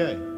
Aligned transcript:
Okay. 0.00 0.37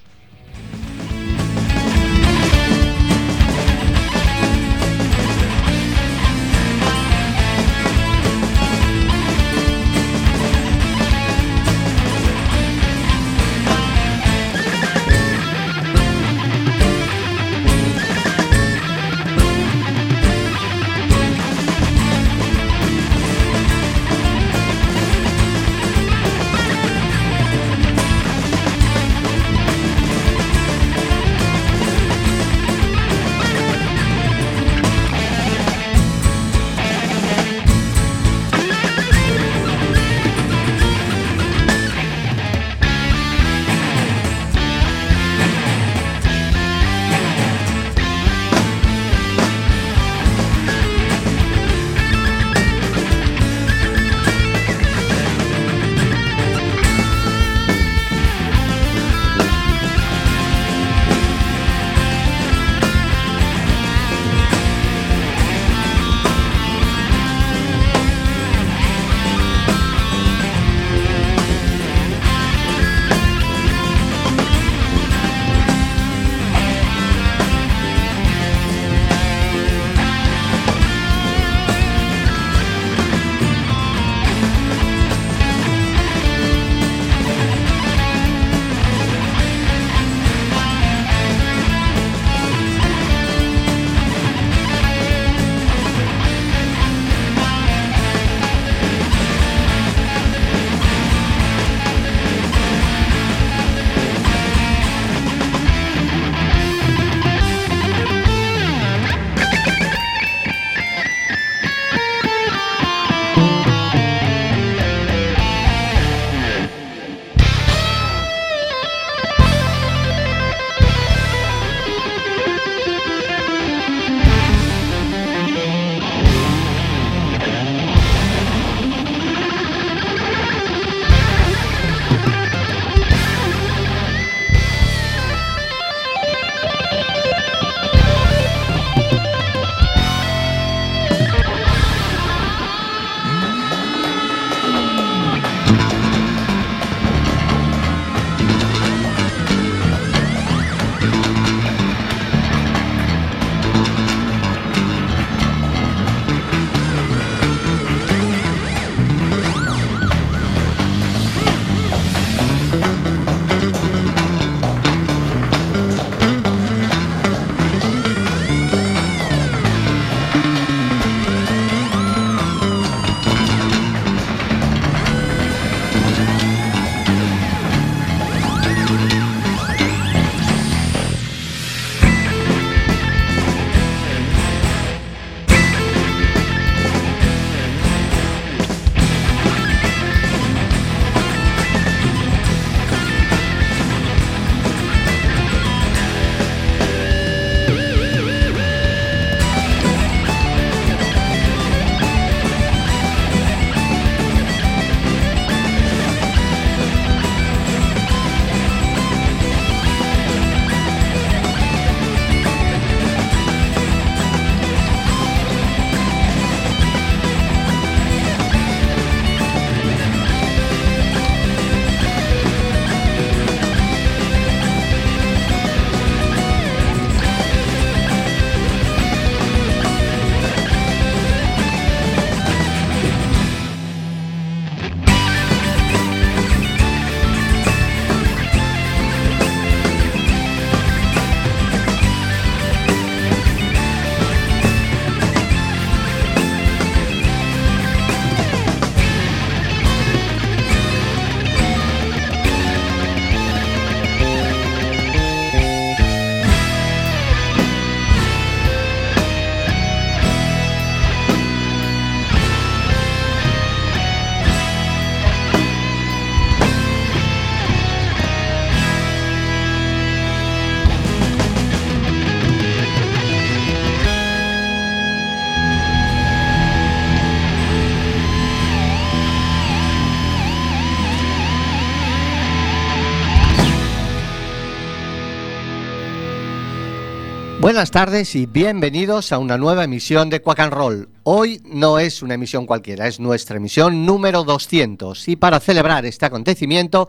Buenas 287.71 287.91
tardes 287.91 288.35
y 288.35 288.47
bienvenidos 288.47 289.31
a 289.31 289.37
una 289.37 289.57
nueva 289.57 289.85
emisión 289.85 290.29
de 290.29 290.41
Quack 290.41 290.59
and 290.59 290.73
Roll. 290.73 291.09
Hoy 291.23 291.61
no 291.63 291.99
es 291.99 292.21
una 292.21 292.33
emisión 292.33 292.65
cualquiera, 292.65 293.07
es 293.07 293.21
nuestra 293.21 293.55
emisión 293.55 294.05
número 294.05 294.43
200 294.43 295.29
y 295.29 295.37
para 295.37 295.61
celebrar 295.61 296.05
este 296.05 296.25
acontecimiento 296.25 297.07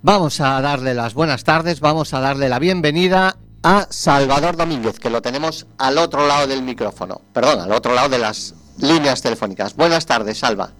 vamos 0.00 0.40
a 0.40 0.60
darle 0.60 0.94
las 0.94 1.14
buenas 1.14 1.42
tardes, 1.42 1.80
vamos 1.80 2.14
a 2.14 2.20
darle 2.20 2.48
la 2.48 2.60
bienvenida 2.60 3.38
a 3.64 3.88
Salvador 3.90 4.56
Domínguez, 4.56 5.00
que 5.00 5.10
lo 5.10 5.20
tenemos 5.20 5.66
al 5.78 5.98
otro 5.98 6.28
lado 6.28 6.46
del 6.46 6.62
micrófono, 6.62 7.20
perdón, 7.32 7.58
al 7.58 7.72
otro 7.72 7.92
lado 7.92 8.08
de 8.08 8.20
las 8.20 8.54
líneas 8.78 9.20
telefónicas. 9.20 9.74
Buenas 9.74 10.06
tardes, 10.06 10.38
Salva. 10.38 10.70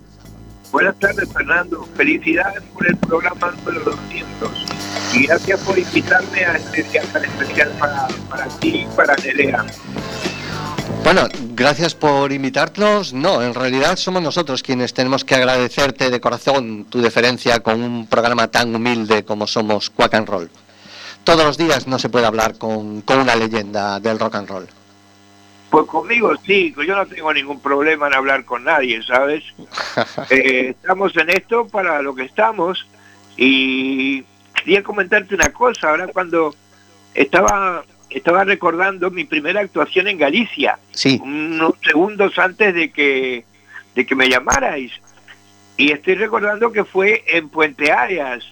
Buenas 0.70 0.96
tardes, 1.00 1.28
Fernando. 1.32 1.88
Felicidades 1.96 2.62
por 2.72 2.86
el 2.86 2.96
programa 2.98 3.50
número 3.50 3.80
200. 3.80 4.91
Y 5.14 5.26
gracias 5.26 5.60
por 5.60 5.78
invitarme 5.78 6.44
a 6.44 6.56
este 6.56 6.82
día 6.84 7.02
tan 7.12 7.24
especial 7.24 7.70
para, 7.78 8.08
para 8.30 8.48
ti 8.58 8.86
y 8.86 8.96
para 8.96 9.14
Nerea. 9.16 9.66
Bueno, 11.04 11.28
gracias 11.54 11.94
por 11.94 12.32
invitarnos. 12.32 13.12
No, 13.12 13.42
en 13.42 13.54
realidad 13.54 13.96
somos 13.96 14.22
nosotros 14.22 14.62
quienes 14.62 14.94
tenemos 14.94 15.24
que 15.24 15.34
agradecerte 15.34 16.10
de 16.10 16.20
corazón 16.20 16.84
tu 16.84 17.02
deferencia 17.02 17.60
con 17.60 17.82
un 17.82 18.06
programa 18.06 18.48
tan 18.48 18.74
humilde 18.74 19.24
como 19.24 19.46
somos 19.46 19.90
Quack 19.90 20.14
and 20.14 20.28
Roll. 20.28 20.50
Todos 21.24 21.44
los 21.44 21.58
días 21.58 21.86
no 21.86 21.98
se 21.98 22.08
puede 22.08 22.26
hablar 22.26 22.56
con, 22.56 23.02
con 23.02 23.18
una 23.18 23.36
leyenda 23.36 24.00
del 24.00 24.18
rock 24.18 24.36
and 24.36 24.48
roll. 24.48 24.68
Pues 25.70 25.86
conmigo 25.86 26.32
sí, 26.44 26.74
yo 26.86 26.96
no 26.96 27.06
tengo 27.06 27.32
ningún 27.32 27.60
problema 27.60 28.06
en 28.06 28.14
hablar 28.14 28.44
con 28.44 28.64
nadie, 28.64 29.02
¿sabes? 29.02 29.44
Eh, 30.30 30.70
estamos 30.70 31.16
en 31.16 31.30
esto 31.30 31.66
para 31.66 32.00
lo 32.00 32.14
que 32.14 32.24
estamos 32.24 32.86
y 33.36 34.24
quería 34.62 34.82
comentarte 34.82 35.34
una 35.34 35.52
cosa, 35.52 35.90
ahora 35.90 36.06
cuando 36.08 36.54
estaba 37.14 37.84
estaba 38.10 38.44
recordando 38.44 39.10
mi 39.10 39.24
primera 39.24 39.60
actuación 39.60 40.06
en 40.06 40.18
Galicia, 40.18 40.78
sí. 40.92 41.18
unos 41.22 41.74
segundos 41.82 42.38
antes 42.38 42.74
de 42.74 42.90
que 42.90 43.44
de 43.94 44.06
que 44.06 44.14
me 44.14 44.28
llamarais. 44.28 44.92
Y 45.76 45.92
estoy 45.92 46.14
recordando 46.14 46.70
que 46.70 46.84
fue 46.84 47.24
en 47.26 47.48
Puente 47.48 47.90
Areas, 47.90 48.44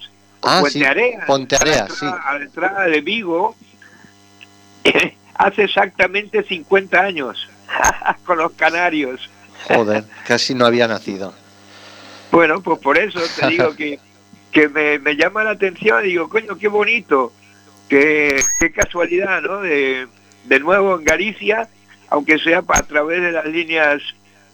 ah, 0.43 0.59
Puente 0.61 0.79
sí. 0.79 0.85
Areas, 0.85 1.25
Puente 1.27 1.57
Areas, 1.57 1.91
a, 1.91 1.95
sí. 1.95 2.05
la 2.05 2.11
entrada, 2.11 2.29
a 2.29 2.39
la 2.39 2.45
entrada 2.45 2.85
de 2.85 3.01
Vigo, 3.03 3.55
hace 5.35 5.65
exactamente 5.65 6.43
50 6.43 7.01
años, 7.01 7.49
con 8.25 8.39
los 8.39 8.53
canarios. 8.53 9.29
Joder, 9.69 10.05
casi 10.27 10.55
no 10.55 10.65
había 10.65 10.89
nacido. 10.89 11.35
Bueno, 12.31 12.63
pues 12.63 12.79
por 12.81 12.97
eso 12.99 13.21
te 13.39 13.49
digo 13.49 13.75
que, 13.77 14.01
que 14.53 14.69
me, 14.69 14.99
me 14.99 15.17
llama 15.17 15.45
la 15.45 15.51
atención 15.51 16.05
y 16.05 16.09
digo, 16.09 16.29
coño, 16.29 16.57
qué 16.59 16.69
bonito, 16.69 17.33
qué, 17.89 18.41
qué 18.59 18.73
casualidad, 18.73 19.43
¿no? 19.43 19.61
De, 19.61 20.09
de 20.45 20.61
nuevo 20.61 20.99
en 20.99 21.05
Galicia, 21.05 21.69
aunque 22.09 22.39
sea 22.39 22.63
a 22.67 22.83
través 22.83 23.23
de 23.23 23.33
las 23.33 23.47
líneas 23.47 24.03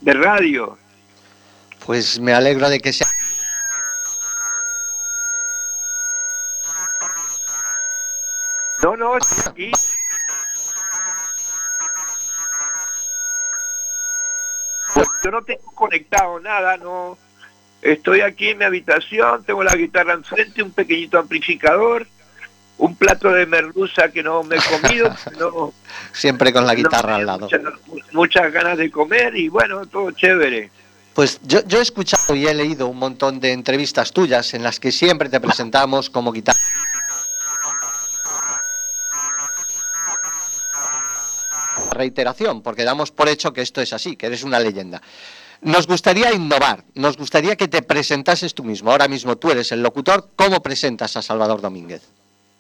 de 0.01 0.13
radio. 0.13 0.79
Pues 1.85 2.19
me 2.19 2.33
alegro 2.33 2.69
de 2.69 2.81
que 2.81 2.93
sea. 2.93 3.07
No, 8.83 8.97
no, 8.97 9.17
estoy 9.17 9.53
aquí. 9.53 9.73
Yo 15.25 15.31
no 15.31 15.43
tengo 15.43 15.73
conectado 15.75 16.39
nada, 16.39 16.77
no. 16.77 17.19
Estoy 17.87 18.21
aquí 18.21 18.49
en 18.49 18.59
mi 18.59 18.65
habitación, 18.65 19.45
tengo 19.45 19.63
la 19.63 19.77
guitarra 19.77 20.15
enfrente, 20.15 20.61
un 20.61 20.73
pequeñito 20.73 21.21
amplificador, 21.21 22.05
un 22.79 22.97
plato 22.97 23.31
de 23.31 23.47
merluza 23.47 24.11
que 24.11 24.25
no 24.25 24.43
me 24.43 24.57
he 24.57 24.59
comido, 24.59 25.15
no, 25.39 25.73
Siempre 26.13 26.53
con 26.53 26.67
la 26.67 26.75
guitarra 26.75 27.11
no, 27.11 27.17
al 27.17 27.27
lado. 27.27 27.49
Muchas, 27.49 27.63
muchas 28.13 28.53
ganas 28.53 28.77
de 28.77 28.91
comer 28.91 29.37
y 29.37 29.49
bueno, 29.49 29.87
todo 29.87 30.11
chévere. 30.11 30.69
Pues 31.15 31.39
yo, 31.45 31.61
yo 31.65 31.79
he 31.79 31.83
escuchado 31.83 32.35
y 32.35 32.49
he 32.49 32.55
leído 32.55 32.89
un 32.89 32.99
montón 32.99 33.39
de 33.39 33.53
entrevistas 33.53 34.13
tuyas 34.13 34.53
en 34.55 34.65
las 34.65 34.81
que 34.81 34.91
siempre 34.91 35.29
te 35.29 35.41
presentamos 35.41 36.11
como 36.11 36.33
guitarra. 36.33 36.59
Reiteración, 41.93 42.63
porque 42.63 42.83
damos 42.83 43.13
por 43.13 43.29
hecho 43.29 43.53
que 43.53 43.63
esto 43.63 43.81
es 43.81 43.93
así, 43.93 44.17
que 44.17 44.27
eres 44.27 44.43
una 44.43 44.59
leyenda. 44.59 45.01
Nos 45.63 45.87
gustaría 45.87 46.33
innovar, 46.33 46.85
nos 46.95 47.17
gustaría 47.17 47.57
que 47.57 47.69
te 47.69 47.83
presentases 47.83 48.55
tú 48.55 48.65
mismo. 48.65 48.91
Ahora 48.91 49.09
mismo 49.09 49.37
tú 49.37 49.51
eres 49.51 49.73
el 49.73 49.83
locutor, 49.83 50.31
¿cómo 50.37 50.63
presentas 50.63 51.17
a 51.17 51.23
Salvador 51.23 51.61
Domínguez? 51.61 52.13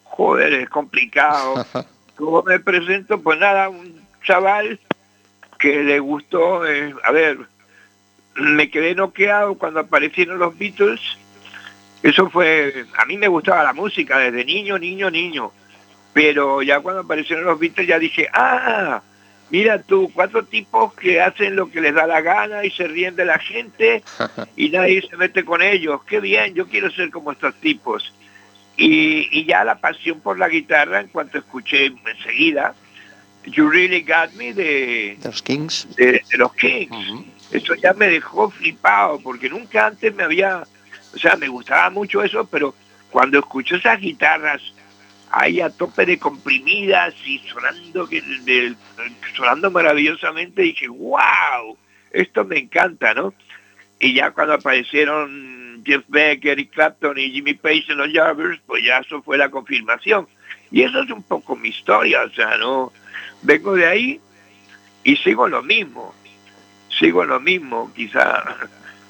Joder, 0.04 0.52
es 0.52 0.68
complicado. 0.70 1.66
¿Cómo 2.16 2.42
me 2.42 2.58
presento? 2.58 3.20
Pues 3.20 3.38
nada, 3.38 3.68
un 3.68 4.00
chaval 4.24 4.80
que 5.58 5.82
le 5.82 5.98
gustó, 5.98 6.66
eh, 6.66 6.94
a 7.04 7.12
ver, 7.12 7.38
me 8.34 8.70
quedé 8.70 8.94
noqueado 8.94 9.56
cuando 9.56 9.80
aparecieron 9.80 10.38
los 10.38 10.56
Beatles. 10.56 11.00
Eso 12.02 12.30
fue, 12.30 12.86
a 12.96 13.04
mí 13.04 13.16
me 13.16 13.28
gustaba 13.28 13.62
la 13.62 13.72
música 13.72 14.18
desde 14.18 14.44
niño, 14.44 14.78
niño, 14.78 15.10
niño. 15.10 15.52
Pero 16.12 16.62
ya 16.62 16.80
cuando 16.80 17.02
aparecieron 17.02 17.44
los 17.44 17.58
Beatles 17.58 17.86
ya 17.86 17.98
dije, 17.98 18.28
ah, 18.32 19.02
mira 19.50 19.80
tú, 19.80 20.10
cuatro 20.12 20.44
tipos 20.44 20.94
que 20.94 21.20
hacen 21.20 21.56
lo 21.56 21.70
que 21.70 21.80
les 21.80 21.94
da 21.94 22.06
la 22.06 22.20
gana 22.20 22.64
y 22.64 22.70
se 22.70 22.86
ríen 22.86 23.16
de 23.16 23.24
la 23.24 23.38
gente 23.38 24.02
y 24.56 24.70
nadie 24.70 25.06
se 25.08 25.16
mete 25.16 25.44
con 25.44 25.62
ellos. 25.62 26.00
Qué 26.04 26.20
bien, 26.20 26.54
yo 26.54 26.66
quiero 26.66 26.90
ser 26.90 27.10
como 27.10 27.32
estos 27.32 27.54
tipos. 27.56 28.12
Y, 28.76 29.28
y 29.30 29.46
ya 29.46 29.64
la 29.64 29.78
pasión 29.78 30.20
por 30.20 30.38
la 30.38 30.48
guitarra, 30.48 31.00
en 31.00 31.08
cuanto 31.08 31.38
escuché 31.38 31.86
enseguida, 31.86 32.74
You 33.46 33.70
Really 33.70 34.02
Got 34.02 34.32
Me 34.34 34.52
de, 34.52 35.18
los 35.24 35.40
Kings. 35.40 35.88
de, 35.96 36.22
de 36.30 36.36
los 36.36 36.52
Kings. 36.54 37.24
Eso 37.52 37.74
ya 37.74 37.92
me 37.94 38.08
dejó 38.08 38.50
flipado, 38.50 39.20
porque 39.20 39.48
nunca 39.48 39.86
antes 39.86 40.14
me 40.14 40.24
había, 40.24 40.64
o 41.14 41.18
sea, 41.18 41.36
me 41.36 41.48
gustaba 41.48 41.88
mucho 41.90 42.22
eso, 42.22 42.46
pero 42.46 42.74
cuando 43.10 43.38
escucho 43.38 43.76
esas 43.76 44.00
guitarras 44.00 44.60
ahí 45.30 45.60
a 45.60 45.70
tope 45.70 46.06
de 46.06 46.18
comprimidas 46.18 47.14
y 47.24 47.38
sonando, 47.48 48.08
que- 48.08 48.22
sonando 49.36 49.70
maravillosamente, 49.70 50.62
dije, 50.62 50.88
wow, 50.88 51.76
esto 52.12 52.44
me 52.44 52.58
encanta, 52.58 53.14
¿no? 53.14 53.34
Y 53.98 54.14
ya 54.14 54.30
cuando 54.30 54.54
aparecieron 54.54 55.82
Jeff 55.84 56.04
Beck, 56.08 56.44
Eric 56.44 56.70
Clapton 56.72 57.18
y 57.18 57.30
Jimmy 57.30 57.54
Page 57.54 57.86
en 57.88 57.98
los 57.98 58.12
Yardbirds, 58.12 58.60
pues 58.66 58.84
ya 58.84 58.98
eso 58.98 59.22
fue 59.22 59.38
la 59.38 59.50
confirmación. 59.50 60.26
Y 60.70 60.82
eso 60.82 61.02
es 61.02 61.10
un 61.10 61.22
poco 61.22 61.56
mi 61.56 61.68
historia, 61.68 62.22
o 62.22 62.30
sea, 62.30 62.58
no 62.58 62.92
vengo 63.42 63.74
de 63.74 63.86
ahí 63.86 64.20
y 65.04 65.16
sigo 65.16 65.48
lo 65.48 65.62
mismo 65.62 66.14
sigo 66.98 67.24
lo 67.24 67.40
mismo, 67.40 67.92
quizá, 67.94 68.56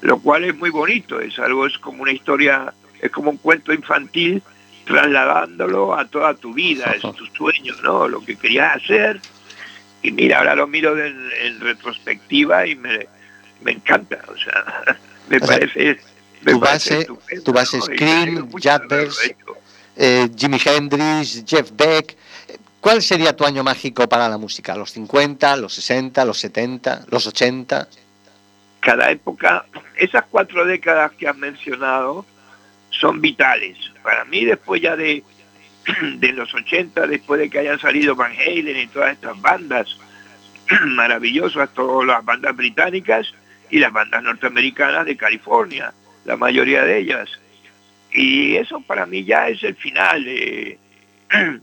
lo 0.01 0.19
cual 0.19 0.45
es 0.45 0.57
muy 0.57 0.71
bonito, 0.71 1.21
es 1.21 1.39
algo, 1.39 1.67
es 1.67 1.79
como 1.79 2.03
una 2.03 2.13
historia, 2.13 2.73
es 3.01 3.11
como 3.11 3.31
un 3.31 3.37
cuento 3.37 3.73
infantil 3.73 4.43
trasladándolo 4.87 5.95
a 5.95 6.07
toda 6.07 6.35
tu 6.35 6.55
vida, 6.55 6.93
es 6.97 7.03
tu 7.03 7.27
sueño, 7.37 7.75
¿no? 7.83 8.09
Lo 8.09 8.25
que 8.25 8.37
querías 8.37 8.77
hacer. 8.77 9.21
Y 10.03 10.11
mira, 10.13 10.39
ahora 10.39 10.55
lo 10.55 10.67
miro 10.67 10.97
en, 10.99 11.29
en 11.43 11.61
retrospectiva 11.61 12.67
y 12.67 12.75
me, 12.77 13.07
me 13.63 13.73
encanta, 13.73 14.19
o 14.29 14.37
sea, 14.39 14.97
me 15.29 15.37
O 15.39 15.41
sea, 15.41 15.49
parece... 15.59 16.01
me 16.43 16.53
tu 16.53 16.61
parece 16.61 17.07
base- 17.09 17.41
tu 17.45 17.53
base 17.53 17.79
¿no? 17.79 17.85
es 17.85 17.91
Y 17.91 17.97
Cream, 17.97 18.11
me 18.11 18.23
alegro 18.23 18.47
mucho 18.47 18.69
de 18.69 18.75
haberlo 18.75 18.89
Yardbirds, 18.99 19.25
hecho. 19.25 19.57
Eh, 19.97 20.29
Jimi 20.37 20.59
Hendrix, 20.65 21.45
Jeff 21.47 21.71
Beck. 21.75 22.17
¿Cuál 22.81 23.03
sería 23.03 23.35
tu 23.35 23.45
año 23.45 23.65
mágico 23.65 24.09
para 24.09 24.29
la 24.29 24.39
música? 24.39 24.77
¿Los 24.77 24.93
50, 24.93 25.57
los 25.57 25.75
60, 25.75 26.25
los 26.25 26.39
70, 26.39 27.07
los 27.11 27.27
80? 27.27 27.89
cada 28.79 29.11
época, 29.11 29.65
esas 29.97 30.25
cuatro 30.31 30.65
décadas 30.65 31.11
que 31.19 31.27
has 31.27 31.37
mencionado 31.37 32.25
son 33.01 33.21
vitales. 33.21 33.77
Para 34.03 34.25
mí, 34.25 34.45
después 34.45 34.81
ya 34.81 34.97
de, 34.97 35.23
de 36.19 36.33
los 36.33 36.53
80, 36.55 37.07
después 37.07 37.41
de 37.41 37.51
que 37.51 37.61
hayan 37.61 37.79
salido 37.79 38.15
Van 38.15 38.33
Halen 38.33 38.77
y 38.77 38.87
todas 38.89 39.13
estas 39.13 39.41
bandas 39.41 39.99
maravillosas, 40.87 41.73
todas 41.75 42.07
las 42.07 42.25
bandas 42.25 42.57
británicas 42.57 43.33
y 43.71 43.79
las 43.79 43.93
bandas 43.93 44.23
norteamericanas 44.23 45.07
de 45.07 45.17
California, 45.17 45.93
la 46.25 46.37
mayoría 46.37 46.83
de 46.85 46.99
ellas. 46.99 47.31
Y 48.13 48.57
eso 48.57 48.81
para 48.81 49.07
mí 49.07 49.25
ya 49.25 49.49
es 49.49 49.63
el 49.63 49.75
final. 49.77 50.25
eh, 50.27 50.79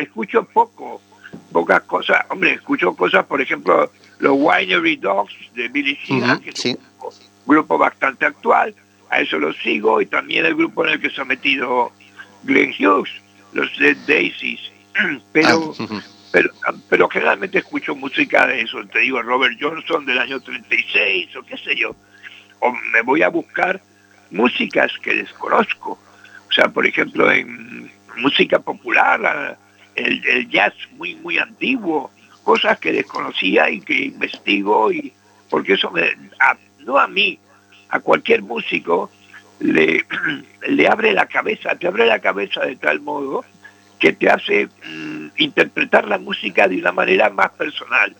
escucho 0.00 0.44
poco, 0.44 1.00
pocas 1.52 1.82
cosas. 1.82 2.24
Hombre, 2.28 2.54
escucho 2.54 2.94
cosas, 2.94 3.24
por 3.26 3.40
ejemplo, 3.40 3.90
los 4.18 4.32
Winery 4.36 4.96
Dogs 4.96 5.34
de 5.54 5.68
Billy 5.68 5.98
Sheehan, 6.02 6.40
que 6.40 6.50
es 6.50 6.60
sí. 6.60 6.76
un 7.00 7.10
grupo 7.46 7.78
bastante 7.78 8.26
actual. 8.26 8.74
A 9.10 9.20
eso 9.20 9.38
lo 9.38 9.52
sigo 9.54 10.00
y 10.00 10.06
también 10.06 10.44
el 10.46 10.54
grupo 10.54 10.84
en 10.86 10.92
el 10.94 11.00
que 11.00 11.10
se 11.10 11.20
ha 11.20 11.24
metido 11.24 11.92
Glenn 12.44 12.72
Hughes, 12.78 13.10
los 13.52 13.76
Dead 13.78 13.96
Daisies. 14.06 14.60
Pero, 15.32 15.74
Ah, 15.78 16.00
pero, 16.32 16.50
pero 16.90 17.08
generalmente 17.08 17.58
escucho 17.58 17.94
música 17.94 18.46
de 18.46 18.60
eso, 18.60 18.84
te 18.92 18.98
digo, 18.98 19.22
Robert 19.22 19.56
Johnson 19.58 20.04
del 20.04 20.18
año 20.18 20.40
36 20.40 21.34
o 21.36 21.42
qué 21.42 21.56
sé 21.56 21.74
yo. 21.74 21.96
O 22.60 22.70
me 22.92 23.00
voy 23.02 23.22
a 23.22 23.28
buscar 23.30 23.80
músicas 24.30 24.92
que 25.02 25.14
desconozco. 25.14 25.92
O 26.48 26.52
sea, 26.52 26.68
por 26.68 26.86
ejemplo, 26.86 27.30
en 27.32 27.90
música 28.18 28.58
popular, 28.58 29.18
la- 29.20 29.56
el, 29.94 30.48
jazz 30.50 30.74
muy, 30.92 31.14
muy 31.16 31.38
antiguo, 31.38 32.10
cosas 32.44 32.78
que 32.78 32.92
desconocía 32.92 33.70
y 33.70 33.80
que 33.80 33.94
investigo, 34.06 34.92
y 34.92 35.12
porque 35.48 35.74
eso 35.74 35.90
me, 35.90 36.14
no 36.80 36.98
a 36.98 37.08
mí, 37.08 37.38
a 37.90 38.00
cualquier 38.00 38.42
músico, 38.42 39.10
le, 39.60 40.04
le 40.68 40.88
abre 40.88 41.12
la 41.12 41.26
cabeza, 41.26 41.74
te 41.76 41.86
abre 41.86 42.06
la 42.06 42.20
cabeza 42.20 42.60
de 42.62 42.76
tal 42.76 43.00
modo 43.00 43.44
que 43.98 44.12
te 44.12 44.30
hace 44.30 44.66
mm, 44.66 45.28
interpretar 45.38 46.06
la 46.06 46.18
música 46.18 46.68
de 46.68 46.78
una 46.78 46.92
manera 46.92 47.30
más 47.30 47.50
personal. 47.50 48.14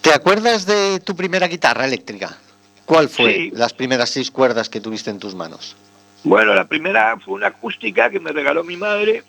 ¿Te 0.00 0.12
acuerdas 0.12 0.66
de 0.66 1.00
tu 1.00 1.16
primera 1.16 1.48
guitarra 1.48 1.84
eléctrica? 1.84 2.36
¿Cuál 2.84 3.08
fue 3.08 3.50
las 3.52 3.72
primeras 3.72 4.10
seis 4.10 4.30
cuerdas 4.30 4.68
que 4.68 4.80
tuviste 4.80 5.10
en 5.10 5.18
tus 5.18 5.34
manos? 5.34 5.76
Bueno, 6.22 6.54
la 6.54 6.64
primera 6.64 7.16
fue 7.18 7.34
una 7.34 7.48
acústica 7.48 8.10
que 8.10 8.20
me 8.20 8.32
regaló 8.32 8.62
mi 8.62 8.76
madre 8.76 9.24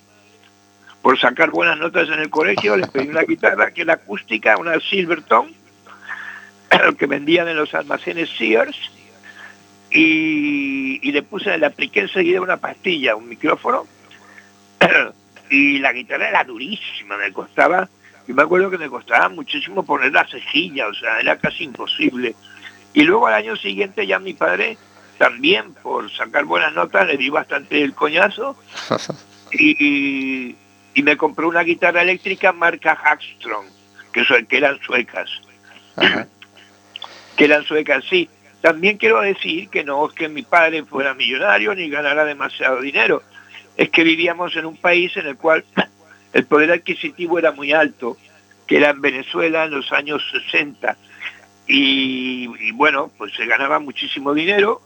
por 1.02 1.20
sacar 1.20 1.50
buenas 1.50 1.78
notas 1.78 2.08
en 2.10 2.20
el 2.20 2.30
colegio. 2.30 2.78
Le 2.78 2.88
pedí 2.88 3.08
una 3.08 3.24
guitarra 3.24 3.72
que 3.72 3.82
era 3.82 3.94
acústica, 3.94 4.58
una 4.58 4.80
Silverton, 4.80 5.52
que 6.98 7.06
vendían 7.06 7.48
en 7.48 7.58
los 7.58 7.74
almacenes 7.74 8.30
Sears 8.38 8.78
y, 9.90 11.12
le 11.12 11.24
puse, 11.24 11.58
le 11.58 11.66
apliqué 11.66 12.02
enseguida 12.02 12.42
una 12.42 12.58
pastilla, 12.58 13.16
un 13.16 13.30
micrófono, 13.30 13.88
y 15.50 15.80
la 15.80 15.94
guitarra 15.94 16.30
era 16.30 16.44
durísima, 16.44 17.18
me 17.18 17.32
costaba, 17.32 17.88
y 18.28 18.34
me 18.34 18.44
acuerdo 18.44 18.70
que 18.70 18.78
me 18.78 18.90
costaba 18.90 19.30
muchísimo 19.30 19.84
poner 19.84 20.12
la 20.12 20.28
cejilla, 20.28 20.88
o 20.88 20.94
sea, 20.94 21.20
era 21.20 21.38
casi 21.38 21.64
imposible. 21.64 22.36
Y 22.94 23.04
luego 23.04 23.28
al 23.28 23.36
año 23.36 23.56
siguiente 23.56 24.06
ya 24.06 24.20
mi 24.20 24.34
padre, 24.34 24.78
también 25.18 25.74
por 25.76 26.12
sacar 26.12 26.46
buenas 26.46 26.74
notas, 26.74 27.08
le 27.08 27.18
di 27.18 27.30
bastante 27.30 27.82
el 27.82 27.94
coñazo, 27.94 28.58
y, 29.52 30.56
y, 30.94 31.04
me 31.04 31.16
compró 31.16 31.48
una 31.48 31.64
guitarra 31.64 32.02
eléctrica 32.02 32.52
marca 32.52 32.96
Hackstrong, 32.96 33.68
que, 34.12 34.26
que 34.48 34.58
eran 34.58 34.78
suecas. 34.82 35.30
Que 37.38 37.46
eran 37.46 37.64
suecas, 37.64 38.04
sí 38.10 38.28
también 38.62 38.98
quiero 38.98 39.22
decir 39.22 39.70
que 39.70 39.84
no 39.84 40.08
es 40.08 40.14
que 40.14 40.30
mi 40.30 40.42
padre 40.42 40.84
fuera 40.84 41.14
millonario 41.14 41.76
ni 41.76 41.90
ganara 41.90 42.26
demasiado 42.26 42.82
dinero, 42.82 43.24
es 43.76 43.90
que 43.90 44.04
vivíamos 44.04 44.56
en 44.56 44.66
un 44.66 44.78
país 44.78 45.16
en 45.16 45.28
el 45.28 45.38
cual 45.38 45.64
el 46.34 46.46
poder 46.46 46.72
adquisitivo 46.72 47.38
era 47.38 47.52
muy 47.52 47.72
alto, 47.72 48.18
que 48.66 48.78
era 48.78 48.90
en 48.90 49.02
Venezuela 49.02 49.66
en 49.66 49.72
los 49.72 49.92
años 49.92 50.24
60. 50.50 50.98
Y, 51.70 52.72
bueno, 52.72 53.12
pues 53.18 53.34
se 53.36 53.46
ganaba 53.46 53.80
muchísimo 53.80 54.34
dinero, 54.34 54.82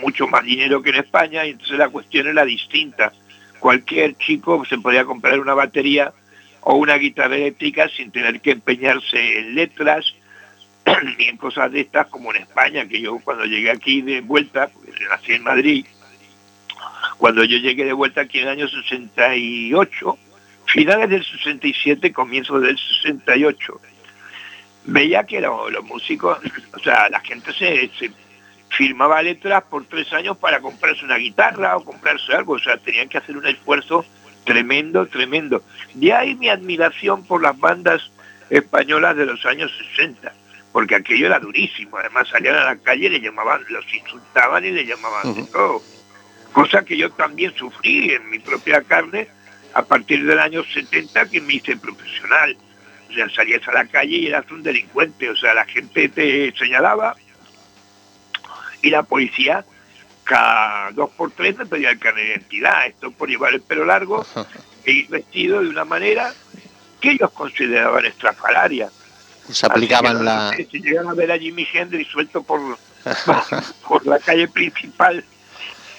mucho 0.00 0.28
más 0.28 0.44
dinero 0.44 0.80
que 0.80 0.90
en 0.90 0.96
España, 0.96 1.44
y 1.44 1.50
entonces 1.50 1.78
la 1.78 1.88
cuestión 1.88 2.28
era 2.28 2.44
distinta. 2.44 3.12
Cualquier 3.58 4.16
chico 4.16 4.64
se 4.64 4.78
podía 4.78 5.04
comprar 5.04 5.40
una 5.40 5.54
batería 5.54 6.12
o 6.60 6.76
una 6.76 6.96
guitarra 6.96 7.36
eléctrica 7.36 7.88
sin 7.88 8.12
tener 8.12 8.40
que 8.40 8.52
empeñarse 8.52 9.38
en 9.38 9.54
letras, 9.56 10.14
ni 11.18 11.24
en 11.24 11.36
cosas 11.36 11.70
de 11.72 11.80
estas 11.80 12.06
como 12.08 12.34
en 12.34 12.42
España, 12.42 12.86
que 12.86 13.00
yo 13.00 13.18
cuando 13.20 13.44
llegué 13.44 13.70
aquí 13.70 14.02
de 14.02 14.20
vuelta, 14.20 14.70
nací 15.08 15.32
en 15.32 15.42
Madrid, 15.42 15.86
cuando 17.18 17.44
yo 17.44 17.58
llegué 17.58 17.84
de 17.84 17.92
vuelta 17.92 18.22
aquí 18.22 18.38
en 18.38 18.44
el 18.44 18.50
año 18.50 18.68
68, 18.68 20.18
finales 20.66 21.10
del 21.10 21.24
67, 21.24 22.12
comienzos 22.12 22.62
del 22.62 22.78
68, 22.78 23.80
veía 24.84 25.24
que 25.24 25.40
los, 25.40 25.84
músicos, 25.84 26.38
o 26.74 26.78
sea, 26.80 27.08
la 27.08 27.20
gente 27.20 27.52
se, 27.52 27.90
se, 27.98 28.10
firmaba 28.70 29.22
letras 29.22 29.64
por 29.64 29.84
tres 29.84 30.10
años 30.14 30.38
para 30.38 30.60
comprarse 30.60 31.04
una 31.04 31.16
guitarra 31.16 31.76
o 31.76 31.84
comprarse 31.84 32.32
algo, 32.32 32.54
o 32.54 32.58
sea, 32.58 32.78
tenían 32.78 33.08
que 33.08 33.18
hacer 33.18 33.36
un 33.36 33.46
esfuerzo 33.46 34.04
tremendo, 34.44 35.06
tremendo. 35.06 35.62
De 35.92 36.12
ahí 36.12 36.34
mi 36.34 36.48
admiración 36.48 37.22
por 37.24 37.42
las 37.42 37.58
bandas 37.58 38.10
españolas 38.48 39.14
de 39.14 39.26
los 39.26 39.44
años 39.44 39.70
60 39.94 40.32
porque 40.72 40.96
aquello 40.96 41.26
era 41.26 41.38
durísimo. 41.38 41.98
Además 41.98 42.28
salían 42.28 42.56
a 42.56 42.64
la 42.64 42.76
calle 42.76 43.06
y 43.06 43.10
le 43.10 43.20
llamaban, 43.20 43.62
los 43.68 43.84
insultaban 43.94 44.64
y 44.64 44.70
le 44.70 44.86
llamaban 44.86 45.34
de 45.34 45.44
todo. 45.44 45.82
Cosa 46.52 46.84
que 46.84 46.96
yo 46.96 47.10
también 47.12 47.54
sufrí 47.54 48.12
en 48.12 48.28
mi 48.30 48.38
propia 48.38 48.82
carne 48.82 49.28
a 49.74 49.82
partir 49.82 50.24
del 50.24 50.38
año 50.38 50.64
70 50.64 51.30
que 51.30 51.40
me 51.40 51.54
hice 51.54 51.76
profesional. 51.76 52.56
O 53.10 53.14
sea, 53.14 53.28
salías 53.30 53.66
a 53.68 53.72
la 53.72 53.86
calle 53.86 54.16
y 54.16 54.26
eras 54.26 54.50
un 54.50 54.62
delincuente. 54.62 55.28
O 55.30 55.36
sea, 55.36 55.54
la 55.54 55.66
gente 55.66 56.08
te 56.08 56.52
señalaba 56.56 57.14
y 58.80 58.90
la 58.90 59.02
policía 59.02 59.64
cada 60.24 60.90
dos 60.92 61.10
por 61.10 61.30
tres 61.32 61.56
me 61.56 61.66
pedía 61.66 61.90
el 61.90 61.98
carnet 61.98 62.24
de 62.24 62.30
identidad. 62.32 62.86
Esto 62.86 63.10
por 63.10 63.28
llevar 63.28 63.54
el 63.54 63.60
pelo 63.60 63.84
largo 63.84 64.24
e 64.84 64.92
ir 64.92 65.08
vestido 65.08 65.60
de 65.60 65.68
una 65.68 65.84
manera 65.84 66.32
que 67.00 67.10
ellos 67.12 67.30
consideraban 67.32 68.06
estrafalaria 68.06 68.90
se 69.50 69.66
aplicaban 69.66 70.24
la... 70.24 70.54
Si 70.56 70.80
llegan 70.80 71.08
a 71.08 71.14
ver 71.14 71.32
a 71.32 71.38
Jimi 71.38 71.66
Hendrix 71.72 72.10
suelto 72.10 72.42
por, 72.42 72.60
por 73.88 74.06
la 74.06 74.18
calle 74.18 74.48
principal. 74.48 75.24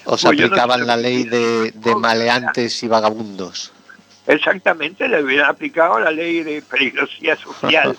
O 0.04 0.18
se 0.18 0.28
pues 0.28 0.40
aplicaban 0.40 0.86
la 0.86 0.96
ley 0.96 1.24
de, 1.24 1.72
maleantes 1.96 2.82
y 2.82 2.88
vagabundos. 2.88 3.72
Exactamente, 4.26 5.06
le 5.08 5.22
hubieran 5.22 5.50
aplicado 5.50 5.98
la 5.98 6.10
ley 6.10 6.42
de 6.42 6.62
peligrosidad 6.62 7.38
social. 7.38 7.96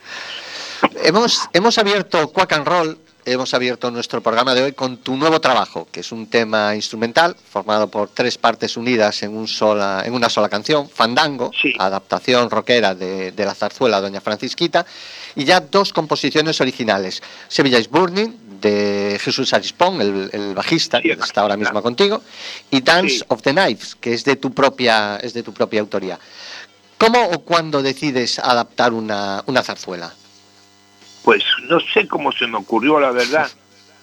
hemos, 1.04 1.48
hemos 1.52 1.78
abierto 1.78 2.32
Quack 2.32 2.52
and 2.52 2.66
Roll 2.66 2.98
hemos 3.24 3.54
abierto 3.54 3.90
nuestro 3.90 4.20
programa 4.22 4.54
de 4.54 4.62
hoy 4.62 4.72
con 4.72 4.98
tu 4.98 5.16
nuevo 5.16 5.40
trabajo, 5.40 5.86
que 5.90 6.00
es 6.00 6.12
un 6.12 6.26
tema 6.26 6.74
instrumental 6.74 7.36
formado 7.50 7.88
por 7.88 8.08
tres 8.08 8.38
partes 8.38 8.76
unidas 8.76 9.22
en, 9.22 9.36
un 9.36 9.48
sola, 9.48 10.02
en 10.04 10.14
una 10.14 10.28
sola 10.28 10.48
canción, 10.48 10.88
Fandango, 10.88 11.50
adaptación 11.78 12.50
rockera 12.50 12.94
de, 12.94 13.32
la 13.36 13.54
zarzuela 13.54 14.00
Doña 14.00 14.20
Francisquita, 14.20 14.84
y 15.34 15.44
ya 15.44 15.60
dos 15.60 15.92
composiciones 15.92 16.60
originales, 16.60 17.22
Sevilla 17.48 17.78
is 17.78 17.88
Burning, 17.88 18.30
de 18.60 19.18
Jesús 19.20 19.52
Arispón, 19.52 20.00
el, 20.00 20.54
bajista, 20.54 21.00
que 21.02 21.12
está 21.12 21.40
ahora 21.40 21.56
mismo 21.56 21.82
contigo, 21.82 22.22
y 22.70 22.80
Dance 22.80 23.24
of 23.28 23.42
the 23.42 23.52
Knives, 23.52 23.96
que 23.96 24.14
es 24.14 24.24
de 24.24 24.36
tu 24.36 24.52
propia, 24.52 25.16
es 25.16 25.34
de 25.34 25.42
tu 25.42 25.52
propia 25.52 25.80
autoría. 25.80 26.18
¿Cómo 26.96 27.20
o 27.24 27.40
cuándo 27.40 27.82
decides 27.82 28.38
adaptar 28.38 28.92
una 28.92 29.62
zarzuela? 29.64 30.14
Pues 31.24 31.44
no 31.68 31.78
sé 31.80 32.08
cómo 32.08 32.32
se 32.32 32.46
me 32.46 32.58
ocurrió, 32.58 32.98
la 32.98 33.12
verdad. 33.12 33.48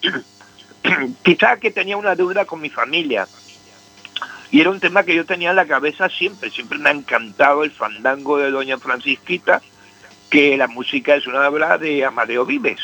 Quizá 1.23 1.57
que 1.57 1.71
tenía 1.71 1.97
una 1.97 2.15
deuda 2.15 2.45
con 2.45 2.61
mi 2.61 2.69
familia. 2.69 3.27
Y 4.51 4.61
era 4.61 4.71
un 4.71 4.79
tema 4.79 5.03
que 5.03 5.15
yo 5.15 5.25
tenía 5.25 5.51
en 5.51 5.55
la 5.55 5.67
cabeza 5.67 6.09
siempre. 6.09 6.49
Siempre 6.49 6.79
me 6.79 6.89
ha 6.89 6.93
encantado 6.93 7.63
el 7.63 7.71
fandango 7.71 8.37
de 8.37 8.51
Doña 8.51 8.77
Francisquita, 8.77 9.61
que 10.29 10.57
la 10.57 10.67
música 10.67 11.15
es 11.15 11.27
una 11.27 11.47
obra 11.47 11.77
de 11.77 12.05
Amadeo 12.05 12.45
Vives. 12.45 12.79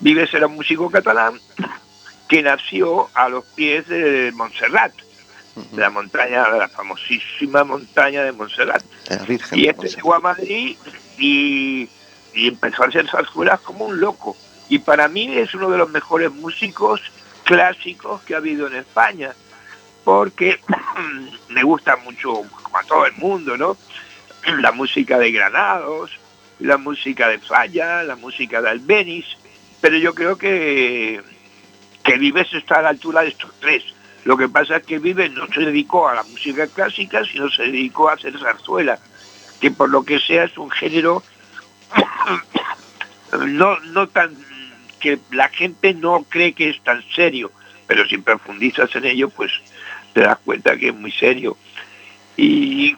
Vives 0.00 0.34
era 0.34 0.46
un 0.46 0.56
músico 0.56 0.90
catalán 0.90 1.40
que 2.28 2.42
nació 2.42 3.08
a 3.14 3.28
los 3.28 3.44
pies 3.44 3.88
de 3.88 4.32
Montserrat, 4.34 4.92
de 5.54 5.80
la 5.80 5.90
montaña, 5.90 6.50
de 6.50 6.58
la 6.58 6.68
famosísima 6.68 7.64
montaña 7.64 8.22
de 8.24 8.32
Montserrat. 8.32 8.82
y 9.52 9.68
este 9.68 9.88
llegó 9.88 10.14
a 10.14 10.20
Madrid 10.20 10.76
y 11.18 11.88
y 12.36 12.48
empezó 12.48 12.84
a 12.84 12.88
hacer 12.88 13.08
zarzuelas 13.08 13.60
como 13.60 13.86
un 13.86 13.98
loco. 13.98 14.36
Y 14.68 14.78
para 14.78 15.08
mí 15.08 15.36
es 15.36 15.54
uno 15.54 15.70
de 15.70 15.78
los 15.78 15.88
mejores 15.88 16.30
músicos 16.32 17.00
clásicos 17.44 18.22
que 18.22 18.34
ha 18.34 18.38
habido 18.38 18.66
en 18.66 18.76
España, 18.76 19.32
porque 20.04 20.60
me 21.48 21.62
gusta 21.62 21.96
mucho, 21.96 22.42
como 22.62 22.78
a 22.78 22.84
todo 22.84 23.06
el 23.06 23.14
mundo, 23.14 23.56
¿no? 23.56 23.76
La 24.60 24.70
música 24.72 25.18
de 25.18 25.32
Granados, 25.32 26.10
la 26.58 26.78
música 26.78 27.28
de 27.28 27.38
Falla, 27.38 28.02
la 28.02 28.16
música 28.16 28.62
de 28.62 28.70
Albeniz, 28.70 29.26
pero 29.80 29.98
yo 29.98 30.14
creo 30.14 30.38
que, 30.38 31.20
que 32.02 32.18
Vives 32.18 32.52
está 32.54 32.76
a 32.76 32.82
la 32.82 32.88
altura 32.90 33.22
de 33.22 33.28
estos 33.28 33.52
tres. 33.60 33.84
Lo 34.24 34.36
que 34.36 34.48
pasa 34.48 34.76
es 34.76 34.86
que 34.86 34.98
Vives 34.98 35.32
no 35.32 35.46
se 35.48 35.60
dedicó 35.60 36.08
a 36.08 36.14
la 36.14 36.22
música 36.22 36.66
clásica, 36.66 37.24
sino 37.24 37.50
se 37.50 37.64
dedicó 37.64 38.08
a 38.08 38.14
hacer 38.14 38.38
zarzuela, 38.38 38.98
que 39.60 39.70
por 39.70 39.90
lo 39.90 40.02
que 40.02 40.18
sea 40.18 40.44
es 40.44 40.56
un 40.56 40.70
género 40.70 41.22
no, 43.46 43.78
no 43.80 44.08
tan 44.08 44.36
que 45.00 45.18
la 45.30 45.48
gente 45.48 45.94
no 45.94 46.24
cree 46.28 46.52
que 46.52 46.70
es 46.70 46.80
tan 46.82 47.02
serio, 47.14 47.52
pero 47.86 48.06
si 48.08 48.18
profundizas 48.18 48.94
en 48.96 49.04
ello, 49.04 49.28
pues 49.28 49.52
te 50.12 50.22
das 50.22 50.38
cuenta 50.44 50.76
que 50.76 50.88
es 50.88 50.94
muy 50.94 51.12
serio. 51.12 51.56
Y 52.36 52.96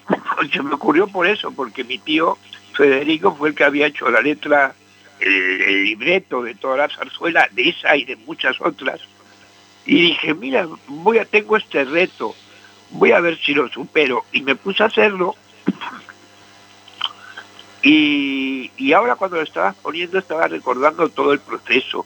se 0.52 0.62
me 0.62 0.74
ocurrió 0.74 1.06
por 1.06 1.26
eso, 1.26 1.52
porque 1.52 1.84
mi 1.84 1.98
tío 1.98 2.38
Federico 2.72 3.34
fue 3.34 3.50
el 3.50 3.54
que 3.54 3.64
había 3.64 3.86
hecho 3.86 4.08
la 4.08 4.20
letra, 4.20 4.74
el, 5.20 5.84
libreto 5.84 6.42
de 6.42 6.54
toda 6.54 6.76
la 6.76 6.88
zarzuela, 6.88 7.48
de 7.52 7.70
esa 7.70 7.96
y 7.96 8.04
de 8.04 8.16
muchas 8.16 8.60
otras. 8.60 9.00
Y 9.84 10.02
dije, 10.02 10.34
mira, 10.34 10.68
voy 10.86 11.18
a, 11.18 11.24
tengo 11.24 11.56
este 11.56 11.84
reto, 11.84 12.34
voy 12.90 13.12
a 13.12 13.20
ver 13.20 13.38
si 13.38 13.54
lo 13.54 13.68
supero. 13.68 14.24
Y 14.32 14.42
me 14.42 14.54
puse 14.54 14.82
a 14.82 14.86
hacerlo 14.86 15.34
y, 17.90 18.92
ahora 18.92 19.16
cuando 19.16 19.36
lo 19.36 19.42
estabas 19.42 19.74
poniendo 19.76 20.18
estaba 20.18 20.48
recordando 20.48 21.08
todo 21.08 21.32
el 21.32 21.40
proceso. 21.40 22.04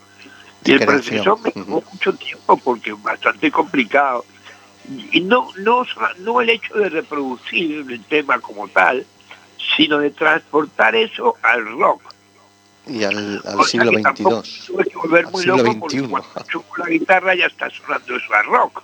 Y 0.65 0.73
el 0.73 0.85
proceso 0.85 1.37
me 1.39 1.51
tomó 1.51 1.83
mucho 1.93 2.13
tiempo 2.15 2.57
porque 2.59 2.91
es 2.91 3.03
bastante 3.03 3.51
complicado. 3.51 4.25
Y 5.11 5.21
no, 5.21 5.49
no, 5.59 5.85
no 6.19 6.41
el 6.41 6.51
hecho 6.51 6.75
de 6.75 6.89
reproducir 6.89 7.85
el 7.89 8.05
tema 8.05 8.39
como 8.39 8.69
tal, 8.69 9.05
sino 9.77 9.99
de 9.99 10.11
transportar 10.11 10.95
eso 10.95 11.37
al 11.43 11.65
rock. 11.79 12.03
Y 12.87 13.05
al, 13.05 13.41
siglo 13.65 13.93
XXII. 13.93 14.67
Tuve 14.67 14.85
que 14.85 14.97
volver 14.97 15.27
muy 15.29 15.45
loco 15.45 15.79
porque 15.81 16.03
cuando 16.03 16.29
la 16.79 16.89
guitarra 16.89 17.35
ya 17.35 17.47
está 17.47 17.71
sonando 17.71 18.17
eso 18.17 18.35
al 18.35 18.47
rock. 18.47 18.83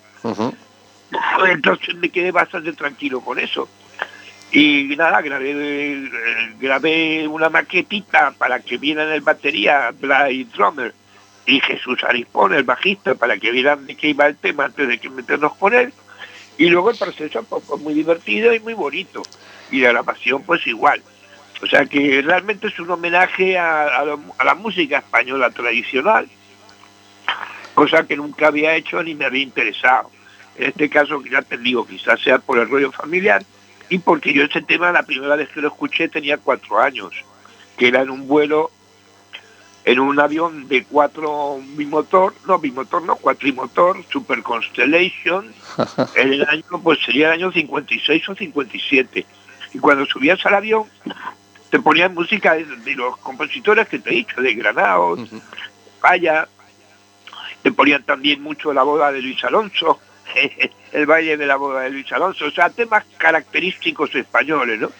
Entonces 1.48 1.94
me 1.96 2.10
quedé 2.10 2.30
bastante 2.32 2.72
tranquilo 2.72 3.20
con 3.20 3.38
eso. 3.38 3.68
Y 4.50 4.96
nada, 4.96 5.20
grabé, 5.20 6.10
grabé 6.58 7.28
una 7.28 7.50
maquetita 7.50 8.32
para 8.38 8.60
que 8.60 8.78
vieran 8.78 9.10
el 9.10 9.20
batería, 9.20 9.92
Blade 9.98 10.46
Drummer, 10.54 10.94
y 11.44 11.60
Jesús 11.60 12.02
Arispón, 12.04 12.54
el 12.54 12.64
bajista, 12.64 13.14
para 13.14 13.38
que 13.38 13.50
vieran 13.50 13.86
de 13.86 13.94
qué 13.94 14.08
iba 14.08 14.26
el 14.26 14.36
tema 14.36 14.66
antes 14.66 14.86
de 14.86 14.98
que 14.98 15.08
meternos 15.08 15.54
con 15.56 15.74
él. 15.74 15.92
Y 16.58 16.66
luego 16.68 16.90
el 16.90 16.98
proceso 16.98 17.42
pues, 17.44 17.64
fue 17.64 17.78
muy 17.78 17.94
divertido 17.94 18.52
y 18.52 18.60
muy 18.60 18.74
bonito. 18.74 19.22
Y 19.70 19.80
la 19.80 19.92
grabación 19.92 20.42
pues 20.42 20.66
igual. 20.66 21.02
O 21.62 21.66
sea 21.66 21.86
que 21.86 22.22
realmente 22.22 22.68
es 22.68 22.78
un 22.78 22.90
homenaje 22.90 23.58
a, 23.58 24.04
la 24.44 24.54
música 24.54 24.98
española 24.98 25.50
tradicional, 25.50 26.28
cosa 27.74 28.06
que 28.06 28.16
nunca 28.16 28.48
había 28.48 28.74
hecho 28.74 29.02
ni 29.02 29.14
me 29.14 29.24
había 29.24 29.42
interesado. 29.42 30.10
En 30.56 30.68
este 30.68 30.88
caso, 30.88 31.22
ya 31.24 31.42
te 31.42 31.56
digo, 31.58 31.86
quizás 31.86 32.20
sea 32.20 32.38
por 32.38 32.58
el 32.58 32.68
rollo 32.68 32.92
familiar, 32.92 33.42
y 33.88 33.98
porque 33.98 34.32
yo 34.32 34.44
ese 34.44 34.62
tema 34.62 34.92
la 34.92 35.02
primera 35.02 35.36
vez 35.36 35.48
que 35.48 35.60
lo 35.60 35.68
escuché 35.68 36.08
tenía 36.08 36.38
cuatro 36.38 36.78
años, 36.78 37.12
que 37.76 37.88
era 37.88 38.02
en 38.02 38.10
un 38.10 38.26
vuelo, 38.26 38.70
en 39.84 40.00
un 40.00 40.20
avión 40.20 40.68
de 40.68 40.84
cuatro 40.84 41.58
bimotor, 41.76 42.34
no 42.46 42.58
bimotor, 42.58 43.02
no, 43.02 43.16
cuatrimotor, 43.16 44.04
Super 44.10 44.42
Constellation, 44.42 45.52
en 46.16 46.32
el 46.32 46.46
año, 46.46 46.64
pues 46.82 46.98
sería 47.04 47.28
el 47.28 47.34
año 47.34 47.52
56 47.52 48.28
o 48.28 48.34
57. 48.34 49.26
Y 49.74 49.78
cuando 49.78 50.06
subías 50.06 50.44
al 50.44 50.54
avión, 50.54 50.84
te 51.70 51.78
ponían 51.80 52.14
música 52.14 52.54
de, 52.54 52.94
los 52.94 53.16
compositores 53.18 53.88
que 53.88 53.98
te 53.98 54.10
he 54.10 54.14
dicho, 54.14 54.40
de 54.40 54.54
Granados, 54.54 55.20
Vaya, 56.00 56.46
te 57.62 57.72
ponían 57.72 58.04
también 58.04 58.40
mucho 58.42 58.72
la 58.72 58.82
boda 58.82 59.10
de 59.10 59.20
Luis 59.20 59.42
Alonso, 59.42 59.98
el 60.92 61.06
baile 61.06 61.36
de 61.36 61.46
la 61.46 61.56
boda 61.56 61.82
de 61.82 61.90
Luis 61.90 62.10
Alonso, 62.12 62.46
o 62.46 62.50
sea, 62.50 62.70
temas 62.70 63.04
característicos 63.16 64.14
españoles, 64.14 64.80
¿no? 64.80 64.90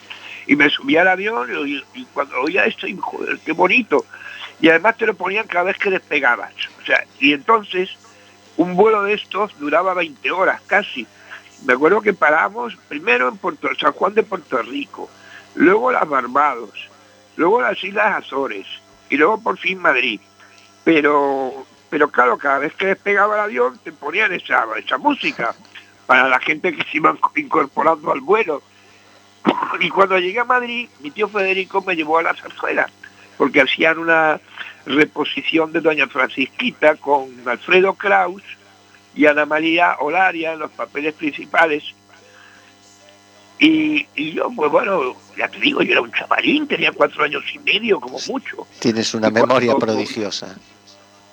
Y 0.46 0.56
me 0.56 0.70
subí 0.70 0.96
al 0.96 1.08
avión 1.08 1.48
y, 1.66 2.04
cuando 2.06 2.40
oía 2.40 2.64
esto, 2.64 2.86
y, 2.86 2.96
joder, 2.96 3.38
qué 3.44 3.52
bonito. 3.52 4.04
Y 4.60 4.68
además 4.68 4.96
te 4.96 5.06
lo 5.06 5.14
ponían 5.14 5.46
cada 5.46 5.64
vez 5.64 5.78
que 5.78 5.90
despegabas. 5.90 6.52
O 6.80 6.84
sea, 6.84 7.04
y 7.20 7.32
entonces 7.32 7.90
un 8.56 8.74
vuelo 8.74 9.02
de 9.02 9.14
estos 9.14 9.56
duraba 9.58 9.94
20 9.94 10.30
horas 10.30 10.60
casi. 10.66 11.06
Me 11.64 11.74
acuerdo 11.74 12.00
que 12.00 12.12
paramos 12.12 12.76
primero 12.88 13.28
en 13.28 13.36
Puerto 13.36 13.68
San 13.78 13.92
Juan 13.92 14.14
de 14.14 14.22
Puerto 14.22 14.62
Rico, 14.62 15.08
luego 15.54 15.92
las 15.92 16.08
Barbados, 16.08 16.88
luego 17.36 17.60
las 17.60 17.82
Islas 17.82 18.24
Azores 18.24 18.66
y 19.10 19.16
luego 19.16 19.40
por 19.40 19.58
fin 19.58 19.78
Madrid. 19.78 20.20
Pero 20.84 21.66
pero 21.90 22.10
claro, 22.10 22.38
cada 22.38 22.58
vez 22.58 22.74
que 22.74 22.86
despegaba 22.86 23.34
el 23.34 23.40
avión 23.40 23.78
te 23.82 23.92
ponían 23.92 24.32
esa, 24.32 24.64
esa 24.76 24.98
música 24.98 25.54
para 26.06 26.28
la 26.28 26.40
gente 26.40 26.74
que 26.74 26.82
se 26.84 26.96
iba 26.98 27.16
incorporando 27.36 28.12
al 28.12 28.20
vuelo. 28.20 28.62
Y 29.80 29.88
cuando 29.90 30.18
llegué 30.18 30.40
a 30.40 30.44
Madrid, 30.44 30.88
mi 31.00 31.10
tío 31.10 31.28
Federico 31.28 31.82
me 31.82 31.94
llevó 31.94 32.18
a 32.18 32.22
la 32.22 32.34
zarzuela, 32.34 32.88
porque 33.36 33.60
hacían 33.60 33.98
una 33.98 34.40
reposición 34.86 35.72
de 35.72 35.80
Doña 35.80 36.08
Francisquita 36.08 36.96
con 36.96 37.28
Alfredo 37.46 37.94
Kraus 37.94 38.42
y 39.14 39.26
Ana 39.26 39.46
María 39.46 39.96
Olaria 40.00 40.52
en 40.52 40.60
los 40.60 40.70
papeles 40.70 41.14
principales. 41.14 41.84
Y, 43.58 44.06
y, 44.14 44.32
yo, 44.32 44.50
pues 44.54 44.70
bueno, 44.70 45.16
ya 45.36 45.48
te 45.48 45.58
digo, 45.58 45.82
yo 45.82 45.92
era 45.92 46.00
un 46.00 46.12
chavalín, 46.12 46.68
tenía 46.68 46.92
cuatro 46.92 47.24
años 47.24 47.42
y 47.52 47.58
medio, 47.58 48.00
como 48.00 48.18
mucho. 48.28 48.66
Tienes 48.78 49.12
una 49.14 49.30
memoria 49.30 49.74
prodigiosa. 49.74 50.56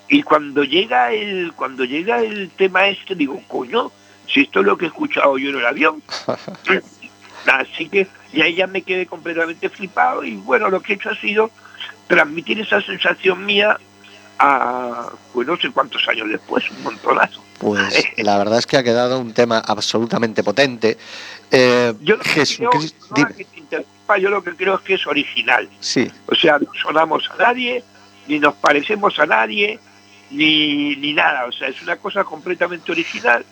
Y 0.08 0.24
cuando 0.24 0.64
llega 0.64 1.12
el, 1.12 1.54
cuando 1.54 1.84
llega 1.84 2.20
el 2.20 2.50
tema 2.52 2.88
este, 2.88 3.16
digo, 3.16 3.42
coño, 3.48 3.92
si 4.28 4.42
esto 4.42 4.60
es 4.60 4.66
lo 4.66 4.78
que 4.78 4.86
he 4.86 4.88
escuchado 4.88 5.38
yo 5.38 5.50
en 5.50 5.58
el 5.58 5.66
avión. 5.66 6.02
Así 7.48 7.90
que, 7.90 8.08
y 8.34 8.42
ahí 8.42 8.56
ya 8.56 8.68
me 8.68 8.82
quedé 8.82 9.06
completamente 9.06 9.70
flipado 9.70 10.24
y 10.24 10.36
bueno, 10.36 10.70
lo 10.70 10.82
que 10.82 10.94
he 10.94 10.96
hecho 10.96 11.10
ha 11.10 11.16
sido 11.16 11.52
transmitir 12.08 12.60
esa 12.60 12.82
sensación 12.82 13.46
mía 13.46 13.78
a, 14.40 15.10
pues 15.34 15.48
no 15.48 15.56
sé 15.58 15.70
cuántos 15.72 16.08
años 16.08 16.28
después, 16.30 16.70
un 16.72 16.84
montonazo. 16.84 17.44
Pues 17.60 18.04
la 18.18 18.38
verdad 18.38 18.60
es 18.60 18.66
que 18.66 18.78
ha 18.78 18.84
quedado 18.84 19.20
un 19.20 19.34
tema 19.34 19.60
absolutamente 19.60 20.44
potente. 20.44 20.98
Eh, 21.52 21.94
yo, 22.02 22.18
yo 24.20 24.30
lo 24.30 24.44
que 24.44 24.56
creo 24.56 24.76
es 24.76 24.82
que 24.82 24.96
es 24.96 25.08
original. 25.08 25.70
Sí. 25.80 26.12
O 26.28 26.36
sea, 26.36 26.60
no 26.60 26.68
sonamos 26.82 27.30
a 27.32 27.44
nadie, 27.44 27.84
ni 28.28 28.40
nos 28.40 28.56
parecemos 28.56 29.18
a 29.20 29.26
nadie, 29.26 29.80
ni, 30.32 30.96
ni 30.96 31.14
nada, 31.14 31.46
o 31.46 31.52
sea, 31.52 31.68
es 31.68 31.82
una 31.82 31.98
cosa 31.98 32.24
completamente 32.24 32.92
original 32.92 33.46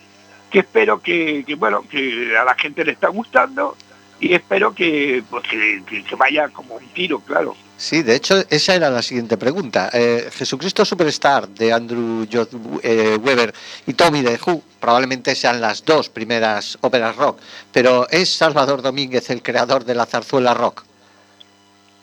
que 0.54 0.60
espero 0.60 1.00
que, 1.00 1.44
bueno, 1.58 1.84
que 1.88 2.36
a 2.36 2.44
la 2.44 2.54
gente 2.54 2.84
le 2.84 2.92
está 2.92 3.08
gustando 3.08 3.76
y 4.20 4.34
espero 4.34 4.72
que, 4.72 5.24
pues, 5.28 5.42
que, 5.48 6.14
vaya 6.16 6.48
como 6.48 6.76
un 6.76 6.86
tiro, 6.88 7.18
claro. 7.18 7.56
Sí, 7.76 8.02
de 8.02 8.14
hecho, 8.14 8.36
esa 8.48 8.76
era 8.76 8.88
la 8.88 9.02
siguiente 9.02 9.36
pregunta. 9.36 9.90
Eh, 9.92 10.30
Jesucristo 10.32 10.84
Superstar 10.84 11.48
de 11.48 11.72
Andrew 11.72 12.24
George 12.30 12.56
eh, 12.84 13.18
Weber 13.20 13.52
y 13.84 13.94
Tommy 13.94 14.22
de 14.22 14.38
Who 14.46 14.62
probablemente 14.78 15.34
sean 15.34 15.60
las 15.60 15.84
dos 15.84 16.08
primeras 16.08 16.78
óperas 16.82 17.16
rock, 17.16 17.40
pero 17.72 18.08
¿es 18.08 18.30
Salvador 18.30 18.80
Domínguez 18.80 19.28
el 19.30 19.42
creador 19.42 19.84
de 19.84 19.96
la 19.96 20.06
zarzuela 20.06 20.54
rock? 20.54 20.84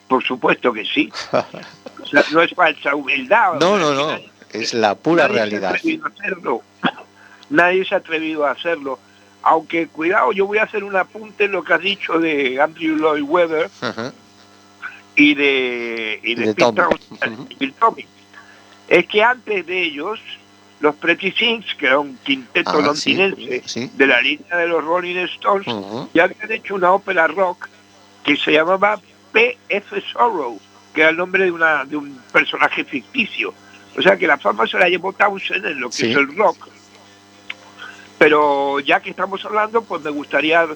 Por 0.10 0.22
supuesto 0.26 0.74
que 0.74 0.84
sí. 0.84 1.10
no 2.34 2.42
es 2.42 2.54
falsa 2.54 2.94
humildad. 2.94 3.54
No, 3.62 3.78
no, 3.78 3.94
no 3.94 4.32
es 4.54 4.74
la 4.74 4.96
pura 4.96 5.28
realidad. 5.28 5.76
Nadie 7.50 7.86
se 7.86 7.96
ha 7.96 7.98
atrevido 7.98 8.46
a 8.46 8.52
hacerlo. 8.52 9.00
Aunque, 9.44 9.88
cuidado, 9.88 10.32
yo 10.32 10.46
voy 10.46 10.60
a 10.60 10.64
hacer 10.64 10.84
un 10.84 10.96
apunte 10.96 11.46
en 11.46 11.52
lo 11.52 11.64
que 11.64 11.74
has 11.74 11.82
dicho 11.82 12.20
de 12.20 12.62
Andrew 12.62 12.96
Lloyd 12.96 13.24
Webber 13.24 13.70
y 15.16 15.34
de, 15.34 16.20
y 16.24 16.36
de, 16.36 16.54
Tommy. 16.54 18.06
Es 18.88 19.08
que 19.08 19.24
antes 19.24 19.66
de 19.66 19.84
ellos, 19.84 20.20
los 20.80 20.96
Pretty 20.96 21.32
Things, 21.32 21.74
que 21.76 21.88
era 21.88 22.00
un 22.00 22.18
quinteto 22.18 22.72
ah, 22.72 22.82
londinense 22.82 23.90
de 23.94 24.08
la 24.08 24.22
línea 24.22 24.58
de 24.58 24.68
los 24.68 24.84
Rolling 24.84 25.16
Stones, 25.18 25.66
ya 26.14 26.26
habían 26.26 26.52
hecho 26.52 26.76
una 26.76 26.92
ópera 26.92 27.28
rock 27.28 27.68
que 28.24 28.38
se 28.38 28.52
llamaba 28.52 29.00
P.F. 29.32 30.02
Sorrow, 30.12 30.60
que 30.94 31.02
era 31.02 31.10
el 31.10 31.18
nombre 31.18 31.46
de, 31.46 31.52
una, 31.52 31.86
de 31.86 31.98
un 31.98 32.22
personaje 32.32 32.84
ficticio. 32.84 33.54
O 33.98 34.02
sea 34.02 34.18
que 34.18 34.28
la 34.28 34.38
fama 34.38 34.66
se 34.68 34.78
la 34.78 34.88
llevó 34.88 35.14
Townsend 35.14 35.66
en 35.66 35.80
lo 35.80 35.90
que 35.90 36.12
es 36.12 36.18
el 36.18 36.36
rock. 36.36 36.70
Pero 38.18 38.80
ya 38.80 39.00
que 39.00 39.10
estamos 39.10 39.44
hablando, 39.46 39.82
pues 39.84 40.02
me 40.02 40.12
gustaría 40.12 40.68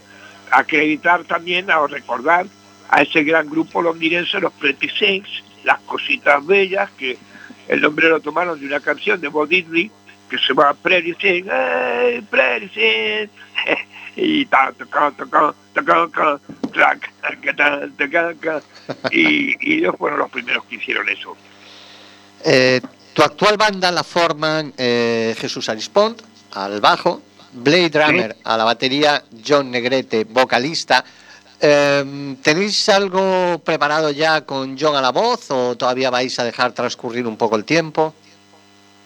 acreditar 0.51 1.23
también 1.23 1.69
o 1.71 1.87
recordar 1.87 2.45
a 2.89 3.01
ese 3.01 3.23
gran 3.23 3.49
grupo 3.49 3.81
londinense, 3.81 4.39
los 4.39 4.53
Pretty 4.53 4.89
Saints, 4.89 5.43
las 5.63 5.79
cositas 5.81 6.45
bellas, 6.45 6.89
que 6.91 7.17
el 7.67 7.81
nombre 7.81 8.09
lo 8.09 8.19
tomaron 8.19 8.59
de 8.59 8.67
una 8.67 8.79
canción 8.79 9.19
de 9.21 9.27
Bob 9.27 9.47
Diddley 9.47 9.91
que 10.29 10.37
se 10.37 10.47
llama 10.49 10.73
Pretty 10.73 11.13
Saints, 11.21 11.49
hey, 11.51 12.25
Pretty 12.29 12.69
Saints, 12.69 13.33
y 14.15 14.47
y, 19.11 19.73
ellos 19.77 19.95
fueron 19.97 20.19
los 20.19 20.29
primeros 20.29 20.65
que 20.65 20.75
hicieron 20.75 21.07
eso. 21.09 21.35
Eh, 22.43 22.81
tu 23.15 23.23
actual 23.23 23.55
banda 23.55 23.91
la 23.91 24.03
forman 24.03 24.73
eh, 24.77 25.33
Jesús 25.39 25.69
Arispont 25.69 26.21
al 26.51 26.81
bajo, 26.81 27.21
Blade 27.53 27.89
Drummer 27.89 28.35
a 28.43 28.57
la 28.57 28.65
batería, 28.65 29.23
John 29.45 29.71
Negrete, 29.71 30.25
vocalista. 30.25 31.03
Em, 31.61 32.35
¿Tenéis 32.35 32.89
algo 32.89 33.59
preparado 33.63 34.11
ya 34.11 34.41
con 34.41 34.77
John 34.77 34.97
a 34.97 35.01
la 35.01 35.11
voz 35.11 35.49
o 35.49 35.77
todavía 35.77 36.09
vais 36.09 36.37
a 36.39 36.43
dejar 36.43 36.73
transcurrir 36.73 37.25
un 37.25 37.37
poco 37.37 37.55
el 37.55 37.63
tiempo? 37.63 38.13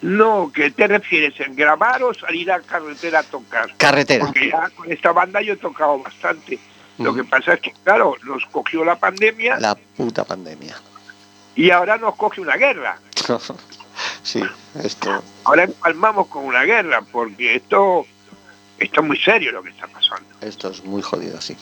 No, 0.01 0.51
¿qué 0.51 0.71
te 0.71 0.87
refieres? 0.87 1.39
¿En 1.41 1.55
grabar 1.55 2.01
o 2.01 2.11
salir 2.11 2.51
a 2.51 2.61
carretera 2.61 3.19
a 3.19 3.23
tocar? 3.23 3.75
Carretera. 3.77 4.25
Porque 4.25 4.49
ya 4.49 4.71
con 4.71 4.91
esta 4.91 5.11
banda 5.11 5.39
yo 5.41 5.53
he 5.53 5.57
tocado 5.57 5.99
bastante. 5.99 6.57
Lo 6.97 7.13
que 7.13 7.23
pasa 7.25 7.53
es 7.53 7.61
que, 7.61 7.73
claro, 7.83 8.15
nos 8.23 8.43
cogió 8.47 8.83
la 8.83 8.95
pandemia. 8.95 9.59
La 9.59 9.75
puta 9.75 10.23
pandemia. 10.23 10.75
Y 11.55 11.69
ahora 11.69 11.97
nos 11.97 12.15
coge 12.15 12.41
una 12.41 12.55
guerra. 12.55 12.97
Sí, 14.29 14.43
esto. 14.83 15.23
Ahora 15.43 15.63
empalmamos 15.63 16.27
con 16.27 16.45
una 16.45 16.61
guerra, 16.61 17.01
porque 17.01 17.55
esto, 17.55 18.05
esto 18.77 19.01
es 19.01 19.07
muy 19.07 19.17
serio 19.17 19.51
lo 19.51 19.63
que 19.63 19.71
está 19.71 19.87
pasando. 19.87 20.29
Esto 20.39 20.69
es 20.69 20.83
muy 20.83 21.01
jodido, 21.01 21.41
sí. 21.41 21.57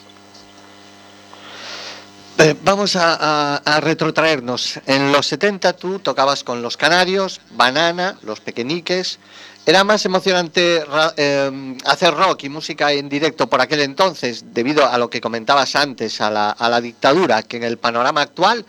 Eh, 2.39 2.55
vamos 2.63 2.97
a, 2.97 3.61
retrotraernos. 3.79 4.81
En 4.85 5.13
los 5.13 5.27
70 5.27 5.77
tú 5.77 5.99
tocabas 5.99 6.43
con 6.43 6.61
los 6.61 6.75
canarios, 6.75 7.39
Banana, 7.51 8.17
los 8.23 8.41
pequeñiques. 8.41 9.19
Era 9.65 9.85
más 9.85 10.05
emocionante 10.05 10.83
eh, 11.15 11.77
hacer 11.85 12.13
rock 12.15 12.43
y 12.43 12.49
música 12.49 12.91
en 12.91 13.07
directo 13.07 13.47
por 13.47 13.61
aquel 13.61 13.79
entonces, 13.79 14.53
debido 14.53 14.85
a 14.85 14.97
lo 14.97 15.09
que 15.09 15.21
comentabas 15.21 15.77
antes, 15.77 16.19
a 16.19 16.29
la, 16.29 16.49
a 16.49 16.67
la 16.67 16.81
dictadura, 16.81 17.43
que 17.43 17.55
en 17.55 17.63
el 17.63 17.77
panorama 17.77 18.23
actual, 18.23 18.65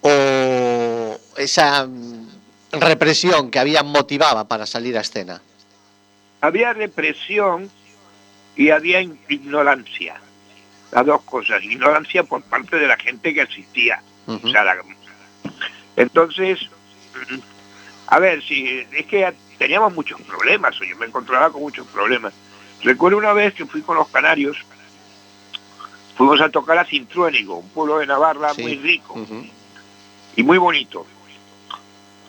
o 0.00 1.18
esa 1.36 1.86
represión 2.72 3.50
que 3.50 3.58
había 3.58 3.82
motivaba 3.82 4.46
para 4.48 4.66
salir 4.66 4.96
a 4.96 5.00
escena. 5.00 5.40
Había 6.40 6.72
represión 6.72 7.70
y 8.56 8.70
había 8.70 9.00
ignorancia 9.00 10.20
las 10.90 11.04
dos 11.04 11.22
cosas, 11.22 11.62
ignorancia 11.62 12.22
por 12.24 12.42
parte 12.42 12.76
de 12.76 12.86
la 12.86 12.96
gente 12.96 13.34
que 13.34 13.42
asistía. 13.42 14.02
entonces, 15.96 16.60
a 18.06 18.18
ver, 18.18 18.42
si 18.42 18.86
es 18.92 19.06
que 19.06 19.32
teníamos 19.58 19.94
muchos 19.94 20.20
problemas, 20.22 20.80
o 20.80 20.84
yo 20.84 20.96
me 20.96 21.06
encontraba 21.06 21.50
con 21.50 21.62
muchos 21.62 21.86
problemas. 21.88 22.32
Recuerdo 22.82 23.18
una 23.18 23.32
vez 23.32 23.54
que 23.54 23.66
fui 23.66 23.82
con 23.82 23.96
los 23.96 24.08
canarios, 24.08 24.56
fuimos 26.16 26.40
a 26.40 26.48
tocar 26.48 26.78
a 26.78 26.84
Cintruénigo, 26.84 27.56
un 27.56 27.68
pueblo 27.70 27.98
de 27.98 28.06
Navarra 28.06 28.52
muy 28.54 28.76
rico 28.76 29.16
y 30.36 30.42
muy 30.42 30.58
bonito. 30.58 31.06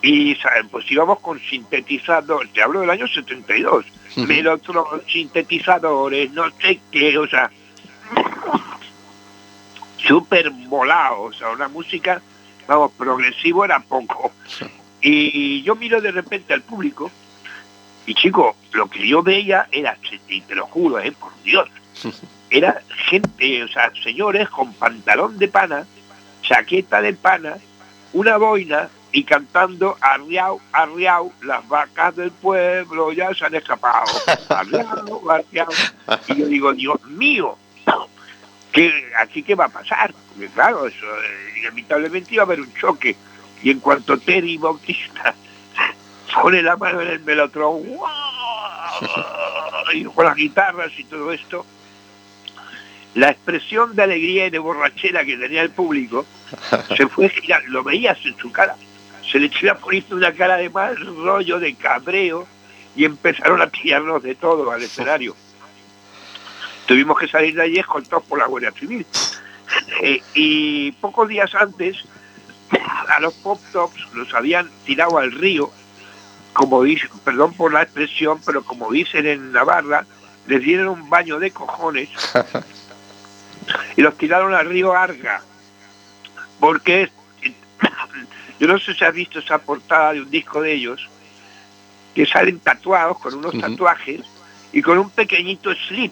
Y 0.02 0.36
pues 0.72 0.90
íbamos 0.90 1.20
con 1.20 1.40
sintetizadores, 1.40 2.54
te 2.54 2.62
hablo 2.62 2.82
del 2.82 2.90
año 2.90 3.08
72, 3.08 3.86
pero 4.28 4.54
otros 4.54 5.02
sintetizadores, 5.08 6.32
no 6.32 6.50
sé 6.52 6.80
qué, 6.90 7.18
o 7.18 7.28
sea, 7.28 7.52
súper 9.98 10.50
volado, 10.52 11.24
o 11.24 11.34
sea, 11.34 11.50
una 11.50 11.68
música, 11.68 12.22
vamos, 12.66 12.92
progresivo 12.98 13.66
era 13.66 13.80
poco. 13.82 14.32
Y 15.02 15.62
yo 15.64 15.76
miro 15.76 16.00
de 16.00 16.12
repente 16.12 16.54
al 16.54 16.62
público 16.62 17.12
y 18.10 18.16
chico, 18.16 18.56
lo 18.72 18.88
que 18.88 19.08
yo 19.08 19.22
veía 19.22 19.68
era, 19.72 19.96
y 20.28 20.42
te 20.42 20.56
lo 20.56 20.66
juro, 20.66 21.00
eh, 21.00 21.12
por 21.12 21.32
Dios, 21.44 21.70
era 22.50 22.82
gente, 23.08 23.64
o 23.64 23.68
sea, 23.68 23.92
señores 24.04 24.50
con 24.50 24.74
pantalón 24.74 25.38
de 25.38 25.48
pana, 25.48 25.86
chaqueta 26.42 27.02
de 27.02 27.14
pana, 27.14 27.58
una 28.14 28.38
boina 28.38 28.90
y 29.12 29.24
cantando 29.24 29.98
arriau, 30.02 30.60
arriau, 30.72 31.34
las 31.42 31.68
vacas 31.68 32.16
del 32.16 32.32
pueblo 32.32 33.12
ya 33.12 33.34
se 33.34 33.46
han 33.46 33.56
escapado. 33.56 34.06
Arriau, 34.50 35.30
arriau. 35.30 35.70
Y 36.28 36.36
yo 36.36 36.46
digo, 36.46 36.74
Dios 36.74 37.04
mío, 37.06 37.58
¿qué, 38.72 39.12
aquí 39.18 39.42
qué 39.42 39.56
va 39.56 39.66
a 39.66 39.70
pasar? 39.70 40.14
Porque 40.30 40.48
claro, 40.50 40.86
eso 40.86 41.06
eh, 41.06 41.60
inevitablemente 41.60 42.36
iba 42.36 42.44
a 42.44 42.46
haber 42.46 42.62
un 42.62 42.74
choque. 42.76 43.16
Y 43.64 43.72
en 43.72 43.80
cuanto 43.80 44.18
Terry 44.18 44.58
Bautista 44.58 45.34
pone 46.42 46.62
la 46.62 46.78
mano 46.78 47.02
en 47.02 47.10
el 47.10 47.20
melotron, 47.22 47.82
y 49.94 50.04
con 50.06 50.26
las 50.26 50.36
guitarras 50.36 50.92
y 50.98 51.04
todo 51.06 51.32
esto, 51.32 51.66
la 53.16 53.32
expresión 53.32 53.96
de 53.96 54.04
alegría 54.04 54.48
y 54.48 54.50
de 54.50 54.60
borrachera 54.60 55.26
que 55.26 55.36
tenía 55.36 55.64
el 55.64 55.72
público 55.72 56.26
se 56.96 57.08
fue 57.08 57.30
girar, 57.30 57.64
lo 57.68 57.84
veías 57.84 58.18
en 58.24 58.38
su 58.38 58.52
cara, 58.52 58.76
se 59.32 59.40
le 59.40 59.52
iba 59.62 59.76
poniendo 59.76 60.16
una 60.16 60.34
cara 60.34 60.58
de 60.58 60.70
mal 60.70 60.98
rollo, 60.98 61.60
de 61.60 61.76
cabreo, 61.76 62.48
y 62.96 63.06
empezaron 63.06 63.62
a 63.62 63.70
tirarnos 63.70 64.24
de 64.24 64.36
todo 64.36 64.70
al 64.72 64.82
escenario. 64.82 65.36
Tuvimos 66.86 67.20
que 67.20 67.28
salir 67.28 67.56
de 67.56 67.64
allí 67.64 67.80
escoltados 67.80 68.26
por 68.26 68.40
la 68.40 68.48
Guardia 68.48 68.72
Civil. 68.72 69.06
Eh, 70.02 70.22
y 70.34 70.92
pocos 70.94 71.28
días 71.28 71.54
antes, 71.54 72.04
a 73.08 73.20
los 73.20 73.34
pop 73.36 73.60
tops 73.72 74.14
los 74.14 74.34
habían 74.34 74.70
tirado 74.86 75.20
al 75.20 75.32
río, 75.32 75.72
como 76.54 76.84
dicen, 76.84 77.10
perdón 77.24 77.54
por 77.54 77.72
la 77.72 77.84
expresión, 77.84 78.42
pero 78.46 78.64
como 78.64 78.92
dicen 78.92 79.28
en 79.28 79.52
Navarra, 79.52 80.06
les 80.48 80.62
dieron 80.64 80.88
un 80.88 81.10
baño 81.10 81.38
de 81.38 81.52
cojones 81.52 82.10
y 83.96 84.02
los 84.02 84.18
tiraron 84.18 84.56
al 84.56 84.68
río 84.68 84.94
Arga. 84.94 85.44
Porque 86.60 87.12
yo 88.60 88.68
no 88.68 88.80
sé 88.80 88.94
si 88.94 89.04
has 89.06 89.14
visto 89.14 89.40
esa 89.40 89.58
portada 89.60 90.14
de 90.14 90.22
un 90.22 90.30
disco 90.30 90.62
de 90.62 90.74
ellos, 90.74 91.08
que 92.14 92.26
salen 92.26 92.60
tatuados 92.60 93.20
con 93.20 93.36
unos 93.36 93.58
tatuajes 93.60 94.22
y 94.74 94.82
con 94.82 94.98
un 94.98 95.10
pequeñito 95.10 95.74
slip 95.74 96.12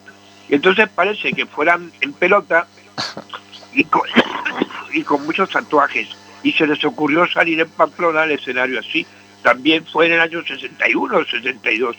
y 0.50 0.56
entonces 0.56 0.88
parece 0.90 1.34
que 1.34 1.46
fueran 1.46 1.92
en 2.02 2.14
pelota 2.14 2.68
y 3.74 3.84
con, 5.04 5.26
muchos 5.26 5.50
tatuajes. 5.50 6.08
Y 6.44 6.54
se 6.54 6.66
les 6.68 6.84
ocurrió 6.86 7.28
salir 7.28 7.60
en 7.60 7.70
Pamplona 7.70 8.22
al 8.22 8.32
escenario 8.32 8.80
así. 8.80 9.06
También 9.44 9.86
fue 9.86 10.08
en 10.08 10.14
el 10.14 10.22
año 10.22 10.42
61 10.44 11.18
o 11.18 11.26
62. 11.26 11.98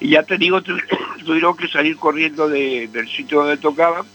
Y 0.00 0.10
ya 0.10 0.22
te 0.22 0.38
digo, 0.38 0.62
tuvieron 1.24 1.56
que 1.56 1.68
salir 1.68 1.96
corriendo 1.96 2.48
del 2.48 3.08
sitio 3.08 3.40
donde 3.40 3.56
tocaban. 3.56 4.06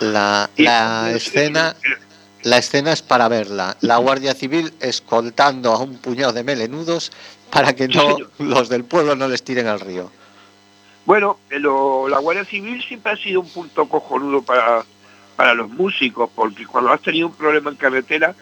La, 0.00 0.50
la 0.56 1.12
escena... 1.12 1.74
La 2.44 2.58
escena 2.58 2.92
es 2.92 3.00
para 3.00 3.28
verla. 3.28 3.74
La 3.80 3.96
Guardia 3.96 4.34
Civil 4.34 4.72
escoltando 4.80 5.72
a 5.72 5.78
un 5.78 5.96
puñado 5.96 6.34
de 6.34 6.44
melenudos 6.44 7.10
para 7.50 7.74
que 7.74 7.88
no 7.88 8.18
los 8.38 8.68
del 8.68 8.84
pueblo 8.84 9.16
no 9.16 9.28
les 9.28 9.42
tiren 9.42 9.66
al 9.66 9.80
río. 9.80 10.12
Bueno, 11.06 11.38
la 11.50 12.18
Guardia 12.18 12.44
Civil 12.44 12.82
siempre 12.82 13.12
ha 13.12 13.16
sido 13.16 13.40
un 13.40 13.48
punto 13.48 13.88
cojonudo 13.88 14.42
para, 14.42 14.84
para 15.36 15.54
los 15.54 15.70
músicos, 15.70 16.28
porque 16.34 16.66
cuando 16.66 16.92
has 16.92 17.00
tenido 17.00 17.28
un 17.28 17.34
problema 17.34 17.70
en 17.70 17.76
carretera, 17.76 18.34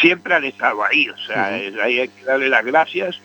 siempre 0.00 0.34
han 0.34 0.44
estado 0.44 0.82
ahí. 0.84 1.08
O 1.08 1.18
sea, 1.18 1.46
ahí 1.46 2.00
hay 2.00 2.08
que 2.08 2.24
darle 2.24 2.48
las 2.48 2.64
gracias 2.64 3.20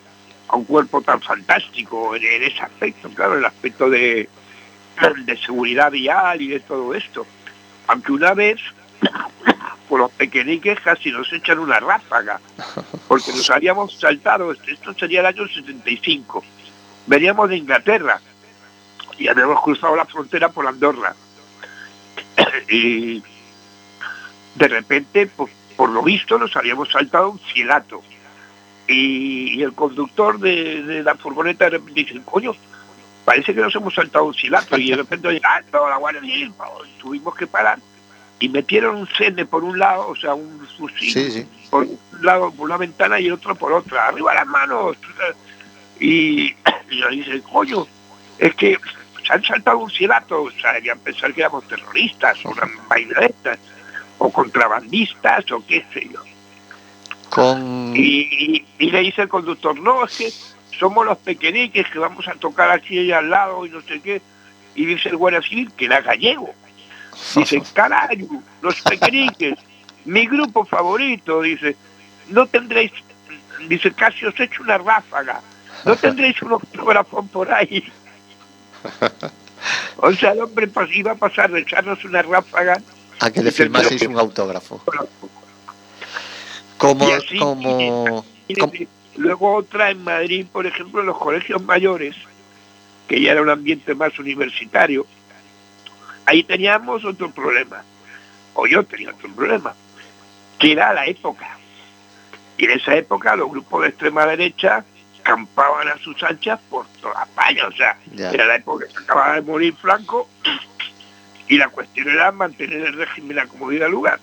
a 0.46 0.56
un 0.56 0.64
cuerpo 0.64 1.02
tan 1.02 1.20
fantástico 1.20 2.14
en, 2.14 2.44
ese 2.44 2.60
aspecto, 2.60 3.08
claro, 3.10 3.38
el 3.38 3.44
aspecto 3.44 3.90
de, 3.90 4.28
de 5.24 5.36
seguridad 5.38 5.90
vial 5.90 6.40
y 6.42 6.48
de 6.48 6.60
todo 6.60 6.94
esto. 6.94 7.26
Aunque 7.88 8.12
una 8.12 8.34
vez, 8.34 8.60
por 9.94 10.00
los 10.00 10.10
pequeñiques 10.10 10.80
casi 10.80 11.12
nos 11.12 11.32
echan 11.32 11.60
una 11.60 11.78
ráfaga, 11.78 12.40
porque 13.06 13.30
nos 13.30 13.48
habíamos 13.48 13.96
saltado, 13.96 14.50
esto 14.50 14.92
sería 14.94 15.20
el 15.20 15.26
año 15.26 15.46
75 15.46 16.42
veníamos 17.06 17.48
de 17.48 17.58
Inglaterra 17.58 18.20
y 19.16 19.28
habíamos 19.28 19.62
cruzado 19.62 19.94
la 19.94 20.04
frontera 20.04 20.48
por 20.48 20.66
Andorra. 20.66 21.14
y 22.68 23.22
de 24.56 24.68
repente, 24.68 25.28
pues, 25.28 25.52
por 25.76 25.90
lo 25.90 26.02
visto, 26.02 26.38
nos 26.38 26.56
habíamos 26.56 26.90
saltado 26.90 27.30
un 27.30 27.38
cielato. 27.38 28.02
Y, 28.88 29.62
el 29.62 29.74
conductor 29.74 30.40
de, 30.40 31.02
la 31.04 31.14
furgoneta 31.14 31.66
de 31.66 31.70
repente 31.70 32.00
dice, 32.00 32.20
coño, 32.24 32.52
parece 33.24 33.54
que 33.54 33.60
nos 33.60 33.76
hemos 33.76 33.94
saltado 33.94 34.24
un 34.24 34.34
cielato. 34.34 34.76
Y 34.76 34.90
de 34.90 34.96
repente, 34.96 35.40
ah, 35.44 35.60
la 35.72 35.98
Guardia 35.98 36.50
tuvimos 36.98 37.36
que 37.36 37.46
parar. 37.46 37.78
Y 38.40 38.48
metieron 38.48 38.96
un 38.96 39.06
cene 39.06 39.46
por 39.46 39.64
un 39.64 39.78
lado, 39.78 40.08
o 40.08 40.16
sea, 40.16 40.34
un 40.34 40.66
fusil, 40.76 41.46
por 41.70 41.84
un 41.84 41.98
lado 42.20 42.50
por 42.50 42.66
una 42.66 42.76
ventana 42.76 43.20
y 43.20 43.30
otro 43.30 43.54
por 43.54 43.72
otra. 43.72 44.08
Arriba 44.08 44.34
las 44.34 44.46
manos, 44.46 44.96
y, 46.00 46.50
yo 46.90 47.08
dije, 47.10 47.40
coño, 47.42 47.86
es 48.38 48.54
que 48.54 48.76
se 49.26 49.32
han 49.32 49.42
saltado 49.42 49.78
un 49.78 49.90
cielato, 49.90 50.42
o 50.42 50.50
sea, 50.50 50.72
deberían 50.72 50.98
pensar 50.98 51.32
que 51.32 51.40
éramos 51.40 51.66
terroristas 51.66 52.44
o 52.44 52.50
una 52.50 52.68
o 54.18 54.30
contrabandistas 54.30 55.50
o 55.52 55.64
qué 55.66 55.84
sé 55.92 56.08
yo. 56.12 56.20
Y, 57.94 58.64
le 58.78 59.00
dice 59.00 59.22
el 59.22 59.28
conductor, 59.28 59.78
no, 59.78 60.04
es 60.04 60.16
que 60.16 60.32
somos 60.78 61.04
los 61.04 61.18
pequeñiques 61.18 61.88
que 61.88 61.98
vamos 61.98 62.28
a 62.28 62.34
tocar 62.34 62.70
aquí 62.70 62.98
allá 62.98 63.18
al 63.18 63.30
lado 63.30 63.66
y 63.66 63.70
no 63.70 63.80
sé 63.80 64.00
qué. 64.00 64.20
Y 64.74 64.86
dice 64.86 65.08
el 65.08 65.16
guardia 65.16 65.42
civil 65.42 65.72
que 65.76 65.86
era 65.86 66.00
gallego. 66.00 66.52
Dice, 67.36 67.62
carajo, 67.72 68.42
los 68.62 68.80
pequeñiques, 68.82 69.58
mi 70.04 70.26
grupo 70.26 70.64
favorito, 70.64 71.42
dice, 71.42 71.76
no 72.28 72.46
tendréis, 72.46 72.92
dice, 73.68 73.92
casi 73.92 74.26
os 74.26 74.38
he 74.38 74.44
hecho 74.44 74.62
una 74.62 74.78
ráfaga 74.78 75.40
¿No 75.84 75.96
tendréis 75.96 76.40
un 76.42 76.52
autógrafo 76.52 77.22
por 77.26 77.52
ahí? 77.52 77.84
O 79.96 80.12
sea, 80.12 80.32
el 80.32 80.40
hombre 80.40 80.68
iba 80.92 81.12
a 81.12 81.14
pasar 81.14 81.50
de 81.50 81.60
echarnos 81.60 82.04
una 82.04 82.22
ráfaga. 82.22 82.80
A 83.20 83.30
que 83.30 83.42
le 83.42 83.50
firmaseis 83.50 84.02
un 84.02 84.18
autógrafo. 84.18 84.82
Como, 86.76 87.06
como, 87.38 88.24
Luego 89.16 89.54
otra 89.54 89.90
en 89.90 90.02
Madrid, 90.02 90.46
por 90.52 90.66
ejemplo, 90.66 91.00
en 91.00 91.06
los 91.06 91.16
colegios 91.16 91.62
mayores, 91.62 92.16
que 93.06 93.20
ya 93.22 93.32
era 93.32 93.42
un 93.42 93.48
ambiente 93.48 93.94
más 93.94 94.18
universitario, 94.18 95.06
ahí 96.26 96.42
teníamos 96.42 97.04
otro 97.04 97.30
problema, 97.30 97.82
o 98.54 98.66
yo 98.66 98.84
tenía 98.84 99.10
otro 99.10 99.30
problema, 99.34 99.74
que 100.58 100.72
era 100.72 100.92
la 100.92 101.06
época. 101.06 101.58
Y 102.56 102.64
en 102.64 102.72
esa 102.72 102.94
época 102.94 103.36
los 103.36 103.50
grupos 103.50 103.82
de 103.82 103.88
extrema 103.88 104.26
derecha 104.26 104.84
campaban 105.22 105.88
a 105.88 105.98
sus 105.98 106.22
anchas 106.22 106.60
por 106.70 106.86
toda 107.00 107.24
España. 107.24 107.66
O 107.66 107.72
sea, 107.72 107.96
era 108.16 108.44
la 108.46 108.56
época 108.56 108.86
que 108.86 109.02
acababa 109.02 109.34
de 109.34 109.42
morir 109.42 109.74
Franco 109.74 110.28
Y 111.48 111.56
la 111.56 111.68
cuestión 111.68 112.08
era 112.08 112.30
mantener 112.30 112.82
el 112.82 112.94
régimen 112.94 113.36
la 113.36 113.46
comodidad 113.46 113.86
del 113.86 113.92
lugar. 113.92 114.20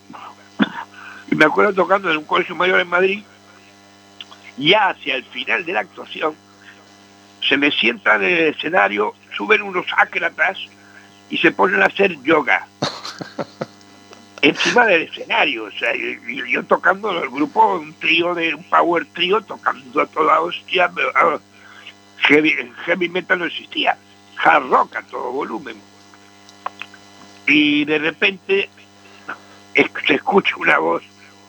Y 1.30 1.34
me 1.34 1.44
acuerdo 1.44 1.74
tocando 1.74 2.10
en 2.10 2.18
un 2.18 2.24
colegio 2.24 2.54
mayor 2.54 2.80
en 2.80 2.88
Madrid, 2.88 3.22
ya 4.56 4.90
hacia 4.90 5.16
el 5.16 5.24
final 5.24 5.64
de 5.64 5.72
la 5.72 5.80
actuación, 5.80 6.34
se 7.46 7.56
me 7.56 7.70
sientan 7.70 8.22
en 8.22 8.30
el 8.30 8.54
escenario, 8.54 9.14
suben 9.36 9.62
unos 9.62 9.86
ácratas 9.96 10.58
y 11.32 11.38
se 11.38 11.50
ponen 11.50 11.82
a 11.82 11.86
hacer 11.86 12.22
yoga. 12.22 12.68
Encima 14.42 14.84
del 14.84 15.02
escenario, 15.04 15.64
o 15.64 15.70
sea, 15.70 15.92
yo, 15.94 16.62
tocando 16.64 17.10
el 17.10 17.30
grupo, 17.30 17.76
un 17.76 17.94
trío 17.94 18.34
de 18.34 18.54
un 18.54 18.64
power 18.64 19.06
trío, 19.14 19.40
tocando 19.40 20.02
a 20.02 20.06
toda 20.06 20.40
hostia, 20.40 20.92
ah, 21.14 21.38
heavy, 22.18 22.54
heavy 22.84 23.08
metal 23.08 23.38
no 23.38 23.46
existía, 23.46 23.96
hard 24.44 24.68
rock 24.68 24.96
a 24.96 25.02
todo 25.04 25.32
volumen. 25.32 25.76
Y 27.46 27.86
de 27.86 27.98
repente 27.98 28.68
se 30.06 30.14
escucha 30.14 30.54
una 30.58 30.78
voz 30.78 31.02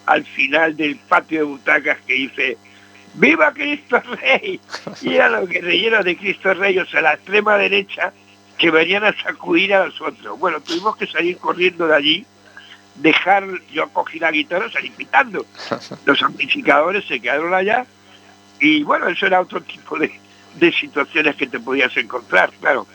al 0.05 0.23
final 0.23 0.77
del 0.77 0.95
patio 0.95 1.39
de 1.39 1.45
butacas 1.45 1.97
que 2.07 2.13
dice 2.13 2.57
¡Viva 3.15 3.51
Cristo 3.53 4.01
Rey! 4.21 4.61
Y 5.01 5.15
era 5.15 5.29
lo 5.29 5.45
que 5.45 5.59
relleno 5.59 6.03
de 6.03 6.15
Cristo 6.15 6.53
Rey, 6.53 6.79
o 6.79 6.85
sea, 6.85 7.01
la 7.01 7.15
extrema 7.15 7.57
derecha, 7.57 8.13
que 8.57 8.71
venían 8.71 9.03
a 9.03 9.13
sacudir 9.21 9.73
a 9.73 9.85
nosotros. 9.85 10.39
Bueno, 10.39 10.61
tuvimos 10.61 10.95
que 10.95 11.07
salir 11.07 11.37
corriendo 11.37 11.87
de 11.87 11.95
allí, 11.95 12.25
dejar, 12.95 13.45
yo 13.71 13.89
cogí 13.89 14.19
la 14.19 14.31
guitarra, 14.31 14.71
salir 14.71 14.91
pitando. 14.93 15.45
Los 16.05 16.21
amplificadores 16.21 17.05
se 17.05 17.19
quedaron 17.19 17.53
allá, 17.53 17.85
y 18.59 18.83
bueno, 18.83 19.07
eso 19.07 19.25
era 19.25 19.41
otro 19.41 19.61
tipo 19.61 19.97
de, 19.97 20.11
de 20.55 20.71
situaciones 20.71 21.35
que 21.35 21.47
te 21.47 21.59
podías 21.59 21.95
encontrar, 21.97 22.51
claro. 22.59 22.87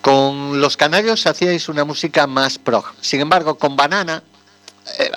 Con 0.00 0.60
los 0.60 0.76
canarios 0.76 1.26
hacíais 1.26 1.68
una 1.68 1.84
música 1.84 2.28
más 2.28 2.58
prog. 2.58 2.84
Sin 3.00 3.20
embargo, 3.20 3.58
con 3.58 3.74
Banana 3.74 4.22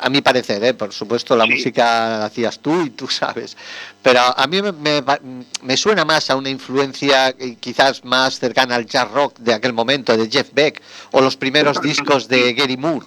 a 0.01 0.09
mi 0.09 0.21
parecer, 0.21 0.63
eh, 0.63 0.73
por 0.73 0.91
supuesto, 0.91 1.35
la 1.35 1.45
música 1.45 1.83
la 2.19 2.25
hacías 2.25 2.59
tú 2.59 2.85
y 2.85 2.89
tú 2.91 3.07
sabes, 3.07 3.55
pero 4.01 4.19
a 4.19 4.47
mí 4.47 4.61
me, 4.61 5.77
suena 5.77 6.05
más 6.05 6.29
a 6.29 6.35
una 6.35 6.49
influencia 6.49 7.29
eh, 7.29 7.55
quizás 7.59 8.03
más 8.03 8.39
cercana 8.39 8.75
al 8.75 8.85
jazz 8.85 9.09
rock 9.11 9.37
de 9.37 9.53
aquel 9.53 9.73
momento, 9.73 10.17
de 10.17 10.29
Jeff 10.29 10.49
Beck, 10.53 10.81
o 11.11 11.21
los 11.21 11.37
primeros 11.37 11.81
discos 11.81 12.27
de 12.27 12.53
Gary 12.53 12.77
Moore. 12.77 13.05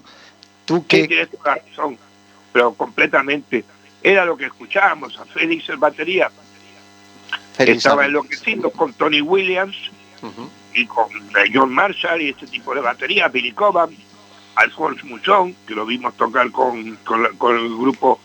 ¿Tú 0.65 0.87
qué? 0.87 1.09
tienes 1.09 1.29
razón, 1.43 1.99
pero 2.53 2.75
completamente. 2.75 3.65
Era 4.03 4.25
lo 4.25 4.37
que 4.37 4.47
escuchábamos, 4.47 5.19
a 5.19 5.25
Félix 5.25 5.69
el 5.69 5.77
batería. 5.77 6.31
Estaba 7.59 8.07
enloqueciendo 8.07 8.71
con 8.71 8.93
Tony 8.95 9.21
Williams 9.21 9.77
y 10.75 10.87
con 10.87 11.09
John 11.53 11.73
Marshall 11.73 12.23
y 12.23 12.31
este 12.31 12.47
tipo 12.47 12.75
de 12.75 12.81
batería, 12.81 13.29
Billy 13.29 13.53
Cobham 13.53 13.91
Alfonso 14.57 15.07
Muchón, 15.07 15.55
que 15.67 15.75
lo 15.75 15.87
vimos 15.87 16.17
tocar 16.17 16.51
con, 16.51 16.97
con, 17.05 17.57
el 17.57 17.77
grupo, 17.77 18.21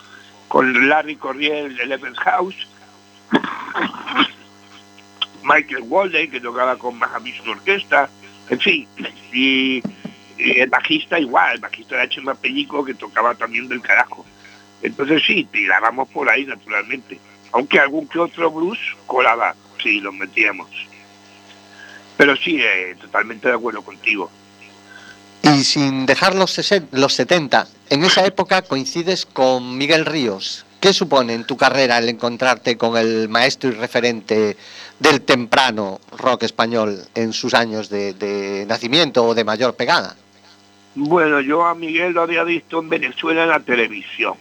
con 0.48 0.90
Larry 0.90 1.16
Corriel 1.16 1.76
de 1.76 1.84
Elephant 1.84 2.18
House, 2.18 2.68
Michael 5.44 5.84
Walden, 5.84 6.30
que 6.30 6.42
tocaba 6.42 6.78
con 6.78 6.98
Mahavishnu 7.00 7.52
Orquesta, 7.52 8.10
en 8.50 8.60
fin, 8.60 8.88
y, 9.32 9.82
el 10.38 10.70
bajista 10.70 11.20
igual, 11.20 11.56
el 11.56 11.62
bajista 11.62 11.96
era 11.96 12.10
Chema 12.10 12.36
Pellico, 12.36 12.86
que 12.86 12.94
tocaba 12.94 13.34
también 13.34 13.68
del 13.68 13.82
carajo. 13.82 14.26
Entonces 14.84 15.24
sí, 15.26 15.48
tirábamos 15.52 16.08
por 16.10 16.30
ahí 16.30 16.46
naturalmente, 16.46 17.20
aunque 17.52 17.80
algún 17.80 18.08
que 18.08 18.20
otro 18.20 18.52
blues 18.52 18.78
colaba, 19.08 19.56
sí, 19.82 20.00
lo 20.00 20.12
metíamos. 20.12 20.70
Pero 22.18 22.36
sí, 22.36 22.60
eh, 22.62 22.96
totalmente 23.00 23.48
de 23.48 23.56
acuerdo 23.56 23.84
contigo. 23.84 24.30
Y 25.56 25.64
sin 25.64 26.06
dejar 26.06 26.36
los, 26.36 26.60
los 26.92 27.14
70, 27.14 27.68
en 27.90 28.04
esa 28.04 28.26
época 28.26 28.64
coincides 28.64 29.26
con 29.26 29.78
Miguel 29.78 30.06
Ríos. 30.06 30.66
¿Qué 30.82 30.92
supone 30.92 31.34
en 31.34 31.46
tu 31.46 31.56
carrera 31.56 31.98
el 32.00 32.10
encontrarte 32.10 32.78
con 32.78 32.98
el 32.98 33.30
maestro 33.30 33.70
y 33.70 33.74
referente 33.74 34.58
del 35.00 35.22
temprano 35.22 36.00
rock 36.18 36.44
español 36.44 37.02
en 37.16 37.32
sus 37.34 37.54
años 37.54 37.90
de, 37.90 38.66
nacimiento 38.68 39.24
o 39.24 39.34
de 39.34 39.44
mayor 39.46 39.76
pegada? 39.76 40.16
Bueno, 40.96 41.40
yo 41.40 41.66
a 41.66 41.76
Miguel 41.76 42.14
lo 42.14 42.24
había 42.24 42.44
visto 42.44 42.80
en 42.80 42.90
Venezuela 42.90 43.44
en 43.44 43.50
la 43.50 43.60
televisión, 43.62 44.34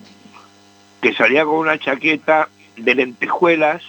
que 1.01 1.15
salía 1.15 1.45
con 1.45 1.55
una 1.55 1.79
chaqueta 1.79 2.49
de 2.77 2.95
lentejuelas 2.95 3.83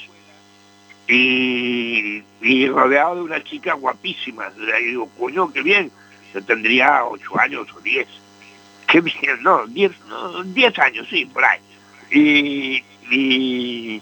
y, 1.08 2.22
rodeado 2.70 3.16
de 3.16 3.22
una 3.22 3.44
chica 3.44 3.74
guapísima. 3.74 4.52
Y 4.82 4.86
digo, 4.86 5.10
coño, 5.18 5.52
qué 5.52 5.64
bien 5.64 5.92
tendría 6.46 7.06
ocho 7.06 7.40
años 7.40 7.68
o 7.76 7.82
diez. 7.82 8.08
Qué 8.88 9.02
bien, 9.02 9.42
no, 9.42 9.68
diez, 9.68 9.92
no, 10.08 10.44
diez 10.44 10.78
años, 10.80 11.08
sí, 11.10 11.26
por 11.26 11.44
ahí. 11.44 11.60
Y, 12.10 12.84
y, 13.10 14.02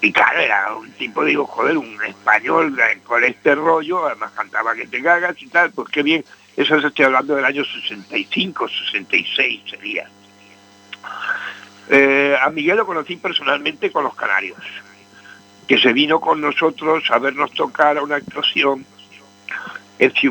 y 0.00 0.12
claro, 0.12 0.40
era 0.40 0.74
un 0.74 0.90
tipo, 0.92 1.24
digo, 1.24 1.46
joder, 1.46 1.76
un 1.76 2.02
español 2.02 2.76
con 3.04 3.22
este 3.22 3.54
rollo, 3.54 4.06
además 4.06 4.32
cantaba 4.32 4.74
que 4.74 4.86
te 4.86 5.02
cagas 5.02 5.40
y 5.40 5.46
tal, 5.46 5.70
pues 5.70 5.88
qué 5.88 6.02
bien. 6.02 6.24
Eso 6.56 6.76
estoy 6.76 7.04
hablando 7.04 7.36
del 7.36 7.44
año 7.44 7.64
65, 7.64 8.68
66 8.68 9.62
sería. 9.70 10.08
Eh, 11.88 12.36
a 12.40 12.50
Miguel 12.50 12.76
lo 12.76 12.86
conocí 12.86 13.16
personalmente 13.16 13.90
con 13.90 14.04
los 14.04 14.14
Canarios, 14.14 14.58
que 15.66 15.78
se 15.78 15.92
vino 15.92 16.20
con 16.20 16.40
nosotros 16.40 17.04
a 17.10 17.18
vernos 17.18 17.52
tocar 17.52 17.98
a 17.98 18.02
una 18.02 18.16
actuación 18.16 18.84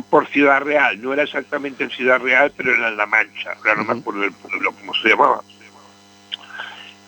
por 0.10 0.27
Ciudad 0.27 0.62
Real, 0.62 0.99
no 1.01 1.13
era 1.13 1.23
exactamente 1.23 1.84
en 1.84 1.91
Ciudad 1.91 2.19
Real, 2.19 2.51
pero 2.55 2.73
era 2.73 2.88
en 2.88 2.97
La 2.97 3.05
Mancha, 3.05 3.53
ahora 3.53 3.75
no 3.75 3.84
me 3.84 3.99
acuerdo 3.99 4.21
del 4.21 4.32
pueblo, 4.32 4.71
cómo 4.71 4.93
se 4.95 5.10
llamaba. 5.10 5.41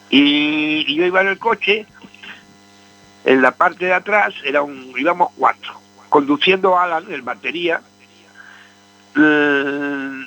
Y, 0.09 0.95
yo 0.95 1.05
iba 1.05 1.21
en 1.21 1.27
el 1.27 1.39
coche, 1.39 1.87
en 3.25 3.41
la 3.41 3.51
parte 3.51 3.85
de 3.85 3.93
atrás 3.93 4.35
era 4.43 4.61
un, 4.61 4.93
íbamos 4.95 5.31
cuatro, 5.35 5.73
conduciendo 6.09 6.77
Alan, 6.77 7.05
el 7.09 7.23
batería, 7.23 7.81
eh, 9.15 10.25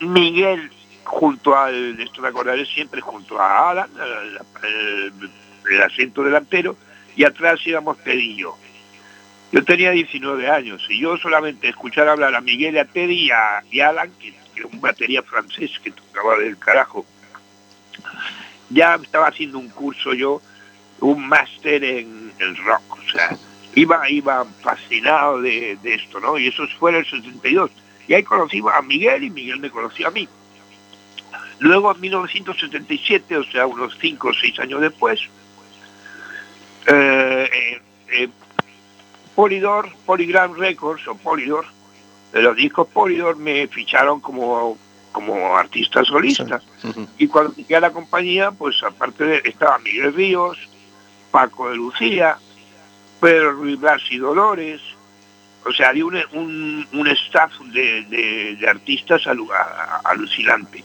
Miguel 0.00 0.70
junto 1.04 1.56
al, 1.56 1.98
esto 2.00 2.20
me 2.20 2.28
acordaré 2.28 2.66
siempre, 2.66 3.00
junto 3.00 3.40
a 3.40 3.70
Alan, 3.70 3.90
el, 4.62 5.30
el 5.70 5.82
asiento 5.82 6.22
delantero, 6.22 6.76
y 7.16 7.24
atrás 7.24 7.60
íbamos 7.66 7.96
Pedillo. 7.98 8.56
Yo 9.52 9.62
tenía 9.62 9.90
19 9.90 10.48
años 10.48 10.86
y 10.88 10.98
yo 10.98 11.18
solamente 11.18 11.68
escuchar 11.68 12.08
hablar 12.08 12.34
a 12.34 12.40
Miguel, 12.40 12.78
a 12.78 12.86
Teddy 12.86 13.26
y 13.26 13.30
a, 13.30 13.88
Alan, 13.88 14.10
que, 14.18 14.34
era 14.56 14.66
un 14.66 14.80
batería 14.80 15.22
francés 15.22 15.70
que 15.84 15.90
tocaba 15.90 16.38
del 16.38 16.56
carajo. 16.58 17.04
Ya 18.70 18.94
estaba 18.94 19.28
haciendo 19.28 19.58
un 19.58 19.68
curso 19.68 20.14
yo, 20.14 20.40
un 21.00 21.28
máster 21.28 21.84
en 21.84 22.32
el 22.38 22.56
rock, 22.56 22.96
o 22.96 23.10
sea, 23.10 23.36
iba, 23.74 24.08
iba 24.08 24.46
fascinado 24.62 25.42
de, 25.42 25.78
esto, 25.84 26.18
¿no? 26.18 26.38
Y 26.38 26.48
eso 26.48 26.66
fue 26.78 26.92
en 26.92 26.96
el 26.98 27.06
72. 27.06 27.70
Y 28.08 28.14
ahí 28.14 28.22
conocí 28.22 28.62
a 28.72 28.80
Miguel 28.80 29.24
y 29.24 29.30
Miguel 29.30 29.60
me 29.60 29.70
conoció 29.70 30.08
a 30.08 30.10
mí. 30.10 30.26
Luego 31.58 31.94
en 31.94 32.00
1977, 32.00 33.36
o 33.36 33.44
sea, 33.44 33.66
unos 33.66 33.98
5 34.00 34.28
o 34.28 34.32
6 34.32 34.58
años 34.60 34.80
después, 34.80 35.20
eh, 36.86 37.80
eh 38.08 38.28
Polydor, 39.34 39.90
Polygram 40.04 40.54
Records 40.54 41.06
o 41.08 41.14
Polydor, 41.14 41.64
de 42.32 42.42
los 42.42 42.56
discos 42.56 42.88
Polydor 42.88 43.36
me 43.36 43.66
ficharon 43.68 44.20
como, 44.20 44.78
como 45.12 45.56
artista 45.56 46.04
solista. 46.04 46.60
Y 47.18 47.28
cuando 47.28 47.54
llegué 47.54 47.76
a 47.76 47.80
la 47.80 47.92
compañía, 47.92 48.50
pues 48.50 48.82
aparte 48.82 49.24
de, 49.24 49.42
estaba 49.44 49.78
Miguel 49.78 50.14
Ríos, 50.14 50.58
Paco 51.30 51.70
de 51.70 51.76
Lucía, 51.76 52.36
Pedro 53.20 53.52
Ruiz 53.52 53.78
Blas 53.78 54.02
y 54.10 54.18
Dolores, 54.18 54.80
o 55.64 55.72
sea, 55.72 55.90
había 55.90 56.04
un, 56.04 56.86
un, 56.92 57.08
staff 57.08 57.52
de, 57.72 58.56
de, 58.58 58.68
artistas 58.68 59.22
alucinante. 60.04 60.82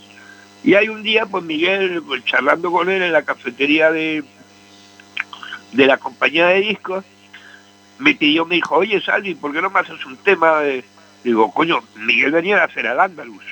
Y 0.64 0.76
hay 0.76 0.90
un 0.90 1.02
día, 1.02 1.26
pues 1.26 1.44
Miguel, 1.44 2.04
pues, 2.06 2.24
charlando 2.26 2.72
con 2.72 2.90
él 2.90 3.02
en 3.02 3.12
la 3.12 3.24
cafetería 3.24 3.92
de, 3.92 4.24
de 5.72 5.86
la 5.88 5.98
compañía 5.98 6.48
de 6.48 6.60
discos, 6.62 7.06
mi 8.00 8.14
tío 8.16 8.46
me 8.46 8.56
dijo, 8.56 8.76
oye 8.76 9.02
Salvi, 9.02 9.36
¿por 9.36 9.54
qué 9.54 9.62
no 9.62 9.70
me 9.70 9.80
haces 9.80 10.06
un 10.06 10.18
tema 10.18 10.60
de... 10.62 10.84
Digo, 11.24 11.52
coño, 11.52 11.84
Miguel 11.96 12.32
venía 12.32 12.62
a 12.62 12.66
hacer 12.66 12.86
el 12.86 13.00
andaluz. 13.00 13.44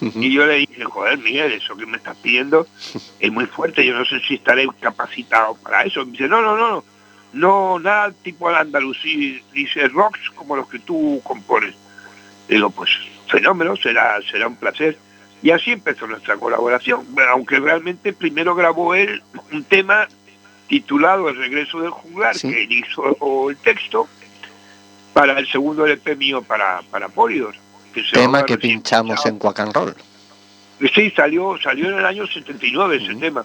Y 0.00 0.32
yo 0.32 0.44
le 0.46 0.54
dije, 0.54 0.82
joder, 0.84 1.18
Miguel, 1.18 1.52
eso 1.52 1.76
que 1.76 1.86
me 1.86 1.96
estás 1.96 2.16
pidiendo 2.16 2.66
es 3.20 3.32
muy 3.32 3.46
fuerte, 3.46 3.86
yo 3.86 3.96
no 3.96 4.04
sé 4.04 4.18
si 4.20 4.34
estaré 4.34 4.66
capacitado 4.80 5.54
para 5.56 5.84
eso. 5.84 6.04
Me 6.04 6.12
dice, 6.12 6.26
no, 6.26 6.42
no, 6.42 6.56
no, 6.56 6.84
no, 7.32 7.78
nada 7.78 8.12
tipo 8.22 8.48
al 8.48 8.56
andaluz, 8.56 8.98
dice 9.52 9.88
rocks 9.88 10.30
como 10.34 10.56
los 10.56 10.68
que 10.68 10.80
tú 10.80 11.20
compones. 11.22 11.76
Digo, 12.48 12.70
pues 12.70 12.90
fenómeno, 13.28 13.76
será, 13.76 14.20
será 14.22 14.48
un 14.48 14.56
placer. 14.56 14.98
Y 15.40 15.50
así 15.50 15.72
empezó 15.72 16.06
nuestra 16.06 16.36
colaboración, 16.36 17.06
aunque 17.30 17.60
realmente 17.60 18.12
primero 18.12 18.54
grabó 18.54 18.94
él 18.94 19.22
un 19.52 19.64
tema 19.64 20.08
titulado 20.72 21.28
El 21.28 21.36
regreso 21.36 21.82
del 21.82 21.90
juglar, 21.90 22.34
que 22.34 22.66
hizo 22.70 23.50
el 23.50 23.56
texto 23.58 24.08
para 25.12 25.38
el 25.38 25.46
segundo 25.46 25.84
LP 25.84 26.16
mío 26.16 26.40
para, 26.40 26.80
para 26.90 27.10
Polidor. 27.10 27.54
Que 27.92 28.02
tema 28.10 28.42
que 28.46 28.56
pinchamos 28.56 29.26
en 29.26 29.38
Quack 29.38 29.60
and 29.60 29.74
Roll. 29.74 29.94
Sí, 30.94 31.12
salió, 31.14 31.58
salió 31.62 31.90
en 31.90 31.98
el 31.98 32.06
año 32.06 32.26
79 32.26 32.96
ese 32.96 33.10
Ujú. 33.10 33.20
tema. 33.20 33.44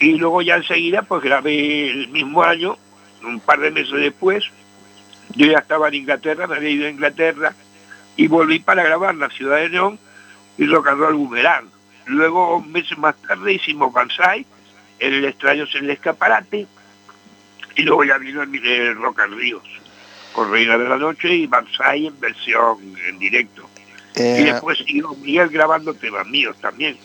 Y 0.00 0.12
luego 0.12 0.40
ya 0.40 0.56
enseguida, 0.56 1.02
pues 1.02 1.22
grabé 1.22 1.90
el 1.90 2.08
mismo 2.08 2.42
año, 2.42 2.78
un 3.22 3.40
par 3.40 3.60
de 3.60 3.70
meses 3.70 4.00
después, 4.00 4.44
yo 5.34 5.44
ya 5.44 5.58
estaba 5.58 5.88
en 5.88 5.96
Inglaterra, 5.96 6.46
me 6.46 6.56
había 6.56 6.70
ido 6.70 6.86
a 6.86 6.90
Inglaterra, 6.90 7.54
y 8.16 8.26
volví 8.26 8.60
para 8.60 8.82
grabar 8.84 9.14
La 9.16 9.28
Ciudad 9.28 9.58
de 9.58 9.68
León 9.68 9.98
y 10.56 10.64
Rock 10.64 10.88
and 10.88 11.00
Roll 11.00 11.14
Boomerang. 11.14 11.66
Luego, 12.06 12.62
meses 12.62 12.96
más 12.96 13.16
tarde, 13.20 13.52
hicimos 13.52 13.92
Banzai, 13.92 14.46
en 14.98 15.14
el 15.14 15.24
Extraños 15.24 15.74
en 15.74 15.84
el 15.84 15.90
Escaparate, 15.90 16.66
y 17.76 17.82
luego 17.82 18.04
ya 18.04 18.18
vino 18.18 18.42
el, 18.42 18.54
el 18.66 18.96
Rock 18.96 19.20
and 19.20 19.34
Ríos, 19.34 19.62
con 20.32 20.50
Reina 20.50 20.76
de 20.78 20.88
la 20.88 20.96
Noche 20.96 21.32
y 21.34 21.46
Banzai 21.46 22.06
en 22.06 22.18
versión 22.20 22.78
en 23.08 23.18
directo. 23.18 23.68
Y 24.16 24.20
Eh, 24.20 24.52
después 24.52 24.78
siguió 24.78 25.14
Miguel 25.22 25.48
grabando 25.48 25.94
temas 25.94 26.26
míos 26.26 26.56
también. 26.60 26.96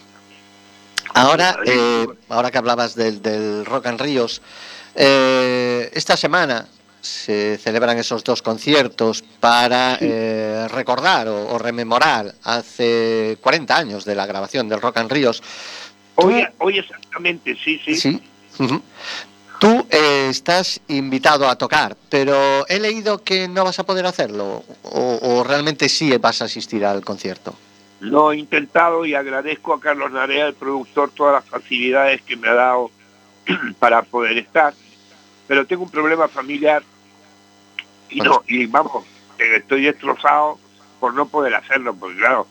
Ahora, 1.13 1.59
eh, 1.65 2.07
ahora 2.29 2.49
que 2.49 2.57
hablabas 2.57 2.95
del, 2.95 3.21
del 3.21 3.65
Rock 3.65 3.85
and 3.87 4.01
Ríos, 4.01 4.41
eh, 4.95 5.91
esta 5.93 6.17
semana 6.17 6.67
se 7.01 7.57
celebran 7.57 7.97
esos 7.99 8.23
dos 8.23 8.41
conciertos 8.41 9.23
para 9.39 9.97
Sí. 9.99 10.05
eh, 10.09 10.67
recordar 10.71 11.27
o, 11.27 11.49
o 11.49 11.59
rememorar 11.59 12.33
hace 12.43 13.37
40 13.41 13.75
años 13.77 14.05
de 14.05 14.15
la 14.15 14.25
grabación 14.25 14.69
del 14.69 14.81
Rock 14.81 14.97
and 14.97 15.11
Ríos. 15.11 15.43
Hoy, 16.15 16.45
hoy 16.59 16.79
exactamente, 16.79 17.55
sí, 17.55 17.79
sí. 17.83 17.95
Sí. 17.95 18.21
Tú 19.59 19.87
eh, 19.89 20.27
estás 20.29 20.81
invitado 20.89 21.47
a 21.47 21.55
tocar, 21.55 21.95
pero 22.09 22.67
he 22.67 22.79
leído 22.79 23.23
que 23.23 23.47
no 23.47 23.63
vas 23.63 23.79
a 23.79 23.85
poder 23.85 24.05
hacerlo 24.05 24.63
o, 24.83 25.19
o 25.21 25.43
realmente 25.43 25.87
sí 25.89 26.15
vas 26.17 26.41
a 26.41 26.45
asistir 26.45 26.85
al 26.85 27.03
concierto. 27.03 27.55
Lo 28.01 28.33
he 28.33 28.37
intentado 28.37 29.05
y 29.05 29.15
agradezco 29.15 29.73
a 29.73 29.79
Carlos 29.79 30.11
Narea, 30.11 30.47
el 30.47 30.53
productor, 30.53 31.11
todas 31.11 31.35
las 31.35 31.45
facilidades 31.45 32.21
que 32.21 32.35
me 32.35 32.49
ha 32.49 32.53
dado 32.53 32.91
para 33.79 34.01
poder 34.03 34.37
estar. 34.37 34.73
Pero 35.47 35.65
tengo 35.65 35.83
un 35.83 35.89
problema 35.89 36.27
familiar 36.27 36.83
y 38.09 38.19
no, 38.19 38.43
y 38.47 38.65
vamos, 38.65 39.05
eh, 39.39 39.57
estoy 39.57 39.83
destrozado 39.83 40.59
por 40.99 41.13
no 41.13 41.27
poder 41.27 41.55
hacerlo, 41.55 41.95
porque 41.95 42.17
claro, 42.17 42.47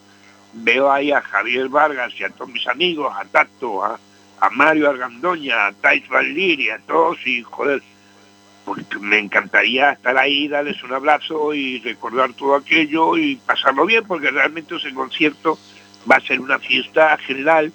veo 0.52 0.90
ahí 0.90 1.12
a 1.12 1.20
Javier 1.20 1.68
Vargas 1.68 2.12
y 2.18 2.24
a 2.24 2.30
todos 2.30 2.50
mis 2.50 2.66
amigos, 2.66 3.12
a 3.16 3.24
Tato, 3.24 3.84
a, 3.84 3.98
a 4.40 4.50
Mario 4.50 4.90
Argandoña, 4.90 5.66
a 5.66 5.72
Tais 5.72 6.08
Valir 6.08 6.60
y 6.60 6.70
a 6.70 6.78
todos, 6.78 7.18
y 7.26 7.42
joder, 7.42 7.82
porque 8.64 8.98
me 9.00 9.18
encantaría 9.18 9.92
estar 9.92 10.16
ahí, 10.16 10.48
darles 10.48 10.82
un 10.82 10.92
abrazo 10.92 11.54
y 11.54 11.80
recordar 11.80 12.32
todo 12.34 12.54
aquello 12.54 13.16
y 13.16 13.36
pasarlo 13.36 13.86
bien, 13.86 14.04
porque 14.06 14.30
realmente 14.30 14.76
ese 14.76 14.92
concierto 14.94 15.58
va 16.10 16.16
a 16.16 16.20
ser 16.20 16.40
una 16.40 16.58
fiesta 16.58 17.16
general 17.18 17.72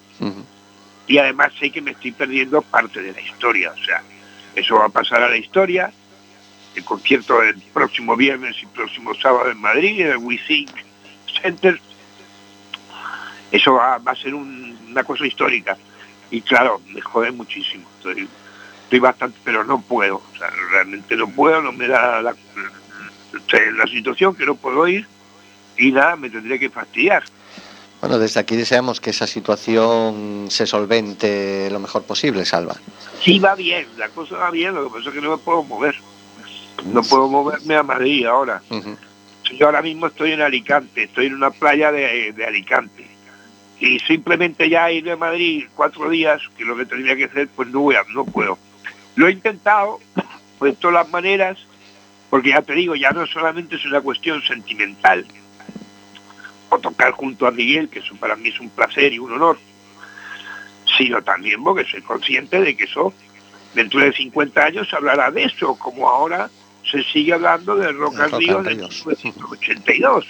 y 1.07 1.17
además 1.17 1.53
sé 1.59 1.71
que 1.71 1.81
me 1.81 1.91
estoy 1.91 2.11
perdiendo 2.11 2.61
parte 2.61 3.01
de 3.01 3.13
la 3.13 3.21
historia, 3.21 3.71
o 3.71 3.83
sea, 3.83 4.03
eso 4.55 4.75
va 4.75 4.85
a 4.85 4.89
pasar 4.89 5.23
a 5.23 5.29
la 5.29 5.37
historia. 5.37 5.91
El 6.75 6.83
concierto 6.83 7.39
del 7.39 7.55
próximo 7.73 8.15
viernes 8.15 8.55
y 8.61 8.65
próximo 8.67 9.13
sábado 9.15 9.49
en 9.49 9.59
Madrid, 9.59 10.01
en 10.01 10.07
el 10.11 10.17
WeThink 10.17 10.69
Center, 11.41 11.79
eso 13.51 13.73
va, 13.73 13.97
va 13.97 14.11
a 14.11 14.15
ser 14.15 14.33
un- 14.33 14.77
una 14.89 15.03
cosa 15.03 15.25
histórica. 15.25 15.77
Y 16.31 16.41
claro, 16.41 16.81
me 16.93 17.01
jode 17.01 17.31
muchísimo. 17.31 17.87
Estoy, 17.97 18.27
estoy 18.83 18.99
bastante, 18.99 19.37
pero 19.43 19.63
no 19.63 19.81
puedo. 19.81 20.17
O 20.17 20.37
sea, 20.37 20.49
realmente 20.71 21.15
no 21.15 21.29
puedo, 21.29 21.61
no 21.61 21.71
me 21.71 21.87
da 21.87 22.21
la, 22.21 22.35
situación 23.91 24.35
que 24.35 24.45
no 24.45 24.55
puedo 24.55 24.87
ir 24.87 25.07
y 25.77 25.91
nada, 25.91 26.15
me 26.15 26.29
tendré 26.29 26.59
que 26.59 26.69
fastidiar. 26.69 27.23
Bueno, 28.01 28.19
desde 28.19 28.39
aquí 28.39 28.55
deseamos 28.55 28.99
que 29.01 29.09
esa 29.09 29.25
situación 29.25 30.47
se 30.49 30.67
solvente 30.67 31.69
lo 31.71 31.79
mejor 31.79 32.03
posible, 32.03 32.45
Salva. 32.45 32.75
Sí 33.23 33.39
va 33.39 33.55
bien, 33.55 33.87
la 33.97 34.09
cosa 34.09 34.37
va 34.37 34.51
bien, 34.51 34.75
lo 34.75 34.83
que 34.85 34.97
pasa 34.97 35.09
es 35.09 35.15
que 35.15 35.21
no 35.21 35.31
me 35.31 35.37
puedo 35.37 35.63
mover. 35.63 35.95
No 36.85 37.01
puedo 37.01 37.27
moverme 37.27 37.75
a 37.75 37.83
Madrid 37.83 38.25
ahora. 38.25 38.61
Yo 39.57 39.65
ahora 39.65 39.81
mismo 39.81 40.07
estoy 40.07 40.33
en 40.33 40.41
Alicante, 40.41 41.03
estoy 41.03 41.27
en 41.27 41.35
una 41.35 41.49
playa 41.51 41.91
de, 41.91 42.33
de 42.33 42.45
Alicante. 42.45 43.07
Y 43.79 43.99
simplemente 43.99 44.69
ya 44.69 44.91
irme 44.91 45.11
a 45.11 45.17
Madrid 45.17 45.65
cuatro 45.75 46.09
días, 46.09 46.41
que 46.55 46.63
es 46.63 46.67
lo 46.67 46.75
que 46.75 46.85
tendría 46.85 47.15
que 47.15 47.25
hacer, 47.25 47.47
pues 47.55 47.69
no 47.69 47.81
voy 47.81 47.95
a, 47.95 48.03
no 48.09 48.25
puedo. 48.25 48.57
Lo 49.15 49.27
he 49.27 49.31
intentado, 49.31 49.99
pues 50.57 50.73
de 50.73 50.79
todas 50.79 50.95
las 50.95 51.09
maneras, 51.09 51.57
porque 52.29 52.49
ya 52.49 52.61
te 52.61 52.73
digo, 52.73 52.95
ya 52.95 53.11
no 53.11 53.25
solamente 53.27 53.75
es 53.75 53.85
una 53.85 54.01
cuestión 54.01 54.41
sentimental, 54.41 55.25
o 56.69 56.79
tocar 56.79 57.11
junto 57.11 57.47
a 57.47 57.51
Miguel, 57.51 57.89
que 57.89 57.99
eso 57.99 58.15
para 58.15 58.35
mí 58.35 58.49
es 58.49 58.59
un 58.59 58.69
placer 58.69 59.13
y 59.13 59.19
un 59.19 59.33
honor, 59.33 59.57
sino 60.97 61.21
también 61.21 61.63
porque 61.63 61.85
soy 61.85 62.01
consciente 62.01 62.59
de 62.59 62.75
que 62.75 62.85
eso, 62.85 63.13
dentro 63.73 63.99
de 63.99 64.11
50 64.11 64.61
años 64.63 64.89
se 64.89 64.95
hablará 64.95 65.31
de 65.31 65.43
eso, 65.43 65.75
como 65.77 66.09
ahora 66.09 66.49
se 66.89 67.03
sigue 67.03 67.33
hablando 67.33 67.75
del 67.75 67.97
Rock 67.97 68.19
and 68.19 68.31
Rock 68.31 68.39
Rio 68.39 68.57
and 68.57 68.67
de 68.67 68.73
Ríos. 68.75 69.05
1982. 69.05 70.25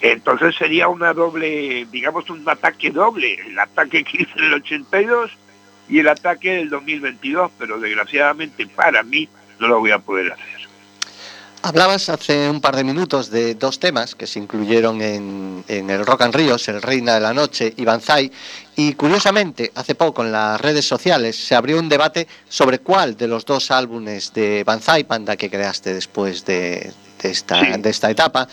Entonces 0.00 0.54
sería 0.56 0.88
una 0.88 1.12
doble, 1.12 1.86
digamos 1.90 2.28
un 2.30 2.48
ataque 2.48 2.90
doble, 2.90 3.34
el 3.46 3.58
ataque 3.58 4.02
que 4.04 4.22
hice 4.22 4.32
en 4.38 4.44
el 4.44 4.54
82 4.54 5.30
y 5.88 5.98
el 5.98 6.08
ataque 6.08 6.52
del 6.54 6.70
2022, 6.70 7.50
pero 7.58 7.78
desgraciadamente 7.78 8.66
para 8.66 9.02
mí 9.02 9.28
no 9.58 9.68
lo 9.68 9.80
voy 9.80 9.90
a 9.90 9.98
poder 9.98 10.32
hacer. 10.32 10.46
Hablabas 11.62 12.08
hace 12.08 12.48
un 12.48 12.62
par 12.62 12.74
de 12.74 12.84
minutos 12.84 13.30
de 13.30 13.54
dos 13.54 13.78
temas 13.78 14.14
que 14.14 14.26
se 14.26 14.38
incluyeron 14.38 15.02
en, 15.02 15.62
en 15.68 15.90
el 15.90 16.06
Rock 16.06 16.22
and 16.22 16.34
Ríos, 16.34 16.66
el 16.68 16.80
Reina 16.80 17.12
de 17.16 17.20
la 17.20 17.34
Noche 17.34 17.74
y 17.76 17.84
Banzai, 17.84 18.32
y 18.76 18.94
curiosamente, 18.94 19.70
hace 19.74 19.94
poco 19.94 20.24
en 20.24 20.32
las 20.32 20.58
redes 20.58 20.86
sociales 20.86 21.36
se 21.36 21.54
abrió 21.54 21.78
un 21.78 21.90
debate 21.90 22.26
sobre 22.48 22.78
cuál 22.78 23.14
de 23.18 23.28
los 23.28 23.44
dos 23.44 23.70
álbumes 23.70 24.32
de 24.32 24.64
Banzai, 24.64 25.02
banda 25.02 25.36
que 25.36 25.50
creaste 25.50 25.92
después 25.92 26.46
de, 26.46 26.90
de 27.22 27.30
esta, 27.30 27.60
Sí. 27.60 27.66
de 27.78 27.90
esta 27.90 28.10
etapa, 28.10 28.48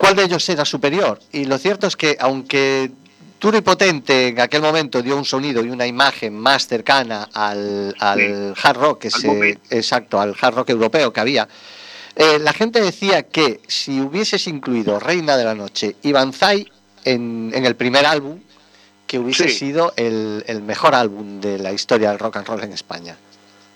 cuál 0.00 0.16
de 0.16 0.24
ellos 0.24 0.48
era 0.48 0.64
superior. 0.64 1.20
Y 1.30 1.44
lo 1.44 1.58
cierto 1.58 1.86
es 1.86 1.94
que, 1.94 2.16
aunque 2.18 2.90
Duro 3.38 3.58
y 3.58 3.60
Potente 3.60 4.28
en 4.28 4.40
aquel 4.40 4.62
momento 4.62 5.02
dio 5.02 5.14
un 5.16 5.26
sonido 5.26 5.62
y 5.62 5.68
una 5.68 5.86
imagen 5.86 6.34
más 6.38 6.66
cercana 6.66 7.28
al, 7.34 7.94
al 8.00 8.54
hard 8.62 8.76
rock, 8.78 9.04
ese- 9.04 9.58
exacto, 9.68 10.18
al 10.18 10.34
hard 10.40 10.54
rock 10.54 10.70
europeo 10.70 11.12
que 11.12 11.20
había, 11.20 11.46
eh, 12.16 12.38
la 12.40 12.54
gente 12.54 12.80
decía 12.80 13.24
que 13.24 13.60
si 13.68 14.00
hubieses 14.00 14.46
incluido 14.46 14.98
Reina 14.98 15.36
de 15.36 15.44
la 15.44 15.54
Noche 15.54 15.96
y 16.02 16.12
Banzai 16.12 16.66
en, 17.04 17.50
en 17.54 17.66
el 17.66 17.76
primer 17.76 18.06
álbum, 18.06 18.40
que 19.06 19.18
hubiese 19.18 19.48
Sí. 19.48 19.58
sido 19.58 19.92
el, 19.96 20.44
el 20.46 20.62
mejor 20.62 20.94
álbum 20.94 21.40
de 21.40 21.58
la 21.58 21.72
historia 21.72 22.08
del 22.10 22.18
rock 22.18 22.36
and 22.38 22.46
roll 22.46 22.62
en 22.62 22.72
España, 22.72 23.16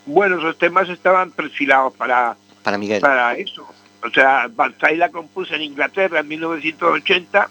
Bueno, 0.06 0.38
esos 0.38 0.56
temas 0.58 0.88
estaban 0.88 1.30
perfilados 1.32 1.92
para, 1.94 2.34
para 2.62 2.78
Miguel. 2.78 3.00
para 3.00 3.34
eso. 3.34 3.66
O 4.04 4.10
sea, 4.10 4.48
Banzai 4.54 4.96
la 4.96 5.08
compuse 5.10 5.54
en 5.56 5.62
Inglaterra 5.62 6.20
en 6.20 6.28
1980 6.28 7.48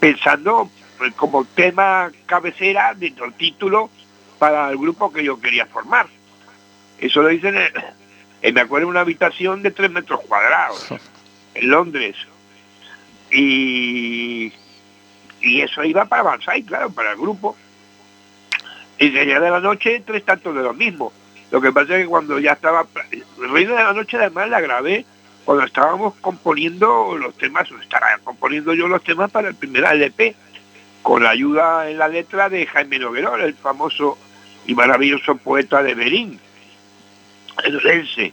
pensando 0.00 0.68
pues, 0.98 1.14
como 1.14 1.44
tema 1.44 2.10
cabecera 2.26 2.92
de 2.94 3.14
o 3.22 3.30
título 3.32 3.88
para 4.38 4.68
el 4.70 4.76
grupo 4.76 5.12
que 5.12 5.22
yo 5.24 5.40
quería 5.40 5.66
formar. 5.66 6.06
Eso 6.98 7.22
lo 7.22 7.30
hice 7.30 7.48
en, 7.48 7.56
el- 7.56 7.72
en- 8.42 8.54
me 8.54 8.60
acuerdo, 8.62 8.84
en 8.86 8.90
una 8.90 9.00
habitación 9.00 9.62
de 9.62 9.70
tres 9.70 9.90
metros 9.90 10.20
cuadrados 10.22 10.88
en 11.54 11.70
Londres. 11.70 12.16
Y, 13.30 14.52
y 15.40 15.60
eso 15.60 15.82
iba 15.84 16.04
para 16.06 16.22
Banzai, 16.22 16.62
claro, 16.62 16.90
para 16.90 17.12
el 17.12 17.18
grupo. 17.18 17.56
Y 18.98 19.10
Reina 19.10 19.40
de 19.40 19.50
la 19.50 19.60
Noche, 19.60 20.02
tres 20.06 20.24
tantos 20.24 20.54
de 20.54 20.62
lo 20.62 20.72
mismo. 20.74 21.12
Lo 21.50 21.60
que 21.60 21.72
pasa 21.72 21.96
es 21.96 22.02
que 22.02 22.08
cuando 22.08 22.38
ya 22.38 22.52
estaba... 22.52 22.86
Reina 23.38 23.72
de 23.76 23.82
la 23.84 23.92
Noche 23.92 24.16
además 24.16 24.48
la 24.48 24.60
grabé 24.60 25.04
cuando 25.44 25.64
estábamos 25.64 26.14
componiendo 26.20 27.16
los 27.18 27.36
temas, 27.36 27.70
o 27.70 27.78
estaba 27.80 28.18
componiendo 28.24 28.72
yo 28.74 28.88
los 28.88 29.02
temas 29.02 29.30
para 29.30 29.48
el 29.48 29.54
primer 29.54 29.84
LP, 29.84 30.34
con 31.02 31.22
la 31.22 31.30
ayuda 31.30 31.90
en 31.90 31.98
la 31.98 32.08
letra 32.08 32.48
de 32.48 32.66
Jaime 32.66 32.98
Noguerol, 32.98 33.42
el 33.42 33.54
famoso 33.54 34.16
y 34.66 34.74
maravilloso 34.74 35.36
poeta 35.36 35.82
de 35.82 35.94
Berín, 35.94 36.40
el 37.62 37.80
Rense. 37.80 38.32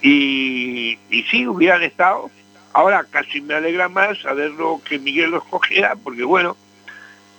Y, 0.00 0.98
y 1.10 1.22
sí, 1.30 1.46
hubieran 1.46 1.82
estado. 1.82 2.30
Ahora 2.72 3.04
casi 3.10 3.42
me 3.42 3.54
alegra 3.54 3.88
más 3.88 4.18
saberlo 4.20 4.80
que 4.84 4.98
Miguel 4.98 5.32
los 5.32 5.44
cogiera, 5.44 5.94
porque 5.96 6.24
bueno, 6.24 6.56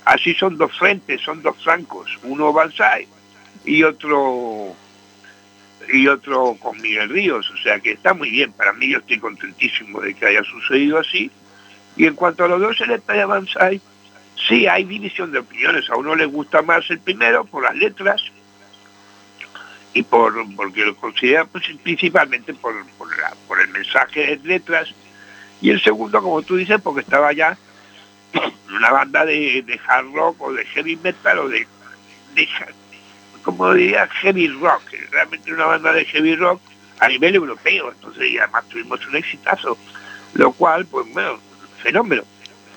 así 0.05 0.35
son 0.35 0.57
dos 0.57 0.77
frentes, 0.77 1.21
son 1.21 1.41
dos 1.41 1.55
flancos, 1.63 2.19
uno 2.23 2.53
Banzai 2.53 3.07
y 3.65 3.83
otro 3.83 4.75
y 5.91 6.07
otro 6.07 6.55
con 6.59 6.79
Miguel 6.81 7.09
Ríos, 7.09 7.49
o 7.49 7.57
sea 7.57 7.79
que 7.79 7.91
está 7.91 8.13
muy 8.13 8.29
bien, 8.29 8.51
para 8.53 8.73
mí 8.73 8.89
yo 8.89 8.99
estoy 8.99 9.19
contentísimo 9.19 10.01
de 10.01 10.13
que 10.13 10.25
haya 10.25 10.43
sucedido 10.43 10.99
así. 10.99 11.31
Y 11.95 12.05
en 12.05 12.15
cuanto 12.15 12.45
a 12.45 12.47
los 12.47 12.61
dos 12.61 12.79
en 12.81 12.91
y 12.91 13.25
Banzai, 13.25 13.81
sí 14.47 14.67
hay 14.67 14.85
división 14.85 15.31
de 15.31 15.39
opiniones, 15.39 15.89
a 15.89 15.97
uno 15.97 16.15
le 16.15 16.25
gusta 16.25 16.61
más 16.61 16.89
el 16.89 16.99
primero 16.99 17.45
por 17.45 17.63
las 17.63 17.75
letras 17.75 18.21
y 19.93 20.03
por 20.03 20.33
porque 20.55 20.85
lo 20.85 20.95
considera 20.95 21.45
pues, 21.45 21.65
principalmente 21.83 22.53
por, 22.53 22.73
por, 23.47 23.59
el 23.59 23.69
mensaje 23.69 24.37
de 24.37 24.47
letras. 24.47 24.93
Y 25.61 25.69
el 25.69 25.81
segundo, 25.81 26.21
como 26.21 26.41
tú 26.41 26.55
dices, 26.55 26.79
porque 26.81 27.01
estaba 27.01 27.33
ya 27.33 27.57
una 28.73 28.89
banda 28.89 29.25
de, 29.25 29.63
de 29.65 29.79
hard 29.85 30.13
rock 30.13 30.41
o 30.41 30.53
de 30.53 30.65
heavy 30.65 30.95
metal 30.95 31.39
o 31.39 31.49
de, 31.49 31.67
de 32.35 32.47
como 33.41 33.73
diría, 33.73 34.07
heavy 34.07 34.47
rock, 34.47 34.83
realmente 35.11 35.53
una 35.53 35.65
banda 35.65 35.93
de 35.93 36.05
heavy 36.05 36.35
rock 36.35 36.61
a 36.99 37.07
nivel 37.07 37.35
europeo, 37.35 37.91
entonces 37.91 38.29
y 38.29 38.37
además 38.37 38.65
tuvimos 38.69 39.05
un 39.07 39.15
exitazo, 39.15 39.77
lo 40.33 40.51
cual, 40.53 40.85
pues 40.85 41.11
bueno, 41.13 41.39
fenómeno, 41.81 42.23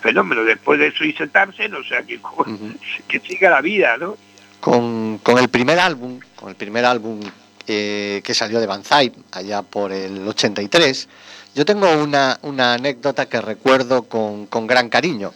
fenómeno, 0.01 0.45
después 0.45 0.79
de 0.79 0.89
eso 0.89 1.05
hice 1.05 1.29
Tarsen, 1.29 1.75
o 1.75 1.85
sea 1.85 2.03
que, 2.03 2.19
que 3.09 3.21
siga 3.21 3.51
la 3.51 3.61
vida, 3.61 3.97
¿no? 3.99 4.17
Con, 4.61 5.19
con 5.19 5.39
el 5.39 5.49
primer 5.49 5.79
álbum, 5.79 6.21
con 6.37 6.49
el 6.49 6.55
primer 6.57 6.87
álbum 6.87 7.21
eh, 7.67 8.23
que 8.25 8.35
salió 8.35 8.61
de 8.61 8.67
Banzai 8.67 9.13
allá 9.33 9.63
por 9.63 9.93
el 9.93 10.27
83, 10.27 11.09
yo 11.55 11.65
tengo 11.67 11.91
una, 11.93 12.39
una 12.43 12.75
anécdota 12.75 13.27
que 13.27 13.41
recuerdo 13.41 14.05
con, 14.05 14.47
con 14.47 14.67
gran 14.67 14.89
cariño. 14.89 15.33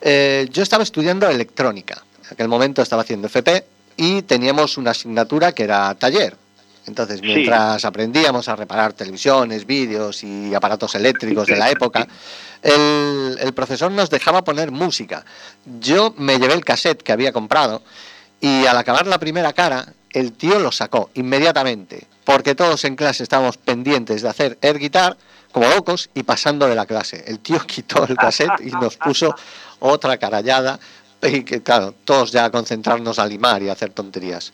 Eh, 0.00 0.46
yo 0.52 0.62
estaba 0.62 0.82
estudiando 0.82 1.28
electrónica, 1.28 2.04
en 2.24 2.32
aquel 2.32 2.48
momento 2.48 2.82
estaba 2.82 3.02
haciendo 3.02 3.26
FP 3.26 3.77
y 3.98 4.22
teníamos 4.22 4.78
una 4.78 4.92
asignatura 4.92 5.52
que 5.52 5.64
era 5.64 5.94
taller, 5.94 6.36
entonces, 6.88 7.20
mientras 7.20 7.84
aprendíamos 7.84 8.48
a 8.48 8.56
reparar 8.56 8.94
televisiones, 8.94 9.66
vídeos 9.66 10.24
y 10.24 10.54
aparatos 10.54 10.94
eléctricos 10.94 11.46
de 11.46 11.56
la 11.56 11.70
época, 11.70 12.08
el, 12.62 13.52
profesor 13.54 13.92
nos 13.92 14.08
dejaba 14.08 14.42
poner 14.42 14.70
música. 14.70 15.24
Yo 15.80 16.14
me 16.16 16.38
llevé 16.38 16.54
el 16.54 16.64
cassette 16.64 17.02
que 17.02 17.12
había 17.12 17.30
comprado 17.32 17.82
y 18.40 18.64
al 18.64 18.78
acabar 18.78 19.06
la 19.06 19.18
primera 19.18 19.52
cara, 19.52 19.92
el 20.10 20.32
tío 20.32 20.58
lo 20.58 20.72
sacó 20.72 21.10
inmediatamente, 21.12 22.06
porque 22.24 22.54
todos 22.54 22.82
en 22.84 22.96
clase 22.96 23.22
estábamos 23.22 23.58
pendientes 23.58 24.22
de 24.22 24.28
hacer 24.30 24.58
air 24.62 24.78
guitar 24.78 25.18
como 25.52 25.68
locos 25.68 26.08
y 26.14 26.22
pasando 26.22 26.66
de 26.68 26.74
la 26.74 26.86
clase. 26.86 27.22
El 27.26 27.40
tío 27.40 27.60
quitó 27.66 28.06
el 28.06 28.16
cassette 28.16 28.60
y 28.64 28.70
nos 28.70 28.96
puso 28.96 29.34
otra 29.80 30.16
carallada 30.16 30.80
y 31.22 31.42
que, 31.42 31.62
claro, 31.62 31.94
todos 32.04 32.32
ya 32.32 32.50
concentrarnos 32.50 33.18
a 33.18 33.26
limar 33.26 33.62
y 33.62 33.68
a 33.68 33.72
hacer 33.72 33.90
tonterías. 33.90 34.52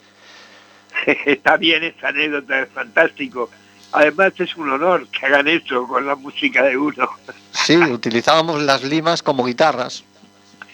está 1.26 1.56
bien 1.56 1.84
esta 1.84 2.08
anécdota, 2.08 2.62
es 2.62 2.68
fantástico. 2.70 3.50
Además 3.92 4.32
es 4.38 4.56
un 4.56 4.70
honor 4.70 5.06
que 5.08 5.26
hagan 5.26 5.46
eso 5.46 5.86
con 5.86 6.06
la 6.06 6.16
música 6.16 6.62
de 6.62 6.76
uno. 6.76 7.08
Sí, 7.54 7.76
utilizábamos 7.76 8.60
las 8.62 8.82
limas 8.82 9.22
como 9.22 9.46
guitarras. 9.46 10.04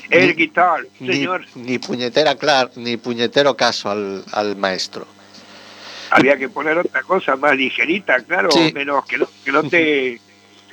El 0.08 0.34
guitar, 0.34 0.80
señor. 0.98 1.44
Ni, 1.54 1.78
puñetera 1.78 2.34
clar, 2.34 2.70
ni 2.74 2.96
puñetero 2.96 3.56
caso 3.56 3.90
al, 3.90 4.56
maestro. 4.56 5.06
Había 6.10 6.36
que 6.36 6.48
poner 6.48 6.78
otra 6.78 7.02
cosa 7.02 7.36
más 7.36 7.54
ligerita, 7.54 8.18
claro, 8.24 8.48
menos 8.74 9.04
que 9.04 9.18
no, 9.18 9.28
que 9.44 9.52
no 9.52 9.62
te... 9.62 10.20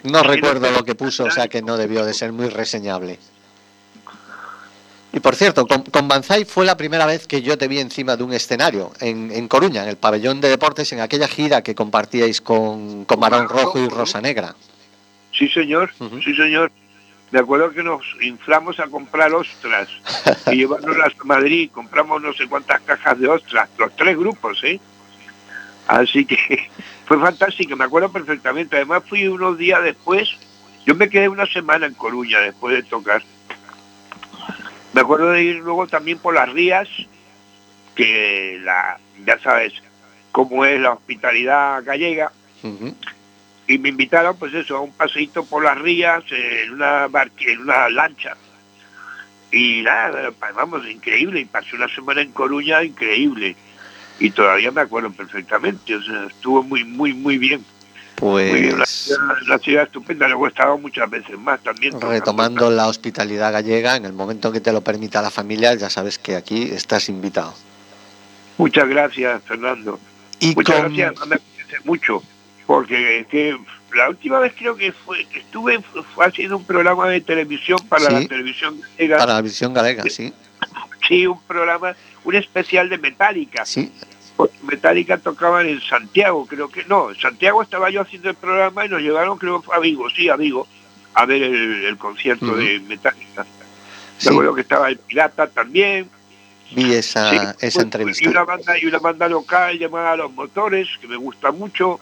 No 0.03 0.23
recuerdo 0.23 0.71
lo 0.71 0.83
que 0.83 0.95
puso, 0.95 1.25
o 1.25 1.29
sea 1.29 1.47
que 1.49 1.61
no 1.61 1.77
debió 1.77 2.03
de 2.03 2.15
ser 2.15 2.31
muy 2.31 2.49
reseñable. 2.49 3.19
Y 5.13 5.19
por 5.19 5.35
cierto, 5.35 5.65
con, 5.67 5.83
con, 5.83 6.07
Banzai 6.07 6.45
fue 6.45 6.65
la 6.65 6.75
primera 6.75 7.05
vez 7.05 7.27
que 7.27 7.41
yo 7.41 7.57
te 7.57 7.67
vi 7.67 7.79
encima 7.79 8.17
de 8.17 8.23
un 8.23 8.33
escenario, 8.33 8.91
en, 8.99 9.47
Coruña, 9.47 9.83
en 9.83 9.89
el 9.89 9.97
pabellón 9.97 10.41
de 10.41 10.49
deportes, 10.49 10.91
en 10.91 10.99
aquella 10.99 11.27
gira 11.27 11.61
que 11.61 11.75
compartíais 11.75 12.41
con, 12.41 13.05
con 13.05 13.19
Barón 13.19 13.47
Rojo 13.47 13.79
y 13.79 13.87
Rosa 13.87 14.21
Negra. 14.21 14.55
Sí, 15.31 15.47
señor, 15.47 15.91
sí, 16.23 16.35
señor. 16.35 16.71
Me 17.31 17.39
acuerdo 17.39 17.71
que 17.71 17.83
nos 17.83 18.01
inflamos 18.21 18.79
a 18.79 18.87
comprar 18.87 19.33
ostras 19.33 19.89
y 20.47 20.55
llevarnos 20.55 20.95
a 20.97 21.23
Madrid. 21.25 21.69
Compramos 21.73 22.21
no 22.21 22.33
sé 22.33 22.47
cuántas 22.47 22.81
cajas 22.81 23.19
de 23.19 23.27
ostras, 23.27 23.69
los 23.77 23.95
tres 23.95 24.17
grupos, 24.17 24.63
¿eh? 24.63 24.79
Así 25.87 26.25
que 26.25 26.37
fue 27.05 27.19
fantástico, 27.19 27.75
me 27.75 27.85
acuerdo 27.85 28.11
perfectamente. 28.11 28.75
Además 28.75 29.03
fui 29.07 29.27
unos 29.27 29.57
días 29.57 29.83
después, 29.83 30.29
yo 30.85 30.95
me 30.95 31.09
quedé 31.09 31.29
una 31.29 31.45
semana 31.45 31.85
en 31.85 31.93
Coruña 31.93 32.39
después 32.39 32.75
de 32.75 32.83
tocar 32.83 33.23
me 34.97 35.01
acuerdo 35.01 35.29
de 35.29 35.43
ir 35.43 35.57
luego 35.57 35.85
también 35.85 36.17
por 36.17 36.33
las 36.33 36.49
rías, 36.49 36.89
que 37.93 38.59
la, 38.63 38.97
ya 39.27 39.37
sabes 39.37 39.71
cómo 40.31 40.65
es 40.65 40.81
la 40.81 40.93
hospitalidad 40.93 41.83
gallega, 41.83 42.31
y 43.67 43.77
me 43.77 43.89
invitaron 43.89 44.35
pues 44.37 44.55
eso, 44.55 44.77
a 44.77 44.81
un 44.81 44.91
paseíto 44.93 45.45
por 45.45 45.63
las 45.63 45.77
rías 45.77 46.23
en 46.31 46.73
una, 46.73 47.07
en 47.41 47.59
una 47.59 47.89
lancha. 47.89 48.35
Y 49.51 49.83
nada, 49.83 50.33
vamos, 50.55 50.87
increíble, 50.87 51.41
y 51.41 51.45
pasé 51.45 51.75
una 51.75 51.89
semana 51.89 52.21
en 52.21 52.31
Coruña, 52.31 52.83
increíble. 52.83 53.55
Y 54.17 54.31
todavía 54.31 54.71
me 54.71 54.81
acuerdo 54.81 55.11
perfectamente, 55.11 55.95
o 55.95 56.01
sea, 56.01 56.25
estuvo 56.25 56.63
muy, 56.63 56.83
muy, 56.85 57.13
muy 57.13 57.37
bien. 57.37 57.63
Pues 58.17 59.09
la 59.47 59.59
ciudad, 59.59 59.83
estupenda, 59.83 60.27
luego 60.27 60.47
he 60.47 60.49
estado 60.49 60.75
muchas 60.79 61.07
veces 61.07 61.37
más 61.37 61.61
también. 61.61 62.01
Retomando 62.01 62.71
la 62.71 62.87
hospitalidad 62.87 63.53
gallega, 63.53 63.95
en 63.95 64.05
el 64.05 64.13
momento 64.13 64.51
que 64.51 64.59
te 64.59 64.73
lo 64.73 64.81
permita 64.81 65.21
la 65.21 65.29
familia, 65.29 65.75
ya 65.75 65.87
sabes 65.87 66.17
que 66.17 66.35
aquí 66.35 66.63
estás 66.63 67.09
invitado. 67.09 67.53
Muchas 68.57 68.89
gracias, 68.89 69.43
Fernando. 69.43 69.99
Y 70.39 70.55
muchas 70.55 70.79
gracias, 70.79 71.27
me 71.27 71.35
apetece 71.35 71.77
mucho, 71.83 72.23
porque 72.65 73.27
que 73.29 73.55
la 73.95 74.09
última 74.09 74.39
vez 74.39 74.53
creo 74.57 74.75
que 74.75 74.91
fue 74.91 75.23
que 75.25 75.39
estuve 75.39 75.79
fue 76.15 76.25
haciendo 76.25 76.57
un 76.57 76.65
programa 76.65 77.07
de 77.09 77.21
televisión 77.21 77.77
para 77.87 78.09
la 78.09 78.27
televisión 78.27 78.81
galega. 78.81 79.17
Para 79.17 79.33
la 79.33 79.37
televisión 79.37 79.73
galega, 79.75 80.03
sí. 80.09 80.33
Sí, 81.07 81.27
un 81.27 81.39
programa, 81.43 81.95
un 82.23 82.35
especial 82.35 82.89
de 82.89 82.97
Metallica. 82.97 83.63
Sí, 83.63 83.91
Metallica 84.63 85.17
tocaban 85.17 85.67
en 85.67 85.81
Santiago, 85.81 86.45
creo 86.45 86.69
que 86.69 86.83
no, 86.85 87.09
en 87.09 87.19
Santiago 87.19 87.61
estaba 87.61 87.89
yo 87.89 88.01
haciendo 88.01 88.29
el 88.29 88.35
programa 88.35 88.85
y 88.85 88.89
nos 88.89 89.01
llevaron, 89.01 89.37
creo 89.37 89.63
a 89.73 89.79
Vigo, 89.79 90.09
sí, 90.09 90.29
a 90.29 90.35
Vigo, 90.35 90.67
a 91.13 91.25
ver 91.25 91.41
el, 91.41 91.97
concierto 91.97 92.55
de 92.55 92.79
Metallica. 92.81 93.45
Sí. 94.17 94.29
que 94.55 94.61
estaba 94.61 94.89
el 94.89 94.97
Pirata 94.97 95.47
también. 95.47 96.09
Vi 96.71 96.93
esa, 96.93 97.55
esa 97.59 97.81
entrevista. 97.81 98.25
Y 98.25 98.27
una, 98.27 98.43
banda, 98.43 98.77
y 98.77 98.85
una 98.85 98.99
banda 98.99 99.27
local 99.27 99.79
llamada 99.79 100.17
Los 100.17 100.31
Motores, 100.33 100.87
que 100.99 101.07
me 101.07 101.15
gusta 101.15 101.51
mucho. 101.51 101.99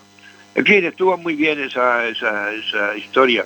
En 0.56 0.66
fin, 0.66 0.84
estuvo 0.86 1.18
muy 1.18 1.36
bien 1.36 1.60
esa, 1.62 2.06
esa, 2.06 2.52
esa 2.52 2.98
historia. 2.98 3.46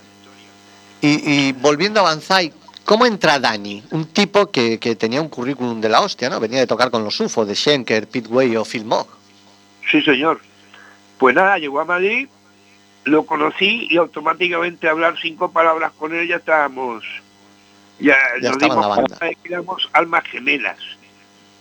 Y, 1.01 1.21
y 1.25 1.51
volviendo 1.53 1.99
a 1.99 2.03
Banzai, 2.03 2.53
¿Cómo 2.89 3.05
entra 3.05 3.37
Dani? 3.37 3.83
Un 3.91 4.05
tipo 4.05 4.49
que, 4.49 4.79
tenía 4.97 5.21
un 5.21 5.29
currículum 5.29 5.79
de 5.79 5.89
la 5.89 6.01
hostia, 6.01 6.27
¿no? 6.27 6.39
Venía 6.39 6.57
de 6.57 6.65
tocar 6.65 6.89
con 6.89 7.03
los 7.03 7.19
UFO, 7.19 7.45
de 7.45 7.53
Schenker, 7.53 8.07
Pitway 8.07 8.55
o 8.55 8.65
Phil 8.65 8.83
Mogg. 8.83 9.05
Sí, 9.91 10.01
señor. 10.01 10.41
Pues 11.19 11.35
nada, 11.35 11.59
llegó 11.59 11.81
a 11.81 11.85
Madrid, 11.85 12.27
lo 13.03 13.27
conocí 13.27 13.85
y 13.91 13.97
automáticamente 13.97 14.89
hablar 14.89 15.17
cinco 15.21 15.51
palabras 15.51 15.91
con 15.99 16.15
él 16.15 16.27
ya 16.27 16.37
estábamos... 16.37 17.03
Ya, 17.99 18.17
nos 18.41 18.57
dimos 18.57 18.95
cuenta 18.95 19.19
que 19.19 19.53
éramos 19.53 19.87
almas 19.93 20.23
gemelas. 20.23 20.79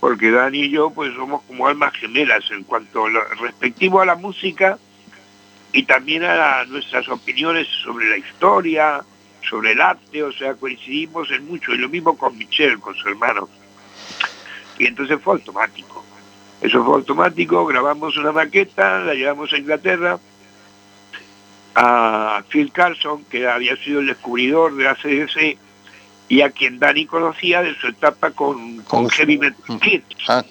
Porque 0.00 0.30
Dani 0.30 0.60
y 0.60 0.70
yo 0.70 0.88
pues 0.88 1.12
somos 1.14 1.42
como 1.42 1.66
almas 1.66 1.92
gemelas 1.92 2.50
en 2.50 2.64
cuanto 2.64 3.04
a 3.04 3.10
lo 3.10 3.22
respectivo 3.34 4.00
a 4.00 4.06
la 4.06 4.14
música 4.14 4.78
y 5.74 5.82
también 5.82 6.24
a 6.24 6.64
nuestras 6.64 7.06
opiniones 7.10 7.68
sobre 7.84 8.08
la 8.08 8.16
historia, 8.16 9.04
sobre 9.48 9.72
el 9.72 9.80
arte, 9.80 10.22
o 10.22 10.32
sea, 10.32 10.54
coincidimos 10.54 11.30
en 11.30 11.46
mucho, 11.46 11.72
y 11.74 11.78
lo 11.78 11.88
mismo 11.88 12.16
con 12.16 12.36
Michelle, 12.36 12.78
con 12.78 12.94
su 12.94 13.08
hermano. 13.08 13.48
Y 14.78 14.86
entonces 14.86 15.18
fue 15.22 15.34
automático. 15.34 16.04
Eso 16.60 16.84
fue 16.84 16.94
automático, 16.94 17.64
grabamos 17.66 18.16
una 18.16 18.32
maqueta, 18.32 19.00
la 19.00 19.14
llevamos 19.14 19.52
a 19.52 19.58
Inglaterra, 19.58 20.18
a 21.74 22.42
Phil 22.48 22.72
Carlson, 22.72 23.24
que 23.24 23.46
había 23.46 23.76
sido 23.76 24.00
el 24.00 24.08
descubridor 24.08 24.74
de 24.74 24.88
ACDC, 24.88 25.58
y 26.28 26.40
a 26.42 26.50
quien 26.50 26.78
Dani 26.78 27.06
conocía 27.06 27.62
de 27.62 27.74
su 27.76 27.86
etapa 27.86 28.32
con, 28.32 28.82
con 28.82 29.08
Heavy 29.08 29.38
Metal 29.38 29.80
Kids, 29.80 30.04
ah. 30.28 30.44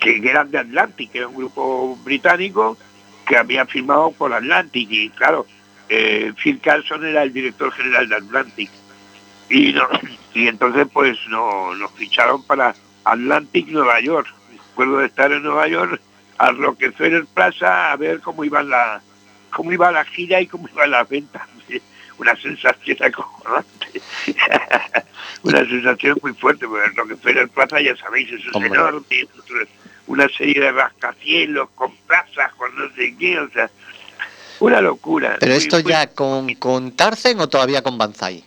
que 0.00 0.16
eran 0.16 0.50
de 0.50 0.58
Atlantic, 0.58 1.10
que 1.10 1.18
era 1.18 1.28
un 1.28 1.36
grupo 1.36 1.98
británico 2.04 2.78
que 3.26 3.36
había 3.36 3.66
firmado 3.66 4.12
por 4.12 4.32
Atlantic, 4.32 4.88
y 4.90 5.10
claro, 5.10 5.46
eh, 5.88 6.32
Phil 6.42 6.60
Carlson 6.60 7.04
era 7.04 7.22
el 7.22 7.32
director 7.32 7.72
general 7.72 8.08
de 8.08 8.16
Atlantic. 8.16 8.70
Y, 9.48 9.72
no, 9.72 9.88
y 10.32 10.48
entonces 10.48 10.86
pues 10.92 11.18
no, 11.28 11.74
nos 11.74 11.92
ficharon 11.92 12.42
para 12.44 12.74
Atlantic 13.04 13.68
Nueva 13.68 14.00
York. 14.00 14.28
Recuerdo 14.70 14.98
de 14.98 15.06
estar 15.06 15.30
en 15.32 15.42
Nueva 15.42 15.68
York 15.68 16.00
al 16.38 16.58
Rockefeller 16.58 17.26
Plaza 17.26 17.92
a 17.92 17.96
ver 17.96 18.20
cómo 18.20 18.44
iba 18.44 18.62
la 18.62 19.00
cómo 19.50 19.72
iba 19.72 19.92
la 19.92 20.04
gira 20.04 20.40
y 20.40 20.46
cómo 20.46 20.68
iba 20.68 20.86
la 20.86 21.04
venta. 21.04 21.46
Una 22.18 22.36
sensación 22.36 22.96
acojonante. 23.00 24.00
Una 25.42 25.64
sensación 25.64 26.18
muy 26.22 26.32
fuerte, 26.32 26.66
porque 26.66 26.86
el 26.86 26.96
Rockefeller 26.96 27.48
Plaza, 27.48 27.80
ya 27.80 27.96
sabéis, 27.96 28.32
eso 28.32 28.50
es 28.50 28.64
enorme. 28.64 29.28
Una 30.06 30.28
serie 30.28 30.60
de 30.60 30.72
rascacielos 30.72 31.70
con 31.74 31.94
plazas, 32.06 32.52
con 32.54 32.74
no 32.76 32.88
sé 32.94 33.16
qué, 33.18 33.38
o 33.38 33.50
sea, 33.50 33.70
una 34.66 34.80
locura. 34.80 35.36
¿Pero 35.40 35.52
esto 35.54 35.80
ya 35.80 36.06
con, 36.08 36.54
con 36.54 36.92
Tarsen 36.92 37.40
o 37.40 37.48
todavía 37.48 37.82
con 37.82 37.98
Banzai? 37.98 38.44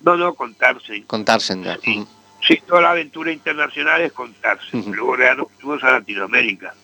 No, 0.00 0.16
no, 0.16 0.34
con 0.34 0.54
Tarsen. 0.54 1.04
Con 1.04 1.24
Tarsen 1.24 1.62
ya. 1.62 1.78
Sí, 1.82 2.60
toda 2.66 2.82
la 2.82 2.90
aventura 2.90 3.30
internacional 3.30 4.02
es 4.02 4.12
con 4.12 4.32
Tarsen. 4.34 4.84
Luego 4.92 5.16
ya 5.16 5.34
nos 5.34 5.46
fuimos 5.52 5.82
a 5.84 5.92
Latinoamérica. 5.92 6.74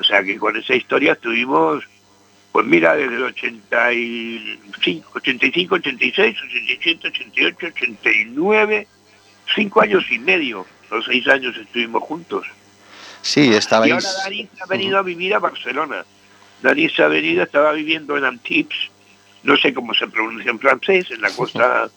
O 0.00 0.04
sea 0.04 0.22
que 0.22 0.38
con 0.38 0.56
esa 0.56 0.74
historia 0.74 1.12
estuvimos 1.12 1.84
Pues 2.52 2.66
mira, 2.66 2.96
desde 2.96 3.16
el 3.16 3.24
85, 3.24 5.10
85, 5.14 5.74
86, 5.74 6.36
87, 6.42 7.08
88, 7.08 7.66
89, 7.66 8.88
cinco 9.54 9.80
años 9.80 10.04
y 10.10 10.18
medio, 10.18 10.66
los 10.90 11.04
seis 11.04 11.26
años 11.28 11.56
estuvimos 11.56 12.02
juntos. 12.02 12.46
Sí, 13.22 13.52
estaba 13.52 13.86
Y 13.86 13.90
ahora 13.90 14.02
se 14.02 14.62
ha 14.62 14.66
venido 14.66 14.98
a 14.98 15.02
vivir 15.02 15.34
a 15.34 15.38
Barcelona. 15.38 16.04
Dani 16.62 16.88
se 16.90 17.02
ha 17.02 17.08
venido, 17.08 17.42
estaba 17.42 17.72
viviendo 17.72 18.16
en 18.16 18.24
Antibes, 18.24 18.90
no 19.42 19.56
sé 19.56 19.72
cómo 19.72 19.94
se 19.94 20.06
pronuncia 20.06 20.50
en 20.50 20.58
francés, 20.58 21.10
en 21.10 21.20
la 21.20 21.30
costa, 21.30 21.88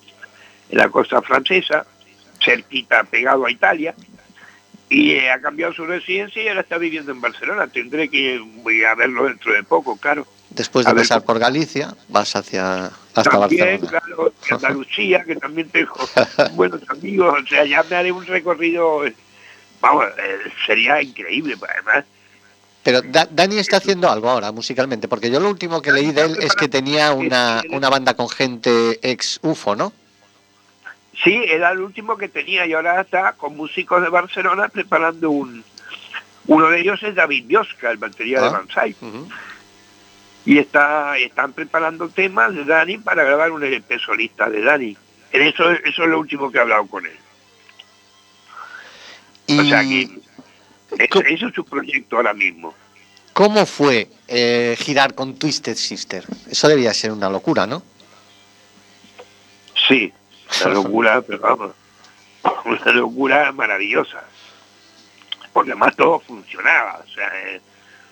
en 0.70 0.78
la 0.78 0.90
costa 0.90 1.22
francesa, 1.22 1.86
cerquita, 2.44 3.04
pegado 3.04 3.46
a 3.46 3.52
Italia, 3.52 3.94
y 4.90 5.12
eh, 5.12 5.32
ha 5.32 5.40
cambiado 5.40 5.74
su 5.74 5.86
residencia 5.86 6.44
y 6.44 6.48
ahora 6.48 6.62
está 6.62 6.78
viviendo 6.78 7.12
en 7.12 7.20
Barcelona. 7.20 7.68
Tendré 7.68 8.10
que 8.10 8.40
voy 8.58 8.84
a 8.84 8.94
verlo 8.94 9.26
dentro 9.26 9.54
de 9.54 9.64
poco, 9.64 9.98
claro. 9.98 10.28
Después 10.52 10.86
de 10.86 10.92
A 10.92 10.94
ver, 10.94 11.04
pasar 11.04 11.24
por 11.24 11.40
Galicia, 11.40 11.96
vas 12.10 12.36
hacia 12.36 12.92
hasta 13.16 13.24
también, 13.24 13.82
Barcelona. 13.82 13.88
claro, 13.90 14.34
Andalucía, 14.52 15.24
que 15.24 15.36
también 15.36 15.70
tengo 15.70 15.96
buenos 16.54 16.82
amigos, 16.90 17.42
o 17.44 17.48
sea, 17.48 17.66
ya 17.66 17.82
me 17.84 17.96
haré 17.96 18.12
un 18.12 18.26
recorrido, 18.26 19.06
eh, 19.06 19.16
vamos, 19.82 20.06
eh, 20.06 20.52
sería 20.66 21.02
increíble, 21.02 21.56
además. 21.74 22.06
Pero 22.84 23.02
Da- 23.02 23.28
Dani 23.32 23.58
está 23.60 23.78
haciendo 23.78 24.10
algo 24.12 24.30
ahora 24.30 24.52
musicalmente, 24.52 25.08
porque 25.08 25.32
yo 25.32 25.40
lo 25.40 25.50
último 25.50 25.82
que 25.82 25.92
leí 25.94 26.12
de 26.12 26.22
él 26.24 26.38
es 26.42 26.54
que 26.54 26.68
tenía 26.68 27.14
una, 27.14 27.62
una 27.70 27.90
banda 27.90 28.14
con 28.14 28.28
gente 28.30 29.00
ex 29.02 29.40
UFO, 29.42 29.76
¿no? 29.76 29.94
Sí, 31.24 31.42
era 31.48 31.72
el 31.72 31.80
último 31.80 32.18
que 32.18 32.28
tenía 32.28 32.66
y 32.66 32.74
ahora 32.74 33.00
está 33.02 33.34
con 33.34 33.56
músicos 33.56 34.02
de 34.02 34.10
Barcelona 34.10 34.68
preparando 34.68 35.30
un... 35.32 35.64
Uno 36.48 36.68
de 36.70 36.82
ellos 36.82 37.02
es 37.04 37.16
David 37.16 37.46
Biosca, 37.48 37.90
el 37.92 37.98
batería 37.98 38.42
de 38.42 38.48
Ah. 38.48 38.50
Banzai. 38.50 38.96
Y 40.46 40.58
está, 40.58 41.18
están 41.18 41.54
preparando 41.54 42.10
temas 42.10 42.54
de 42.54 42.66
Dani 42.66 42.98
para 42.98 43.24
grabar 43.24 43.52
un 43.52 43.64
LP 43.64 43.98
solista 44.00 44.50
de 44.50 44.62
Dani. 44.62 44.98
En 45.32 45.42
Eso, 45.44 45.72
eso 45.72 46.04
es 46.04 46.10
lo 46.10 46.20
último 46.20 46.52
que 46.52 46.58
he 46.58 46.62
hablado 46.62 46.86
con 46.88 47.06
él. 47.06 47.16
Y 49.48 49.60
O 49.60 49.64
sea 49.66 49.82
que 49.84 50.10
eso, 50.98 51.48
es 51.48 51.54
su 51.54 51.66
proyecto 51.66 52.18
ahora 52.18 52.34
mismo. 52.34 52.74
¿Cómo 53.34 53.66
fue 53.66 54.08
eh, 54.28 54.76
girar 54.80 55.16
con 55.16 55.36
Twisted 55.36 55.76
Sister? 55.76 56.24
Eso 56.50 56.68
debía 56.68 56.94
ser 56.94 57.12
una 57.12 57.30
locura, 57.30 57.66
¿no? 57.66 57.82
Sí, 59.88 60.14
una 60.64 60.74
locura, 60.74 61.22
pero 61.22 61.40
vamos, 61.40 61.72
una 62.66 62.92
locura 62.92 63.52
maravillosa. 63.52 64.24
Porque 65.52 65.72
además 65.72 65.96
todo 65.96 66.20
funcionaba, 66.20 67.04
o 67.04 67.10
sea, 67.10 67.32
eh, 67.48 67.62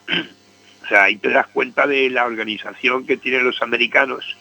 o 0.84 0.88
sea, 0.88 1.04
ahí 1.04 1.18
te 1.18 1.30
das 1.30 1.48
cuenta 1.48 1.86
de 1.86 2.10
la 2.10 2.26
organización 2.26 3.06
que 3.06 3.18
tienen 3.18 3.46
los 3.46 3.62
americanos 3.62 4.38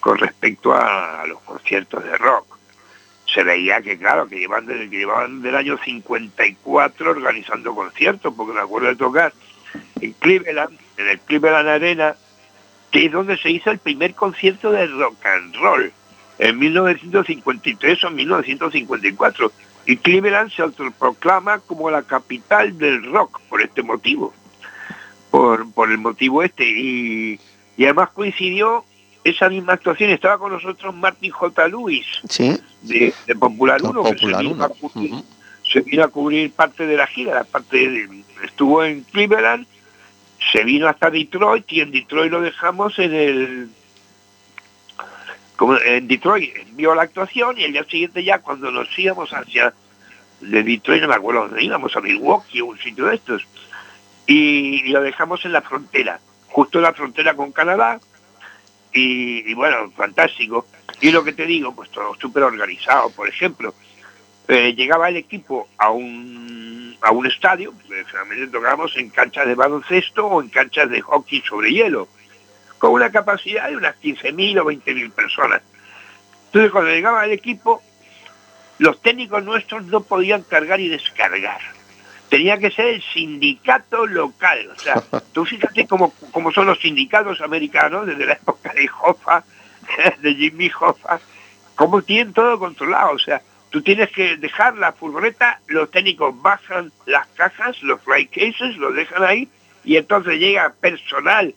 con 0.00 0.18
respecto 0.18 0.74
a, 0.74 1.22
a 1.22 1.26
los 1.26 1.40
conciertos 1.40 2.04
de 2.04 2.16
rock. 2.18 2.53
Se 3.26 3.42
veía 3.42 3.80
que, 3.80 3.98
claro, 3.98 4.28
que 4.28 4.38
llevan 4.38 4.66
desde 4.66 4.90
que 4.90 4.98
llevaban 4.98 5.42
del 5.42 5.56
año 5.56 5.78
54 5.82 7.10
organizando 7.10 7.74
conciertos, 7.74 8.34
porque 8.36 8.52
me 8.52 8.60
acuerdo 8.60 8.88
de 8.88 8.96
tocar 8.96 9.32
en 10.00 10.12
Cleveland, 10.12 10.78
en 10.96 11.08
el 11.08 11.20
Cleveland 11.20 11.68
Arena, 11.68 12.14
que 12.90 13.06
es 13.06 13.12
donde 13.12 13.36
se 13.38 13.50
hizo 13.50 13.70
el 13.70 13.78
primer 13.78 14.14
concierto 14.14 14.70
de 14.70 14.86
rock 14.86 15.24
and 15.26 15.56
roll, 15.56 15.92
en 16.38 16.58
1953 16.58 18.04
o 18.04 18.10
1954. 18.10 19.52
Y 19.86 19.96
Cleveland 19.98 20.50
se 20.50 20.62
autoproclama 20.62 21.58
como 21.60 21.90
la 21.90 22.02
capital 22.02 22.76
del 22.78 23.04
rock 23.12 23.40
por 23.48 23.60
este 23.60 23.82
motivo, 23.82 24.32
por, 25.30 25.70
por 25.72 25.90
el 25.90 25.98
motivo 25.98 26.42
este. 26.42 26.64
Y, 26.64 27.40
y 27.76 27.84
además 27.84 28.10
coincidió 28.10 28.84
esa 29.24 29.48
misma 29.48 29.72
actuación, 29.72 30.10
estaba 30.10 30.38
con 30.38 30.52
nosotros 30.52 30.94
Martin 30.94 31.30
J. 31.30 31.68
Lewis 31.68 32.06
Sí, 32.28 32.56
de, 32.82 33.12
de 33.26 33.34
Popular 33.34 33.80
con 33.80 33.96
1, 33.96 34.02
que 34.02 34.08
se 34.10 34.14
Popular 34.16 34.42
vino, 34.42 34.64
a 34.64 34.66
1. 34.68 34.74
cubrir, 34.80 35.12
Ujú. 35.12 35.24
se 35.72 35.80
vino 35.80 36.04
a 36.04 36.08
cubrir 36.08 36.52
parte 36.52 36.86
de 36.86 36.96
la 36.96 37.06
gira, 37.06 37.34
la 37.34 37.44
parte 37.44 37.76
de- 37.88 38.22
estuvo 38.44 38.84
en 38.84 39.02
Cleveland, 39.04 39.66
se 40.52 40.62
vino 40.62 40.86
hasta 40.88 41.10
Detroit 41.10 41.64
y 41.72 41.80
en 41.80 41.90
Detroit 41.90 42.30
lo 42.30 42.40
dejamos 42.42 42.98
en 42.98 43.14
el 43.14 43.68
como 45.56 45.78
en 45.78 46.08
Detroit 46.08 46.52
vio 46.72 46.94
la 46.94 47.02
actuación 47.02 47.56
y 47.58 47.64
el 47.64 47.72
día 47.72 47.84
siguiente 47.84 48.24
ya 48.24 48.40
cuando 48.40 48.70
nos 48.70 48.88
íbamos 48.98 49.30
hacia 49.32 49.72
de 50.40 50.62
Detroit 50.64 51.00
no 51.00 51.08
me 51.08 51.14
acuerdo 51.14 51.42
dónde 51.46 51.62
íbamos 51.64 51.96
a 51.96 52.00
Milwaukee 52.00 52.60
o 52.60 52.66
un 52.66 52.78
sitio 52.78 53.06
de 53.06 53.14
estos 53.14 53.46
y, 54.26 54.82
y 54.84 54.88
lo 54.88 55.00
dejamos 55.00 55.44
en 55.44 55.52
la 55.52 55.62
frontera 55.62 56.18
justo 56.48 56.78
en 56.78 56.82
la 56.82 56.92
frontera 56.92 57.34
con 57.34 57.52
Canadá 57.52 58.00
y, 58.94 59.52
bueno 59.54 59.90
fantástico 59.90 60.66
y 61.00 61.10
lo 61.10 61.24
que 61.24 61.32
te 61.32 61.46
digo 61.46 61.74
pues 61.74 61.90
todo 61.90 62.14
súper 62.14 62.44
organizado 62.44 63.10
por 63.10 63.28
ejemplo 63.28 63.74
eh, 64.48 64.74
llegaba 64.74 65.08
el 65.08 65.16
equipo 65.16 65.68
a 65.78 65.90
un 65.90 66.96
a 67.00 67.10
un 67.10 67.26
estadio 67.26 67.74
eh, 67.90 68.04
generalmente 68.06 68.46
tocábamos 68.48 68.96
en 68.96 69.10
canchas 69.10 69.46
de 69.46 69.54
baloncesto 69.54 70.26
o 70.26 70.40
en 70.40 70.48
canchas 70.48 70.88
de 70.88 71.00
hockey 71.00 71.42
sobre 71.42 71.72
hielo 71.72 72.08
con 72.84 72.92
una 72.92 73.10
capacidad 73.10 73.70
de 73.70 73.78
unas 73.78 73.96
15.000 73.96 74.60
o 74.60 74.64
20.000 74.66 75.10
personas. 75.12 75.62
Entonces, 76.46 76.70
cuando 76.70 76.90
llegaba 76.90 77.24
el 77.24 77.32
equipo, 77.32 77.82
los 78.76 79.00
técnicos 79.00 79.42
nuestros 79.42 79.86
no 79.86 80.02
podían 80.02 80.42
cargar 80.42 80.80
y 80.80 80.88
descargar. 80.88 81.60
Tenía 82.28 82.58
que 82.58 82.70
ser 82.70 82.86
el 82.86 83.02
sindicato 83.02 84.06
local. 84.06 84.70
O 84.76 84.78
sea, 84.78 85.02
tú 85.32 85.44
fíjate 85.44 85.86
cómo, 85.86 86.12
cómo 86.32 86.52
son 86.52 86.66
los 86.66 86.80
sindicatos 86.80 87.40
americanos 87.40 88.06
desde 88.06 88.26
la 88.26 88.34
época 88.34 88.72
de 88.72 88.88
Hoffa, 89.02 89.44
de 90.20 90.34
Jimmy 90.34 90.70
Hoffa, 90.78 91.20
cómo 91.74 92.02
tienen 92.02 92.32
todo 92.32 92.58
controlado. 92.58 93.12
O 93.12 93.18
sea, 93.18 93.40
tú 93.70 93.82
tienes 93.82 94.10
que 94.10 94.36
dejar 94.36 94.76
la 94.76 94.92
furgoneta, 94.92 95.60
los 95.66 95.90
técnicos 95.90 96.40
bajan 96.40 96.92
las 97.06 97.26
cajas, 97.28 97.82
los 97.82 98.00
fly 98.02 98.26
cases, 98.26 98.76
los 98.76 98.94
dejan 98.94 99.22
ahí, 99.24 99.48
y 99.84 99.96
entonces 99.96 100.38
llega 100.38 100.72
personal 100.80 101.54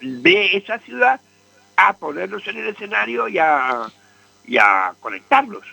de 0.00 0.56
esa 0.56 0.78
ciudad 0.78 1.20
a 1.76 1.92
ponerlos 1.92 2.46
en 2.48 2.56
el 2.58 2.68
escenario 2.68 3.28
y 3.28 3.38
a, 3.38 3.86
y 4.44 4.58
a 4.58 4.92
conectarlos. 5.00 5.64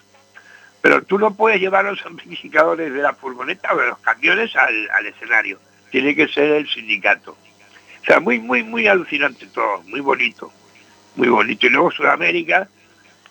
Pero 0.85 1.01
tú 1.01 1.17
no 1.17 1.33
puedes 1.33 1.59
llevar 1.59 1.83
los 1.85 2.05
amplificadores 2.05 2.93
de 2.93 3.01
la 3.01 3.15
furgoneta 3.15 3.73
o 3.73 3.77
de 3.79 3.87
los 3.87 3.97
camiones 3.97 4.55
al, 4.55 4.87
al 4.91 5.07
escenario. 5.07 5.59
Tiene 5.89 6.15
que 6.15 6.27
ser 6.27 6.51
el 6.51 6.69
sindicato. 6.69 7.31
O 7.31 8.05
sea, 8.05 8.19
muy, 8.19 8.37
muy, 8.37 8.61
muy 8.61 8.85
alucinante 8.85 9.47
todo, 9.47 9.81
muy 9.87 9.99
bonito. 9.99 10.53
Muy 11.15 11.27
bonito. 11.27 11.65
Y 11.65 11.71
luego 11.71 11.89
Sudamérica, 11.89 12.67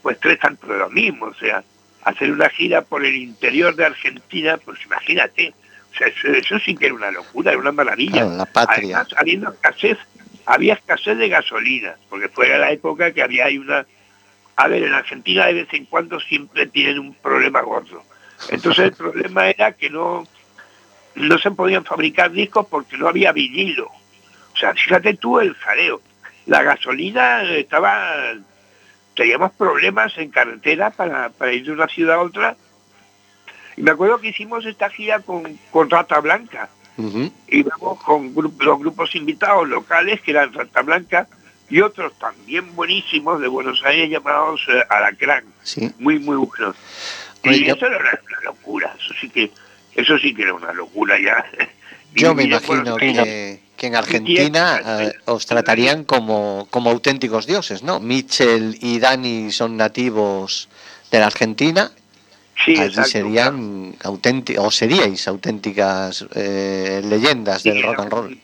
pues 0.02 0.18
tres 0.18 0.40
tanto 0.40 0.66
de 0.66 0.80
lo 0.80 0.90
mismo. 0.90 1.26
O 1.26 1.34
sea, 1.34 1.62
hacer 2.02 2.32
una 2.32 2.48
gira 2.48 2.82
por 2.82 3.04
el 3.04 3.14
interior 3.14 3.76
de 3.76 3.84
Argentina, 3.84 4.56
pues 4.56 4.84
imagínate. 4.84 5.54
O 5.92 5.96
sea, 5.96 6.08
eso, 6.08 6.26
eso 6.32 6.58
sí 6.58 6.74
que 6.74 6.86
era 6.86 6.96
una 6.96 7.12
locura, 7.12 7.52
era 7.52 7.60
una 7.60 7.70
maravilla. 7.70 8.22
Claro, 8.22 8.36
la 8.36 8.46
patria. 8.46 8.96
Además, 8.96 9.14
habiendo 9.16 9.52
escasez, 9.52 9.98
había 10.44 10.74
escasez 10.74 11.16
de 11.18 11.28
gasolina, 11.28 11.94
porque 12.08 12.28
fue 12.28 12.48
la 12.48 12.72
época 12.72 13.12
que 13.12 13.22
había 13.22 13.46
una... 13.60 13.86
A 14.56 14.68
ver, 14.68 14.84
en 14.84 14.94
Argentina 14.94 15.46
de 15.46 15.54
vez 15.54 15.68
en 15.72 15.86
cuando 15.86 16.20
siempre 16.20 16.66
tienen 16.66 16.98
un 16.98 17.14
problema 17.14 17.60
gordo. 17.62 18.02
Entonces 18.50 18.86
el 18.86 18.92
problema 18.96 19.48
era 19.48 19.72
que 19.72 19.90
no, 19.90 20.26
no 21.14 21.38
se 21.38 21.50
podían 21.50 21.84
fabricar 21.84 22.30
discos 22.30 22.66
porque 22.68 22.96
no 22.96 23.08
había 23.08 23.32
vinilo. 23.32 23.86
O 24.52 24.56
sea, 24.56 24.74
fíjate 24.74 25.14
tú 25.14 25.40
el 25.40 25.54
jaleo. 25.54 26.00
La 26.46 26.62
gasolina 26.62 27.42
estaba... 27.42 28.34
Teníamos 29.16 29.52
problemas 29.52 30.16
en 30.18 30.30
carretera 30.30 30.90
para, 30.90 31.30
para 31.30 31.52
ir 31.52 31.64
de 31.64 31.72
una 31.72 31.86
ciudad 31.86 32.16
a 32.16 32.22
otra. 32.22 32.56
Y 33.76 33.82
me 33.82 33.92
acuerdo 33.92 34.18
que 34.18 34.28
hicimos 34.28 34.66
esta 34.66 34.90
gira 34.90 35.20
con, 35.20 35.58
con 35.70 35.88
Rata 35.88 36.20
Blanca 36.20 36.68
Ujú. 36.96 37.32
íbamos 37.48 38.00
con 38.02 38.32
los 38.34 38.78
grupos 38.78 39.14
invitados 39.16 39.68
locales, 39.68 40.20
que 40.20 40.30
eran 40.30 40.52
Santa 40.52 40.82
Blanca, 40.82 41.26
y 41.74 41.80
otros 41.80 42.12
también 42.20 42.76
buenísimos 42.76 43.40
de 43.40 43.48
Buenos 43.48 43.82
Aires 43.84 44.08
llamados 44.08 44.60
eh, 44.68 44.80
Alacrán, 44.88 45.42
Sí. 45.64 45.90
muy, 45.98 46.20
muy 46.20 46.36
buenos. 46.36 46.76
Oye, 47.44 47.56
Y 47.56 47.64
yo- 47.66 47.74
eso 47.74 47.86
era 47.86 47.98
una, 47.98 48.20
una 48.28 48.40
locura, 48.44 48.94
eso 48.96 49.12
sí 49.20 49.28
que 49.28 49.50
eso 49.96 50.16
sí 50.18 50.32
que 50.34 50.42
era 50.42 50.54
una 50.54 50.72
locura 50.72 51.16
ya. 51.20 51.44
Yo 52.14 52.32
me 52.32 52.44
imagino 52.44 52.96
que, 52.96 53.58
que 53.76 53.86
en 53.88 53.96
Argentina 53.96 54.80
eh, 55.00 55.12
os 55.24 55.46
tratarían 55.46 56.04
como, 56.04 56.68
como 56.70 56.90
auténticos 56.90 57.44
dioses, 57.46 57.82
¿no? 57.82 57.98
Mitchell 57.98 58.78
y 58.80 59.00
Dani 59.00 59.50
son 59.50 59.76
nativos 59.76 60.68
de 61.10 61.18
la 61.18 61.26
Argentina, 61.26 61.90
sí, 62.64 62.70
allí 62.78 62.82
exacto, 62.90 63.10
serían 63.10 63.96
auténticos, 64.04 64.64
o 64.64 64.70
seríais 64.70 65.26
auténticas 65.26 66.24
eh, 66.36 67.02
leyendas 67.04 67.62
Sí, 67.62 67.70
del 67.70 67.82
rock 67.82 67.98
and 67.98 68.12
roll. 68.12 68.38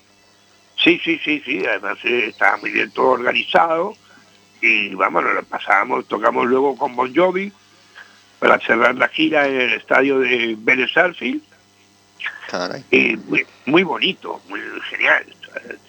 Sí, 0.83 1.01
sí, 1.05 1.20
sí, 1.22 1.43
sí, 1.45 1.62
además 1.66 1.99
eh, 2.05 2.26
estaba 2.28 2.57
muy 2.57 2.70
bien 2.70 2.91
todo 2.91 3.09
organizado 3.09 3.95
y 4.61 4.95
vamos, 4.95 5.24
nos 5.24 5.35
lo 5.35 5.43
pasábamos, 5.45 6.07
tocamos 6.09 6.47
luego 6.47 6.76
con 6.76 6.97
Bon 6.97 7.14
Jovi 7.14 7.53
para 8.39 8.59
cerrar 8.61 8.95
la 8.95 9.09
gira 9.09 9.47
en 9.47 9.61
el 9.61 9.72
estadio 9.74 10.18
de 10.18 10.57
Vélez 10.59 10.91
y 12.91 13.16
muy, 13.16 13.47
muy 13.66 13.83
bonito, 13.83 14.41
muy 14.49 14.61
genial, 14.89 15.24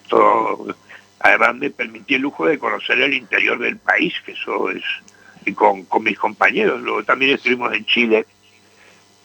todo 0.08 0.76
Además 1.24 1.56
me 1.56 1.70
permití 1.70 2.16
el 2.16 2.22
lujo 2.24 2.48
de 2.48 2.58
conocer 2.58 3.00
el 3.00 3.14
interior 3.14 3.60
del 3.60 3.78
país, 3.78 4.14
que 4.26 4.32
eso 4.32 4.72
es, 4.72 4.84
y 5.46 5.54
con, 5.54 5.86
con 5.86 6.04
mis 6.04 6.18
compañeros. 6.18 6.82
Luego 6.82 7.04
también 7.04 7.36
estuvimos 7.36 7.72
en 7.74 7.86
Chile, 7.86 8.26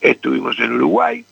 estuvimos 0.03 0.59
en 0.59 0.75
Uruguay, 0.75 1.25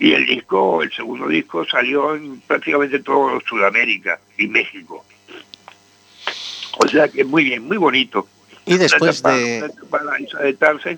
y 0.00 0.14
el 0.14 0.24
disco, 0.24 0.82
el 0.82 0.90
segundo 0.90 1.28
disco, 1.28 1.64
salió 1.66 2.14
en 2.14 2.40
prácticamente 2.40 3.00
todo 3.00 3.38
Sudamérica 3.46 4.18
y 4.38 4.48
México. 4.48 5.04
O 6.78 6.88
sea 6.88 7.06
que 7.06 7.22
muy 7.22 7.44
bien, 7.44 7.68
muy 7.68 7.76
bonito. 7.76 8.26
Y 8.64 8.78
después 8.78 9.22
de... 9.22 9.70
de 10.42 10.52
Tarsem, 10.54 10.96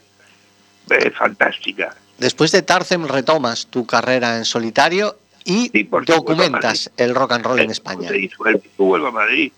eh, 0.89 1.11
fantástica. 1.11 1.97
Después 2.19 2.53
de 2.53 2.63
Tarsem 2.63 3.09
retomas 3.09 3.67
tu 3.67 3.85
carrera 3.87 4.37
en 4.37 4.45
solitario 4.45 5.19
y 5.45 5.85
documentas 6.07 6.93
el 6.97 7.13
rock 7.17 7.33
and 7.33 7.45
roll 7.45 7.59
en 7.59 7.73
España. 7.73 8.09
Se 8.09 8.15
el 8.15 8.63
vuelvo 8.79 9.09
a 9.09 9.13
Madrid. 9.13 9.51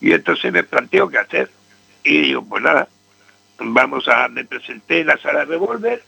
Y 0.00 0.12
entonces 0.12 0.50
me 0.50 0.62
planteo 0.62 1.08
qué 1.10 1.18
hacer. 1.18 1.50
Y 2.02 2.22
digo, 2.22 2.42
pues 2.46 2.62
nada, 2.62 2.88
vamos 3.58 4.08
a... 4.08 4.28
Me 4.28 4.46
presenté 4.46 5.00
en 5.00 5.08
la 5.08 5.18
sala 5.18 5.44
Revolver 5.44 6.02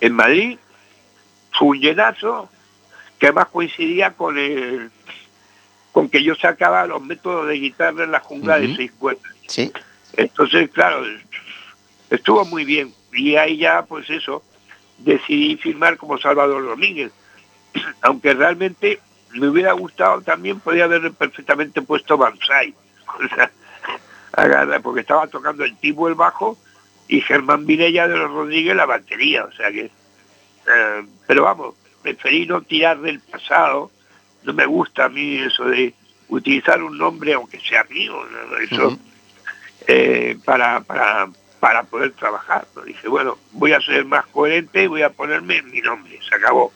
en 0.00 0.12
Madrid. 0.12 0.58
Un 1.60 1.78
llenazo 1.78 2.48
que 3.18 3.26
además 3.26 3.48
coincidía 3.52 4.12
con 4.12 4.36
el 4.36 4.90
con 5.92 6.08
que 6.08 6.22
yo 6.22 6.34
sacaba 6.34 6.86
los 6.86 7.02
métodos 7.02 7.46
de 7.46 7.54
guitarra 7.54 8.04
en 8.04 8.10
la 8.10 8.20
jungla 8.20 8.58
de 8.58 8.74
seis 8.74 8.90
cuerdas. 8.98 9.30
Sí. 9.46 9.70
Entonces, 10.14 10.70
claro, 10.70 11.04
estuvo 12.10 12.44
muy 12.46 12.64
bien. 12.64 12.92
Y 13.12 13.36
ahí 13.36 13.58
ya, 13.58 13.84
pues 13.84 14.08
eso, 14.10 14.42
decidí 14.98 15.56
firmar 15.56 15.98
como 15.98 16.18
Salvador 16.18 16.64
Domínguez. 16.64 17.12
Aunque 18.02 18.34
realmente 18.34 19.00
me 19.34 19.48
hubiera 19.48 19.72
gustado 19.72 20.22
también, 20.22 20.60
podía 20.60 20.84
haber 20.84 21.12
perfectamente 21.12 21.82
puesto 21.82 22.16
Banzai. 22.16 22.74
porque 24.82 25.00
estaba 25.00 25.26
tocando 25.26 25.64
el 25.64 25.76
tipo 25.76 26.08
el 26.08 26.14
bajo 26.14 26.56
y 27.06 27.20
Germán 27.20 27.66
Virella 27.66 28.08
de 28.08 28.16
los 28.16 28.30
Rodríguez 28.30 28.74
la 28.74 28.86
batería. 28.86 29.44
O 29.44 29.52
sea 29.52 29.70
que... 29.70 29.90
Eh, 30.66 31.06
pero 31.26 31.44
vamos, 31.44 31.74
preferí 32.02 32.46
no 32.46 32.62
tirar 32.62 33.00
del 33.00 33.20
pasado 33.20 33.90
no 34.44 34.52
me 34.52 34.66
gusta 34.66 35.06
a 35.06 35.08
mí 35.08 35.36
eso 35.36 35.64
de 35.64 35.94
utilizar 36.28 36.82
un 36.82 36.96
nombre, 36.96 37.34
aunque 37.34 37.60
sea 37.60 37.84
mío, 37.84 38.14
eso, 38.60 38.98
eh, 39.86 40.36
para, 40.44 40.80
para, 40.80 41.28
para 41.60 41.82
poder 41.84 42.12
trabajar. 42.12 42.66
Dije, 42.86 43.08
bueno, 43.08 43.38
voy 43.52 43.72
a 43.72 43.80
ser 43.80 44.04
más 44.04 44.26
coherente 44.26 44.84
y 44.84 44.86
voy 44.86 45.02
a 45.02 45.10
ponerme 45.10 45.62
mi 45.62 45.80
nombre, 45.80 46.18
se 46.28 46.34
acabó, 46.34 46.72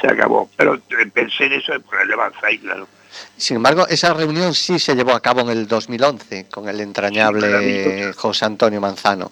se 0.00 0.06
acabó. 0.08 0.50
Pero 0.56 0.80
pensé 1.12 1.44
en 1.44 1.54
eso 1.54 1.72
de 1.72 1.80
ponerle 1.80 2.16
Banzai, 2.16 2.58
claro. 2.58 2.88
Sin 3.36 3.58
embargo, 3.58 3.86
esa 3.88 4.12
reunión 4.12 4.54
sí 4.54 4.80
se 4.80 4.96
llevó 4.96 5.12
a 5.12 5.20
cabo 5.20 5.42
en 5.42 5.50
el 5.50 5.68
2011 5.68 6.48
con 6.48 6.68
el 6.68 6.80
entrañable 6.80 8.12
José 8.12 8.44
Antonio 8.44 8.80
Manzano. 8.80 9.30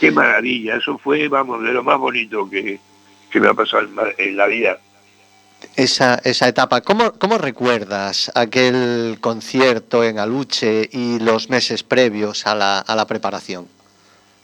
Qué 0.00 0.10
maravilla, 0.10 0.76
eso 0.76 0.98
fue, 0.98 1.28
vamos, 1.28 1.62
de 1.62 1.72
lo 1.72 1.84
más 1.84 1.98
bonito 1.98 2.48
que, 2.48 2.80
que 3.30 3.40
me 3.40 3.48
ha 3.48 3.54
pasado 3.54 3.86
en 4.16 4.36
la 4.36 4.46
vida 4.46 4.78
esa, 5.76 6.20
esa 6.24 6.48
etapa. 6.48 6.80
¿Cómo, 6.80 7.12
¿Cómo 7.12 7.38
recuerdas 7.38 8.30
aquel 8.34 9.18
concierto 9.20 10.04
en 10.04 10.18
Aluche 10.18 10.88
y 10.92 11.18
los 11.18 11.50
meses 11.50 11.82
previos 11.82 12.46
a 12.46 12.54
la, 12.54 12.78
a 12.78 12.96
la 12.96 13.06
preparación? 13.06 13.68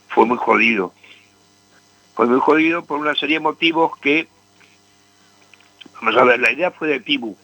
Fue 0.08 0.26
muy 0.26 0.38
jodido. 0.38 0.92
Fue 2.14 2.26
muy 2.26 2.40
jodido 2.40 2.84
por 2.84 2.98
una 2.98 3.14
serie 3.14 3.36
de 3.36 3.40
motivos 3.40 3.92
que, 3.98 4.28
vamos 5.96 6.16
a 6.16 6.24
ver, 6.24 6.40
la 6.40 6.52
idea 6.52 6.70
fue 6.70 6.88
de 6.88 7.00
Tibu, 7.00 7.36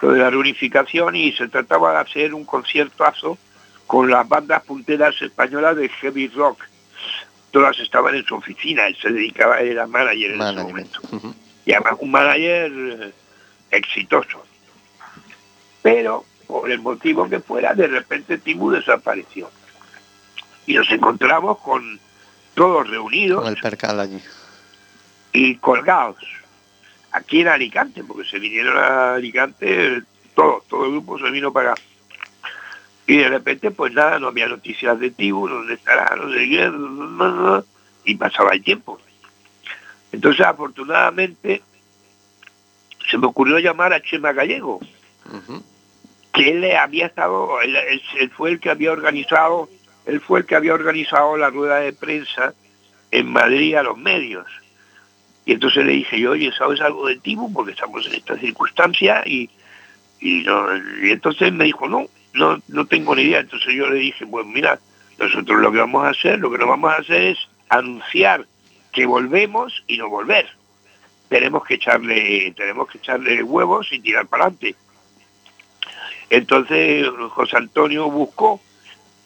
lo 0.00 0.12
de 0.12 0.20
la 0.20 0.30
reunificación 0.30 1.16
y 1.16 1.32
se 1.32 1.48
trataba 1.48 1.92
de 1.92 1.98
hacer 1.98 2.34
un 2.34 2.44
conciertazo 2.44 3.38
con 3.86 4.10
las 4.10 4.28
bandas 4.28 4.62
punteras 4.62 5.20
españolas 5.20 5.76
de 5.76 5.88
heavy 5.88 6.28
rock. 6.28 6.62
Todas 7.52 7.78
estaban 7.78 8.14
en 8.14 8.24
su 8.24 8.34
oficina, 8.34 8.86
él 8.86 8.96
se 9.00 9.10
dedicaba, 9.10 9.60
era 9.60 9.86
manager 9.86 10.32
en 10.32 10.40
ese 10.40 10.62
momento. 10.62 11.00
Y 11.64 11.72
además 11.72 11.94
un 12.00 12.10
manager 12.10 12.72
eh, 12.74 13.12
exitoso. 13.70 14.44
Pero, 15.82 16.24
por 16.46 16.70
el 16.70 16.80
motivo 16.80 17.28
que 17.28 17.40
fuera, 17.40 17.74
de 17.74 17.86
repente 17.86 18.38
Timu 18.38 18.70
desapareció. 18.70 19.50
Y 20.66 20.74
nos 20.74 20.90
encontramos 20.90 21.58
con 21.58 22.00
todos 22.54 22.88
reunidos. 22.88 23.42
Con 23.42 23.52
el 23.52 23.60
percal 23.60 24.00
allí. 24.00 24.20
Y 25.32 25.56
colgados. 25.56 26.24
Aquí 27.12 27.42
en 27.42 27.48
Alicante, 27.48 28.02
porque 28.02 28.28
se 28.28 28.38
vinieron 28.38 28.78
a 28.78 29.14
Alicante, 29.14 30.02
todo, 30.34 30.64
todo 30.68 30.86
el 30.86 30.92
grupo 30.92 31.18
se 31.18 31.30
vino 31.30 31.52
para 31.52 31.72
acá. 31.72 31.82
Y 33.06 33.16
de 33.16 33.28
repente, 33.28 33.70
pues 33.70 33.92
nada, 33.92 34.18
no 34.18 34.28
había 34.28 34.46
noticias 34.46 34.98
de 34.98 35.10
Tibu, 35.10 35.48
dónde 35.48 35.74
estará, 35.74 36.14
no 36.16 36.32
sé 36.32 36.48
qué, 36.48 36.70
y 38.04 38.14
pasaba 38.16 38.52
el 38.52 38.62
tiempo. 38.62 39.00
Entonces, 40.12 40.46
afortunadamente, 40.46 41.62
se 43.10 43.18
me 43.18 43.26
ocurrió 43.26 43.58
llamar 43.58 43.92
a 43.92 44.02
Chema 44.02 44.32
Gallego, 44.32 44.80
que 46.32 46.50
él 46.50 46.76
había 46.76 47.06
estado, 47.06 47.60
él, 47.60 48.30
fue 48.36 48.50
el 48.50 48.60
que 48.60 48.70
había 48.70 48.92
organizado, 48.92 49.68
él 50.06 50.20
fue 50.20 50.40
el 50.40 50.46
que 50.46 50.54
había 50.54 50.74
organizado 50.74 51.36
la 51.36 51.50
rueda 51.50 51.80
de 51.80 51.92
prensa 51.92 52.54
en 53.10 53.30
Madrid 53.30 53.74
a 53.74 53.82
los 53.82 53.98
medios. 53.98 54.46
Y 55.44 55.52
entonces 55.52 55.84
le 55.84 55.92
dije 55.92 56.20
yo, 56.20 56.32
oye, 56.32 56.52
¿sabes 56.56 56.80
algo 56.80 57.06
de 57.06 57.16
Tibu? 57.16 57.52
Porque 57.52 57.72
estamos 57.72 58.06
en 58.06 58.14
esta 58.14 58.36
circunstancia 58.38 59.22
y, 59.26 59.50
y, 60.20 60.44
entonces 61.10 61.52
me 61.52 61.64
dijo, 61.64 61.88
no, 61.88 62.06
no, 62.34 62.60
no 62.68 62.86
tengo 62.86 63.14
ni 63.14 63.22
idea. 63.22 63.40
Entonces 63.40 63.74
yo 63.74 63.88
le 63.88 63.98
dije, 63.98 64.26
pues 64.26 64.46
mira, 64.46 64.78
nosotros 65.18 65.60
lo 65.60 65.72
que 65.72 65.78
vamos 65.78 66.04
a 66.04 66.10
hacer, 66.10 66.38
lo 66.38 66.50
que 66.50 66.58
no 66.58 66.66
vamos 66.66 66.92
a 66.92 66.96
hacer 66.96 67.22
es 67.22 67.38
anunciar 67.68 68.46
que 68.92 69.06
volvemos 69.06 69.84
y 69.86 69.98
no 69.98 70.08
volver 70.08 70.48
tenemos 71.32 71.64
que 71.64 71.74
echarle, 71.76 72.52
tenemos 72.54 72.90
que 72.90 72.98
echarle 72.98 73.42
huevos 73.42 73.90
y 73.90 74.00
tirar 74.00 74.26
para 74.26 74.44
adelante. 74.44 74.76
Entonces 76.28 77.08
José 77.30 77.56
Antonio 77.56 78.10
buscó 78.10 78.60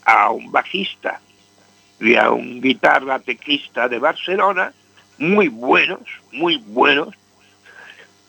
a 0.05 0.31
un 0.31 0.53
bajista 0.53 1.21
y 1.99 2.15
a 2.15 2.31
un 2.31 2.61
guitarra 2.61 3.19
teclista 3.19 3.89
de 3.89 3.99
Barcelona, 3.99 4.73
muy 5.19 5.49
buenos, 5.49 5.99
muy 6.31 6.59
buenos, 6.59 7.09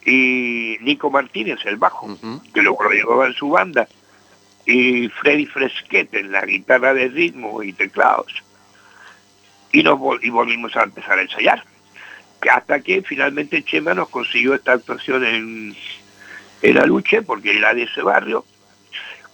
y 0.04 0.78
Nico 0.82 1.12
Martínez, 1.12 1.60
el 1.66 1.76
bajo, 1.76 2.18
que 2.52 2.64
luego 2.64 2.84
lo 2.84 2.90
llevaba 2.90 3.28
en 3.28 3.34
su 3.34 3.50
banda, 3.50 3.88
y 4.68 5.08
Freddy 5.08 5.46
Fresquet 5.46 6.14
en 6.14 6.32
la 6.32 6.46
guitarra 6.46 6.94
de 6.94 7.08
ritmo 7.08 7.64
y 7.64 7.74
teclados. 7.74 8.44
Y, 9.72 9.82
nos 9.82 10.00
y 10.22 10.30
volvimos 10.30 10.76
a 10.76 10.84
empezar 10.84 11.18
a 11.18 11.22
ensayar 11.22 11.64
hasta 12.52 12.80
que 12.82 13.02
finalmente 13.02 13.64
Chema 13.64 13.94
nos 13.94 14.10
consiguió 14.10 14.54
esta 14.54 14.74
actuación 14.74 15.26
en, 15.26 15.76
en 16.62 16.76
la 16.76 16.86
lucha, 16.86 17.22
porque 17.22 17.58
era 17.58 17.74
de 17.74 17.84
ese 17.84 18.02
barrio. 18.02 18.46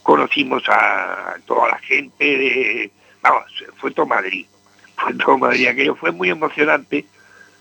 Conocimos 0.02 0.62
a 0.68 1.36
toda 1.46 1.68
la 1.68 1.78
gente 1.78 2.24
de... 2.24 2.90
Vamos, 3.22 3.44
fue 3.76 3.90
todo 3.90 4.06
Madrid. 4.06 4.46
Fue 4.96 5.14
todo 5.14 5.38
Madrid. 5.38 5.66
Aquello 5.66 5.96
fue 5.96 6.12
muy 6.12 6.30
emocionante. 6.30 7.04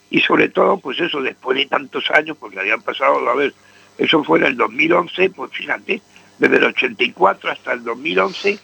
Y 0.09 0.21
sobre 0.21 0.49
todo, 0.49 0.77
pues 0.77 0.99
eso, 0.99 1.21
después 1.21 1.57
de 1.57 1.65
tantos 1.65 2.09
años, 2.11 2.37
porque 2.37 2.59
habían 2.59 2.81
pasado, 2.81 3.27
a 3.27 3.35
ver, 3.35 3.53
eso 3.97 4.23
fue 4.23 4.39
en 4.39 4.45
el 4.45 4.57
2011, 4.57 5.31
pues 5.31 5.51
fíjate, 5.51 6.01
desde 6.43 6.57
el 6.57 6.63
84 6.65 7.51
hasta 7.51 7.73
el 7.73 7.83
2011. 7.83 8.59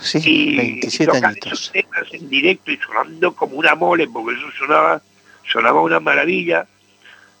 Sí, 0.00 0.20
y, 0.24 0.56
27 0.56 1.24
años. 1.24 1.70
temas 1.72 2.12
en 2.12 2.28
directo 2.28 2.72
y 2.72 2.76
sonando 2.76 3.34
como 3.34 3.56
una 3.56 3.74
mole, 3.74 4.08
porque 4.08 4.36
eso 4.36 4.50
sonaba 4.58 5.00
sonaba 5.50 5.80
una 5.80 6.00
maravilla, 6.00 6.66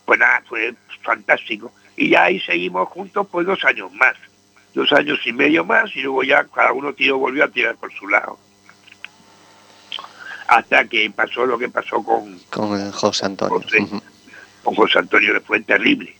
pues 0.04 0.20
nada, 0.20 0.42
fue 0.48 0.74
fantástico. 1.02 1.72
Y 1.96 2.10
ya 2.10 2.24
ahí 2.24 2.40
seguimos 2.40 2.88
juntos 2.88 3.26
pues 3.30 3.46
dos 3.46 3.64
años 3.64 3.92
más, 3.92 4.14
dos 4.74 4.92
años 4.92 5.18
y 5.24 5.32
medio 5.32 5.64
más, 5.64 5.94
y 5.96 6.02
luego 6.02 6.22
ya 6.22 6.44
cada 6.44 6.72
uno 6.72 6.92
tiró, 6.92 7.18
volvió 7.18 7.44
a 7.44 7.48
tirar 7.48 7.76
por 7.76 7.92
su 7.92 8.08
lado. 8.08 8.38
Hasta 10.46 10.84
que 10.84 11.10
pasó 11.10 11.46
lo 11.46 11.58
que 11.58 11.68
pasó 11.68 12.02
con... 12.02 12.38
Con 12.50 12.92
José 12.92 13.26
Antonio. 13.26 13.60
Con 14.62 14.74
José 14.74 14.98
Antonio, 14.98 15.32
que 15.34 15.40
fue 15.40 15.60
terrible. 15.60 16.14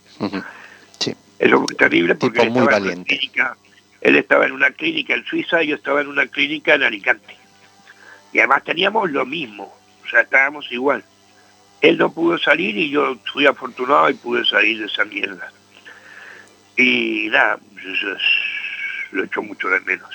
Eso 1.44 1.60
fue 1.60 1.74
terrible 1.74 2.14
porque 2.14 2.40
él 2.40 2.56
estaba. 2.56 2.78
En 2.78 3.04
clínica, 3.04 3.56
él 4.00 4.16
estaba 4.16 4.46
en 4.46 4.52
una 4.52 4.70
clínica 4.70 5.12
en 5.12 5.26
Suiza 5.26 5.62
y 5.62 5.66
yo 5.68 5.76
estaba 5.76 6.00
en 6.00 6.08
una 6.08 6.26
clínica 6.26 6.74
en 6.74 6.84
Alicante. 6.84 7.36
Y 8.32 8.38
además 8.38 8.64
teníamos 8.64 9.10
lo 9.10 9.26
mismo, 9.26 9.64
o 10.02 10.08
sea, 10.08 10.22
estábamos 10.22 10.72
igual. 10.72 11.04
Él 11.82 11.98
no 11.98 12.10
pudo 12.10 12.38
salir 12.38 12.78
y 12.78 12.88
yo 12.88 13.18
fui 13.30 13.44
afortunado 13.44 14.08
y 14.08 14.14
pude 14.14 14.42
salir 14.46 14.80
de 14.80 14.86
esa 14.86 15.04
mierda. 15.04 15.52
Y 16.78 17.28
nada, 17.30 17.58
eso 17.76 18.12
es, 18.14 18.22
lo 19.12 19.24
echo 19.24 19.42
mucho 19.42 19.68
de 19.68 19.80
menos. 19.80 20.08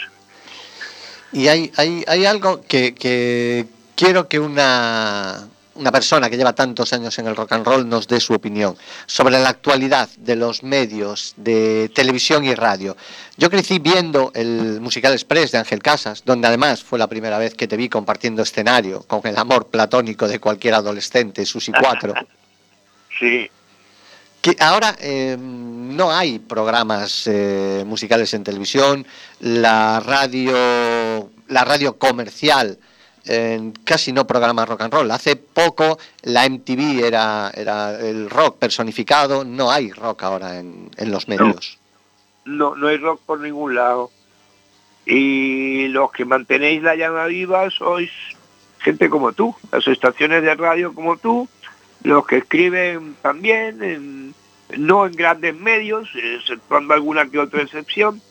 Y 1.32 1.48
hay, 1.48 1.72
hay, 1.78 2.04
hay 2.08 2.26
algo 2.26 2.64
que, 2.68 3.68
quiero 3.96 4.28
que 4.28 4.40
una, 4.40 5.48
una 5.80 5.92
persona 5.92 6.30
que 6.30 6.38
lleva 6.38 6.54
tantos 6.54 6.92
años 6.94 7.18
en 7.20 7.28
el 7.28 7.36
rock 7.36 7.54
and 7.54 7.66
roll 7.66 7.88
nos 7.88 8.08
dé 8.08 8.20
su 8.20 8.34
opinión 8.34 8.78
sobre 9.06 9.40
la 9.40 9.50
actualidad 9.50 10.10
de 10.18 10.36
los 10.36 10.62
medios 10.62 11.34
de 11.38 11.90
televisión 11.96 12.44
y 12.44 12.54
radio. 12.54 12.98
Yo 13.38 13.50
crecí 13.50 13.80
viendo 13.80 14.32
el 14.36 14.82
Musical 14.82 15.14
Express 15.14 15.52
de 15.52 15.60
Ángel 15.60 15.82
Casas, 15.82 16.24
donde 16.26 16.48
además 16.48 16.84
fue 16.84 17.00
la 17.00 17.08
primera 17.08 17.38
vez 17.38 17.56
que 17.56 17.68
te 17.68 17.78
vi 17.78 17.88
compartiendo 17.88 18.42
escenario 18.44 19.04
con 19.04 19.22
el 19.24 19.38
amor 19.38 19.68
platónico 19.68 20.28
de 20.28 20.40
cualquier 20.40 20.74
adolescente, 20.74 21.46
Susi 21.46 21.72
4. 21.72 22.14
Sí. 23.20 23.50
Que 24.42 24.56
ahora 24.62 24.96
eh, 25.02 25.36
no 25.38 26.10
hay 26.10 26.40
programas 26.40 27.24
eh, 27.26 27.84
musicales 27.86 28.34
en 28.34 28.46
televisión, 28.46 29.06
la 29.42 30.00
radio, 30.00 31.30
la 31.50 31.66
radio 31.66 31.98
comercial 31.98 32.80
casi 33.84 34.12
no 34.12 34.26
programa 34.26 34.66
rock 34.66 34.82
and 34.82 34.94
roll. 34.94 35.12
Hace 35.12 35.36
poco 35.36 36.00
la 36.24 36.48
MTV 36.50 37.06
era, 37.06 37.52
era 37.54 38.00
el 38.00 38.30
rock 38.30 38.58
personificado, 38.58 39.46
no 39.46 39.72
hay 39.72 39.92
rock 39.92 40.24
ahora 40.24 40.60
en, 40.60 40.90
los 41.06 41.28
medios. 41.28 41.80
No, 42.46 42.76
no, 42.76 42.88
hay 42.88 42.98
rock 42.98 43.22
por 43.26 43.40
ningún 43.40 43.76
lado. 43.76 44.12
Y 45.06 45.88
los 45.90 46.12
que 46.12 46.26
mantenéis 46.26 46.82
la 46.82 46.96
llama 46.96 47.26
viva 47.26 47.70
sois 47.70 48.12
gente 48.80 49.10
como 49.10 49.34
tú, 49.34 49.56
las 49.72 49.88
estaciones 49.88 50.42
de 50.42 50.56
radio 50.56 50.94
como 50.94 51.18
tú, 51.18 51.48
los 52.04 52.26
que 52.26 52.38
escriben 52.38 53.16
también, 53.22 54.34
no 54.78 55.06
en 55.06 55.14
grandes 55.14 55.56
medios, 55.56 56.10
exceptuando 56.16 56.94
alguna 56.94 57.30
que 57.30 57.40
otra 57.40 57.62
excepción, 57.62 58.22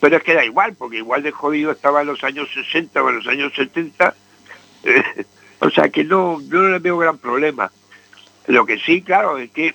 pero 0.00 0.16
es 0.16 0.22
que 0.22 0.34
da 0.34 0.44
igual, 0.44 0.74
porque 0.74 0.96
igual 0.96 1.22
de 1.22 1.30
jodido 1.30 1.70
estaba 1.70 2.00
en 2.00 2.08
los 2.08 2.24
años 2.24 2.48
60 2.54 3.02
o 3.02 3.10
en 3.10 3.16
los 3.16 3.26
años 3.26 3.52
70. 3.54 4.14
o 5.60 5.70
sea 5.70 5.90
que 5.90 6.04
no, 6.04 6.40
yo 6.40 6.58
no 6.58 6.68
le 6.70 6.78
veo 6.78 6.96
gran 6.96 7.18
problema. 7.18 7.70
Lo 8.46 8.64
que 8.64 8.78
sí, 8.78 9.02
claro, 9.02 9.36
es 9.36 9.50
que 9.50 9.74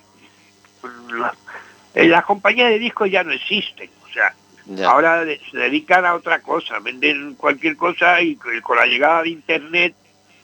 las 1.94 2.26
compañías 2.26 2.70
de 2.70 2.80
discos 2.80 3.10
ya 3.10 3.24
no 3.24 3.32
existen. 3.32 3.90
O 4.04 4.12
sea, 4.12 4.90
ahora 4.90 5.24
se 5.52 5.58
dedican 5.58 6.06
a 6.06 6.16
otra 6.16 6.42
cosa, 6.42 6.80
venden 6.80 7.36
cualquier 7.36 7.78
cosa 7.78 8.20
y 8.22 8.36
con 8.36 8.78
la 8.78 8.88
llegada 8.88 9.22
de 9.22 9.30
Internet, 9.30 9.96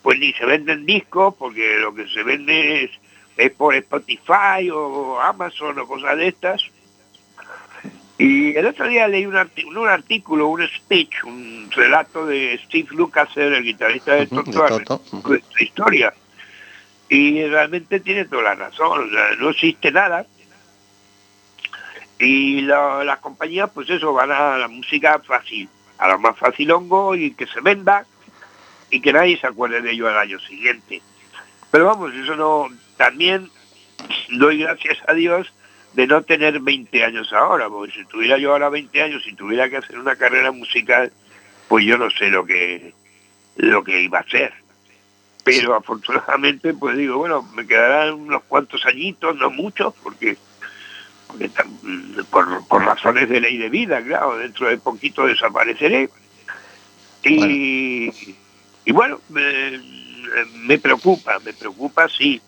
pues 0.04 0.20
ni 0.20 0.32
se 0.34 0.46
venden 0.46 0.86
discos, 0.86 1.34
porque 1.36 1.78
lo 1.80 1.94
que 1.96 2.08
se 2.08 2.22
vende 2.22 2.84
es, 2.84 2.92
es 3.36 3.52
por 3.52 3.74
Spotify 3.74 4.70
o 4.72 5.20
Amazon 5.20 5.80
o 5.80 5.88
cosas 5.88 6.18
de 6.18 6.28
estas 6.28 6.62
y 8.24 8.56
el 8.56 8.68
otro 8.68 8.88
día 8.88 9.08
leí 9.08 9.26
un, 9.26 9.36
artículo, 9.36 9.82
un 9.82 9.90
artículo, 9.90 10.48
un 10.48 10.68
speech, 10.68 11.24
un 11.24 11.68
relato 11.72 12.24
de 12.28 12.60
Steve 12.66 12.90
Lukather, 12.92 13.52
el 13.52 13.64
guitarrista 13.64 14.14
de 14.14 14.28
Toto, 14.28 15.02
de 15.28 15.42
historia. 15.60 16.14
Y 17.10 17.44
realmente 17.48 18.00
tiene 18.00 18.26
toda 18.26 18.44
la 18.44 18.54
razón, 18.54 19.10
no 19.40 19.50
existe 19.50 19.92
nada. 19.92 20.28
Y 22.20 22.62
las 22.62 23.18
compañías, 23.22 23.72
pues 23.74 23.90
eso, 23.90 24.14
van 24.14 24.32
a 24.32 24.56
la 24.56 24.68
música 24.68 25.20
fácil, 25.26 25.68
a 25.98 26.10
lo 26.10 26.20
más 26.20 26.38
fácil 26.38 26.70
hongo 26.70 27.16
y 27.16 27.32
que 27.34 27.48
se 27.48 27.60
venda 27.60 28.06
y 28.92 29.02
que 29.02 29.14
nadie 29.14 29.40
se 29.40 29.48
acuerde 29.48 29.82
de 29.82 29.94
ello 29.94 30.08
al 30.08 30.20
año 30.20 30.40
siguiente. 30.42 31.02
Pero 31.72 31.86
vamos, 31.86 32.14
eso 32.14 32.36
no, 32.36 32.68
también 32.98 33.50
doy 34.30 34.60
gracias 34.60 35.00
a 35.08 35.16
Dios 35.16 35.52
de 35.94 36.08
no 36.08 36.22
tener 36.24 36.60
20 36.60 37.04
años 37.04 37.34
ahora, 37.34 37.70
porque 37.70 37.92
si 37.94 38.06
tuviera 38.06 38.38
yo 38.38 38.52
ahora 38.52 38.70
20 38.70 39.02
años 39.02 39.24
y 39.26 39.36
tuviera 39.36 39.70
que 39.70 39.78
hacer 39.78 40.00
una 40.00 40.16
carrera 40.16 40.52
musical, 40.52 41.12
pues 41.68 41.86
yo 41.86 41.98
no 41.98 42.10
sé 42.10 42.30
lo 42.30 42.46
que 42.46 42.94
lo 43.58 43.84
que 43.84 44.02
iba 44.02 44.20
a 44.20 44.22
hacer. 44.22 44.54
Pero 45.44 45.76
afortunadamente, 45.76 46.74
pues 46.74 46.96
digo, 46.98 47.18
bueno, 47.18 47.44
me 47.56 47.66
quedarán 47.66 48.14
unos 48.14 48.44
cuantos 48.44 48.86
añitos, 48.86 49.36
no 49.36 49.50
muchos, 49.50 49.94
porque, 50.04 50.38
por, 52.30 52.86
razones 52.86 53.28
de 53.28 53.42
ley 53.42 53.58
de 53.58 53.70
vida, 53.70 54.04
claro, 54.04 54.38
dentro 54.38 54.68
de 54.68 54.78
poquito 54.78 55.26
desapareceré. 55.26 56.10
Y 57.24 57.36
bueno, 57.36 57.54
y 58.86 58.92
bueno 58.92 59.22
me 60.64 60.78
preocupa, 60.78 61.40
me 61.40 61.54
preocupa, 61.54 62.08
sí, 62.08 62.42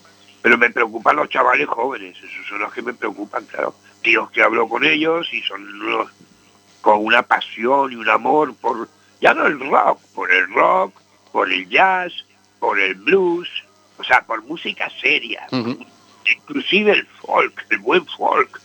pero 0.44 0.58
me 0.58 0.70
preocupan 0.70 1.16
los 1.16 1.30
chavales 1.30 1.68
jóvenes, 1.70 2.18
esos 2.18 2.46
son 2.48 2.60
los 2.60 2.74
que 2.74 2.82
me 2.82 2.94
preocupan, 2.94 3.46
claro. 3.46 3.74
Tíos 4.02 4.30
que 4.30 4.44
hablo 4.44 4.68
con 4.68 4.84
ellos 4.84 5.34
y 5.34 5.42
son 5.42 5.64
unos 5.64 6.12
con 6.82 7.04
una 7.06 7.24
pasión 7.24 7.94
y 7.94 7.96
un 7.96 8.10
amor 8.10 8.54
por, 8.56 8.90
ya 9.22 9.34
no 9.34 9.48
el 9.48 9.58
rock, 9.58 10.02
por 10.14 10.30
el 10.30 10.54
rock, 10.54 11.00
por 11.32 11.50
el 11.50 11.70
jazz, 11.70 12.12
por 12.60 12.78
el 12.78 12.96
blues, 12.96 13.48
o 13.98 14.04
sea, 14.04 14.22
por 14.24 14.44
música 14.44 14.92
seria, 15.02 15.48
inclusive 15.50 16.92
el 16.92 17.06
folk, 17.06 17.66
el 17.70 17.78
buen 17.78 18.06
folk, 18.06 18.60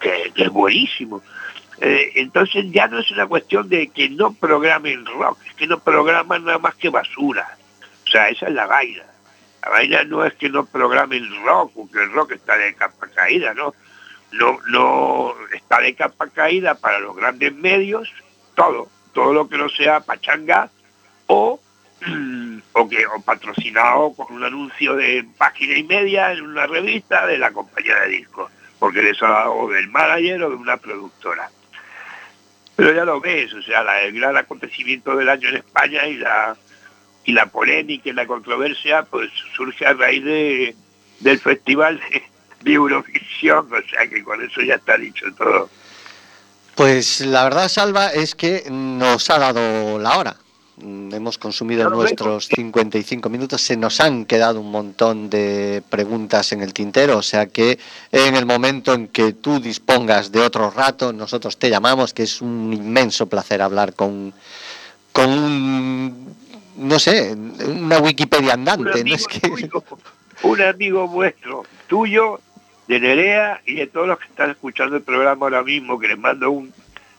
que, 0.00 0.32
es 0.34 0.48
buenísimo. 0.48 1.22
Eh, 1.82 2.12
entonces 2.14 2.64
ya 2.70 2.86
no 2.86 3.00
es 3.00 3.10
una 3.10 3.26
cuestión 3.26 3.68
de 3.68 3.88
que 3.88 4.08
no 4.08 4.32
programen 4.32 5.04
rock, 5.04 5.38
es 5.46 5.54
que 5.56 5.66
no 5.66 5.78
programan 5.78 6.46
nada 6.46 6.58
más 6.58 6.74
que 6.76 6.88
basura. 6.88 7.58
O 8.06 8.10
sea, 8.10 8.30
esa 8.30 8.46
es 8.46 8.54
la 8.54 8.66
vaina. 8.66 9.04
La 9.62 9.70
vaina 9.70 10.04
no 10.04 10.24
es 10.24 10.34
que 10.34 10.48
no 10.48 10.64
programen 10.66 11.44
rock, 11.44 11.72
porque 11.74 12.02
el 12.02 12.12
rock 12.12 12.32
está 12.32 12.56
de 12.56 12.74
capa 12.74 13.08
caída, 13.14 13.54
¿no? 13.54 13.74
No, 14.32 14.58
no 14.68 15.34
está 15.52 15.80
de 15.80 15.94
capa 15.94 16.28
caída 16.28 16.74
para 16.74 17.00
los 17.00 17.16
grandes 17.16 17.54
medios, 17.54 18.12
todo, 18.54 18.88
todo 19.12 19.32
lo 19.32 19.48
que 19.48 19.56
no 19.56 19.68
sea 19.68 20.00
pachanga 20.00 20.70
o, 21.26 21.60
o 22.72 22.88
que 22.88 23.06
o 23.06 23.20
patrocinado 23.22 24.12
con 24.14 24.34
un 24.34 24.44
anuncio 24.44 24.94
de 24.94 25.26
página 25.36 25.78
y 25.78 25.82
media 25.82 26.32
en 26.32 26.42
una 26.42 26.66
revista 26.66 27.26
de 27.26 27.38
la 27.38 27.50
compañía 27.50 27.96
de 28.00 28.08
discos, 28.08 28.50
porque 28.78 29.02
les 29.02 29.20
ha 29.22 29.28
dado 29.28 29.68
del 29.68 29.88
manager 29.88 30.42
o 30.44 30.50
de 30.50 30.56
una 30.56 30.76
productora. 30.76 31.50
Pero 32.76 32.92
ya 32.92 33.04
lo 33.04 33.20
ves, 33.20 33.52
o 33.54 33.62
sea, 33.62 33.82
el 34.02 34.12
gran 34.12 34.36
acontecimiento 34.36 35.16
del 35.16 35.28
año 35.28 35.48
en 35.48 35.56
España 35.56 36.06
y 36.06 36.16
la 36.16 36.56
y 37.28 37.32
la 37.32 37.44
polémica 37.44 38.08
y 38.08 38.14
la 38.14 38.26
controversia 38.26 39.02
pues 39.02 39.28
surge 39.54 39.84
a 39.84 39.92
raíz 39.92 40.24
de, 40.24 40.74
del 41.20 41.38
festival 41.38 42.00
de, 42.64 42.72
Eurovisión, 42.72 43.68
o 43.70 43.88
sea 43.88 44.08
que 44.08 44.24
con 44.24 44.42
eso 44.42 44.62
ya 44.62 44.76
está 44.76 44.96
dicho 44.96 45.26
todo. 45.36 45.68
Pues 46.74 47.20
la 47.20 47.44
verdad, 47.44 47.68
Salva, 47.68 48.08
es 48.08 48.34
que 48.34 48.64
nos 48.70 49.28
ha 49.28 49.38
dado 49.38 49.98
la 49.98 50.16
hora. 50.16 50.36
Hemos 50.80 51.36
consumido 51.36 51.90
nuestros 51.90 52.46
55 52.48 53.28
minutos, 53.28 53.60
se 53.60 53.76
nos 53.76 54.00
han 54.00 54.24
quedado 54.24 54.60
un 54.60 54.70
montón 54.70 55.28
de 55.28 55.82
preguntas 55.90 56.52
en 56.52 56.62
el 56.62 56.72
tintero, 56.72 57.18
o 57.18 57.22
sea 57.22 57.46
que 57.46 57.78
en 58.10 58.36
el 58.36 58.46
momento 58.46 58.94
en 58.94 59.08
que 59.08 59.34
tú 59.34 59.60
dispongas 59.60 60.32
de 60.32 60.40
otro 60.40 60.70
rato, 60.70 61.12
nosotros 61.12 61.58
te 61.58 61.68
llamamos, 61.68 62.14
que 62.14 62.22
es 62.22 62.40
un 62.40 62.72
inmenso 62.72 63.26
placer 63.26 63.60
hablar 63.60 63.94
con, 63.94 64.32
con 65.12 65.30
un 65.30 66.47
no 66.78 66.98
sé, 66.98 67.32
una 67.32 67.98
Wikipedia 67.98 68.54
andante. 68.54 69.02
Un 69.02 69.12
amigo, 69.50 69.84
¿no? 69.92 69.98
un 70.42 70.62
amigo 70.62 71.08
vuestro, 71.08 71.64
tuyo, 71.88 72.40
de 72.86 73.00
Nerea 73.00 73.60
y 73.66 73.74
de 73.74 73.86
todos 73.88 74.06
los 74.06 74.18
que 74.18 74.26
están 74.26 74.50
escuchando 74.50 74.96
el 74.96 75.02
programa 75.02 75.46
ahora 75.46 75.62
mismo, 75.62 75.98
que 75.98 76.08
les 76.08 76.18
mando 76.18 76.50
un, 76.50 76.72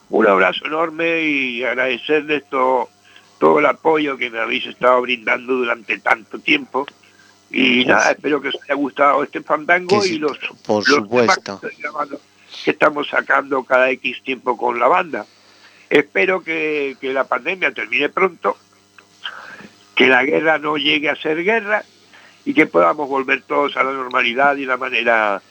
un 0.10 0.28
abrazo 0.28 0.66
enorme 0.66 1.24
y 1.24 1.64
agradecerles 1.64 2.44
todo, 2.50 2.90
todo 3.38 3.60
el 3.60 3.66
apoyo 3.66 4.18
que 4.18 4.30
me 4.30 4.40
habéis 4.40 4.66
estado 4.66 5.02
brindando 5.02 5.54
durante 5.54 6.00
tanto 6.00 6.40
tiempo. 6.40 6.88
Y 7.52 7.84
nada, 7.86 8.12
espero 8.12 8.42
que 8.42 8.50
os 8.50 8.58
haya 8.64 8.76
gustado 8.76 9.24
este 9.24 9.42
fandango 9.42 10.06
y 10.06 10.20
los, 10.20 10.38
por 10.66 10.84
supuesto. 10.84 11.60
que 12.64 12.72
estamos 12.72 13.10
sacando 13.10 13.64
cada 13.64 13.90
X 13.92 14.22
tiempo 14.24 14.56
con 14.56 14.80
la 14.80 14.88
banda. 14.88 15.26
Espero 15.90 16.44
que, 16.44 16.96
que 17.02 17.12
la 17.12 17.26
pandemia 17.26 17.72
termine 17.72 18.10
pronto 18.10 18.56
que 20.00 20.08
la 20.08 20.24
guerra 20.24 20.58
no 20.60 20.78
llegue 20.78 21.10
a 21.10 21.16
ser 21.18 21.44
guerra 21.44 21.84
y 22.46 22.54
que 22.54 22.68
podamos 22.68 23.10
volver 23.10 23.42
todos 23.42 23.76
a 23.76 23.84
la 23.84 23.92
normalidad 23.92 24.56
de 24.56 24.64
una 24.64 24.78
manera 24.78 25.42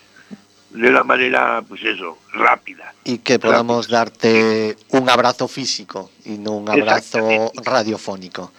de 0.71 0.89
una 0.89 1.05
manera 1.05 1.63
pues 1.69 1.83
eso 1.85 2.17
rápida. 2.33 2.95
Y 3.05 3.19
que 3.19 3.39
podamos 3.39 3.89
darte 3.89 4.75
un 4.89 5.11
abrazo 5.11 5.49
físico 5.49 6.13
y 6.25 6.39
no 6.39 6.53
un 6.53 6.71
abrazo 6.71 7.53
radiofónico. 7.63 8.51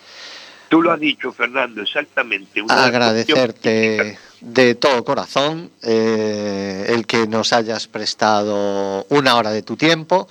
Tú 0.68 0.84
lo 0.84 0.92
has 0.92 1.00
dicho 1.00 1.32
Fernando 1.32 1.82
exactamente. 1.82 2.64
Agradecerte 2.70 4.20
de 4.42 4.76
todo 4.76 5.04
corazón 5.04 5.72
eh, 5.82 6.86
el 6.90 7.08
que 7.08 7.26
nos 7.26 7.52
hayas 7.52 7.88
prestado 7.88 9.08
una 9.10 9.36
hora 9.38 9.50
de 9.50 9.64
tu 9.64 9.76
tiempo 9.76 10.30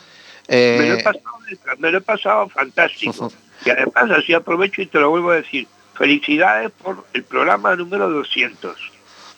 me, 0.48 0.88
lo 0.88 0.94
he 0.94 1.02
pasado, 1.02 1.38
me 1.78 1.92
lo 1.92 1.98
he 1.98 2.00
pasado 2.00 2.48
fantástico 2.48 3.32
Y 3.64 3.70
además 3.70 4.10
así 4.18 4.32
aprovecho 4.34 4.82
y 4.82 4.86
te 4.86 4.98
lo 4.98 5.10
vuelvo 5.10 5.30
a 5.30 5.36
decir. 5.36 5.66
Felicidades 5.94 6.70
por 6.70 7.04
el 7.12 7.24
programa 7.24 7.74
número 7.74 8.08
200. 8.08 8.76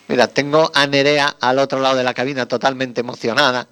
Mira, 0.09 0.29
tengo 0.29 0.71
a 0.75 0.87
Nerea 0.87 1.37
al 1.41 1.59
otro 1.59 1.81
lado 1.81 1.97
de 1.97 2.05
la 2.05 2.13
cabina 2.13 2.47
totalmente 2.47 3.01
emocionada. 3.01 3.67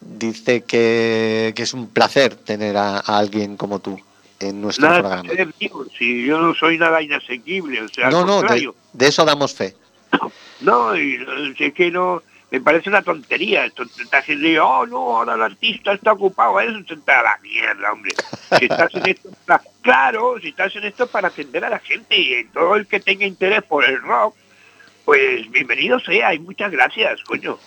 Dice 0.00 0.62
que, 0.64 1.52
es 1.56 1.74
un 1.74 1.88
placer 1.88 2.36
tener 2.36 2.76
a, 2.76 2.98
alguien 2.98 3.56
como 3.56 3.80
tú. 3.80 4.00
en 4.40 4.62
nuestro 4.62 4.88
Nada, 4.88 5.20
programa. 5.22 5.52
digo, 5.58 5.84
si 5.98 6.24
yo 6.24 6.38
no 6.40 6.54
soy 6.54 6.78
nada 6.78 7.02
inasequible, 7.02 7.82
o 7.82 7.88
sea, 7.88 8.06
al 8.06 8.12
No, 8.12 8.24
no, 8.24 8.42
de, 8.42 8.70
de 8.92 9.06
eso 9.06 9.24
damos 9.24 9.54
fe. 9.54 9.74
No, 10.60 10.96
y 10.96 11.18
es 11.58 11.74
que 11.74 11.90
no, 11.90 12.22
me 12.54 12.60
parece 12.60 12.88
una 12.88 13.02
tontería. 13.02 13.64
Esto, 13.64 13.84
dice, 13.84 14.60
oh 14.60 14.86
no, 14.86 15.16
ahora 15.18 15.34
el 15.34 15.42
artista 15.42 15.92
está 15.92 16.12
ocupado, 16.12 16.60
eso 16.60 16.78
está 16.94 17.20
a 17.20 17.22
la 17.22 17.38
mierda, 17.42 17.92
hombre. 17.92 18.12
Si 18.58 18.64
estás 18.66 18.94
en 18.94 19.08
esto, 19.08 19.28
para- 19.46 19.62
claro, 19.82 20.36
si 20.40 20.48
estás 20.48 20.74
en 20.76 20.84
esto 20.84 21.06
para 21.06 21.28
atender 21.28 21.64
a 21.64 21.70
la 21.70 21.78
gente 21.78 22.16
y 22.18 22.44
todo 22.52 22.76
el 22.76 22.86
que 22.86 23.00
tenga 23.00 23.26
interés 23.26 23.62
por 23.62 23.84
el 23.84 24.00
rock, 24.02 24.34
pues 25.04 25.50
bienvenido 25.50 25.98
sea 26.00 26.32
y 26.34 26.38
muchas 26.38 26.70
gracias, 26.70 27.22
coño. 27.24 27.58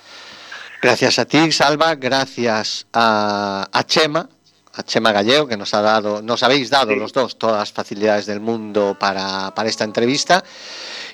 Gracias 0.81 1.19
a 1.19 1.25
ti, 1.25 1.51
Salva, 1.51 1.95
gracias 1.95 2.87
a, 2.93 3.67
a 3.71 3.83
Chema, 3.83 4.29
a 4.73 4.83
Chema 4.83 5.11
Gallego, 5.11 5.47
que 5.47 5.57
nos 5.57 5.73
ha 5.73 5.81
dado, 5.81 6.21
nos 6.21 6.43
habéis 6.43 6.69
dado 6.69 6.93
Sí. 6.93 6.99
los 6.99 7.13
dos 7.13 7.37
todas 7.37 7.57
las 7.57 7.71
facilidades 7.71 8.25
del 8.27 8.39
mundo 8.39 8.95
para, 8.99 9.53
para 9.55 9.69
esta 9.69 9.83
entrevista. 9.83 10.43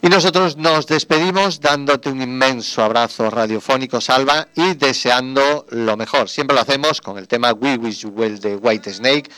Y 0.04 0.10
nosotros 0.10 0.58
nos 0.58 0.86
despedimos 0.86 1.62
dándote 1.62 2.10
un 2.10 2.22
inmenso 2.22 2.84
abrazo 2.84 3.30
radiofónico, 3.30 4.01
Salva, 4.01 4.49
y 4.54 4.74
deseando 4.74 5.66
lo 5.70 5.95
mejor. 5.95 6.28
Siempre 6.28 6.56
lo 6.56 6.62
hacemos 6.62 6.99
con 6.99 7.18
el 7.18 7.26
tema 7.26 7.54
We 7.54 7.78
Wish 7.78 7.99
You 7.99 8.10
Well 8.10 8.38
de 8.41 8.58
White 8.58 8.93
Snake. 8.93 9.32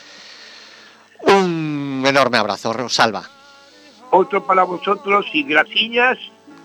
Un 1.22 2.04
enorme 2.04 2.40
abrazo, 2.40 2.90
Salva. 2.90 3.30
Otro 4.10 4.44
para 4.44 4.64
vosotros 4.64 5.28
y 5.34 5.44
graciñas 5.44 6.18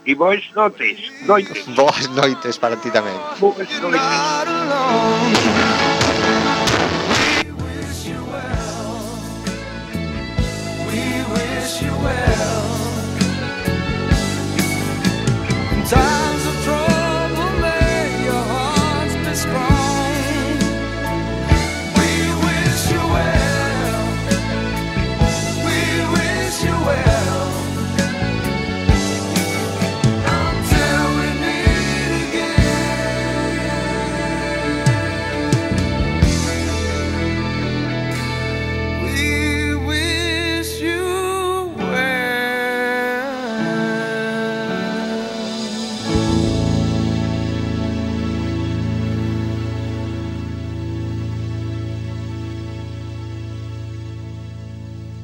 y 0.07 0.14
buenas 0.14 0.51
noches. 0.57 0.98
Noites. 1.26 1.66
Boas 1.76 2.09
noites 2.12 2.59
para 2.59 2.76
ti 2.76 2.90
también. 2.90 3.16
Noites. 3.38 3.68
you 11.80 11.92
well. 12.03 12.59
time 15.91 16.29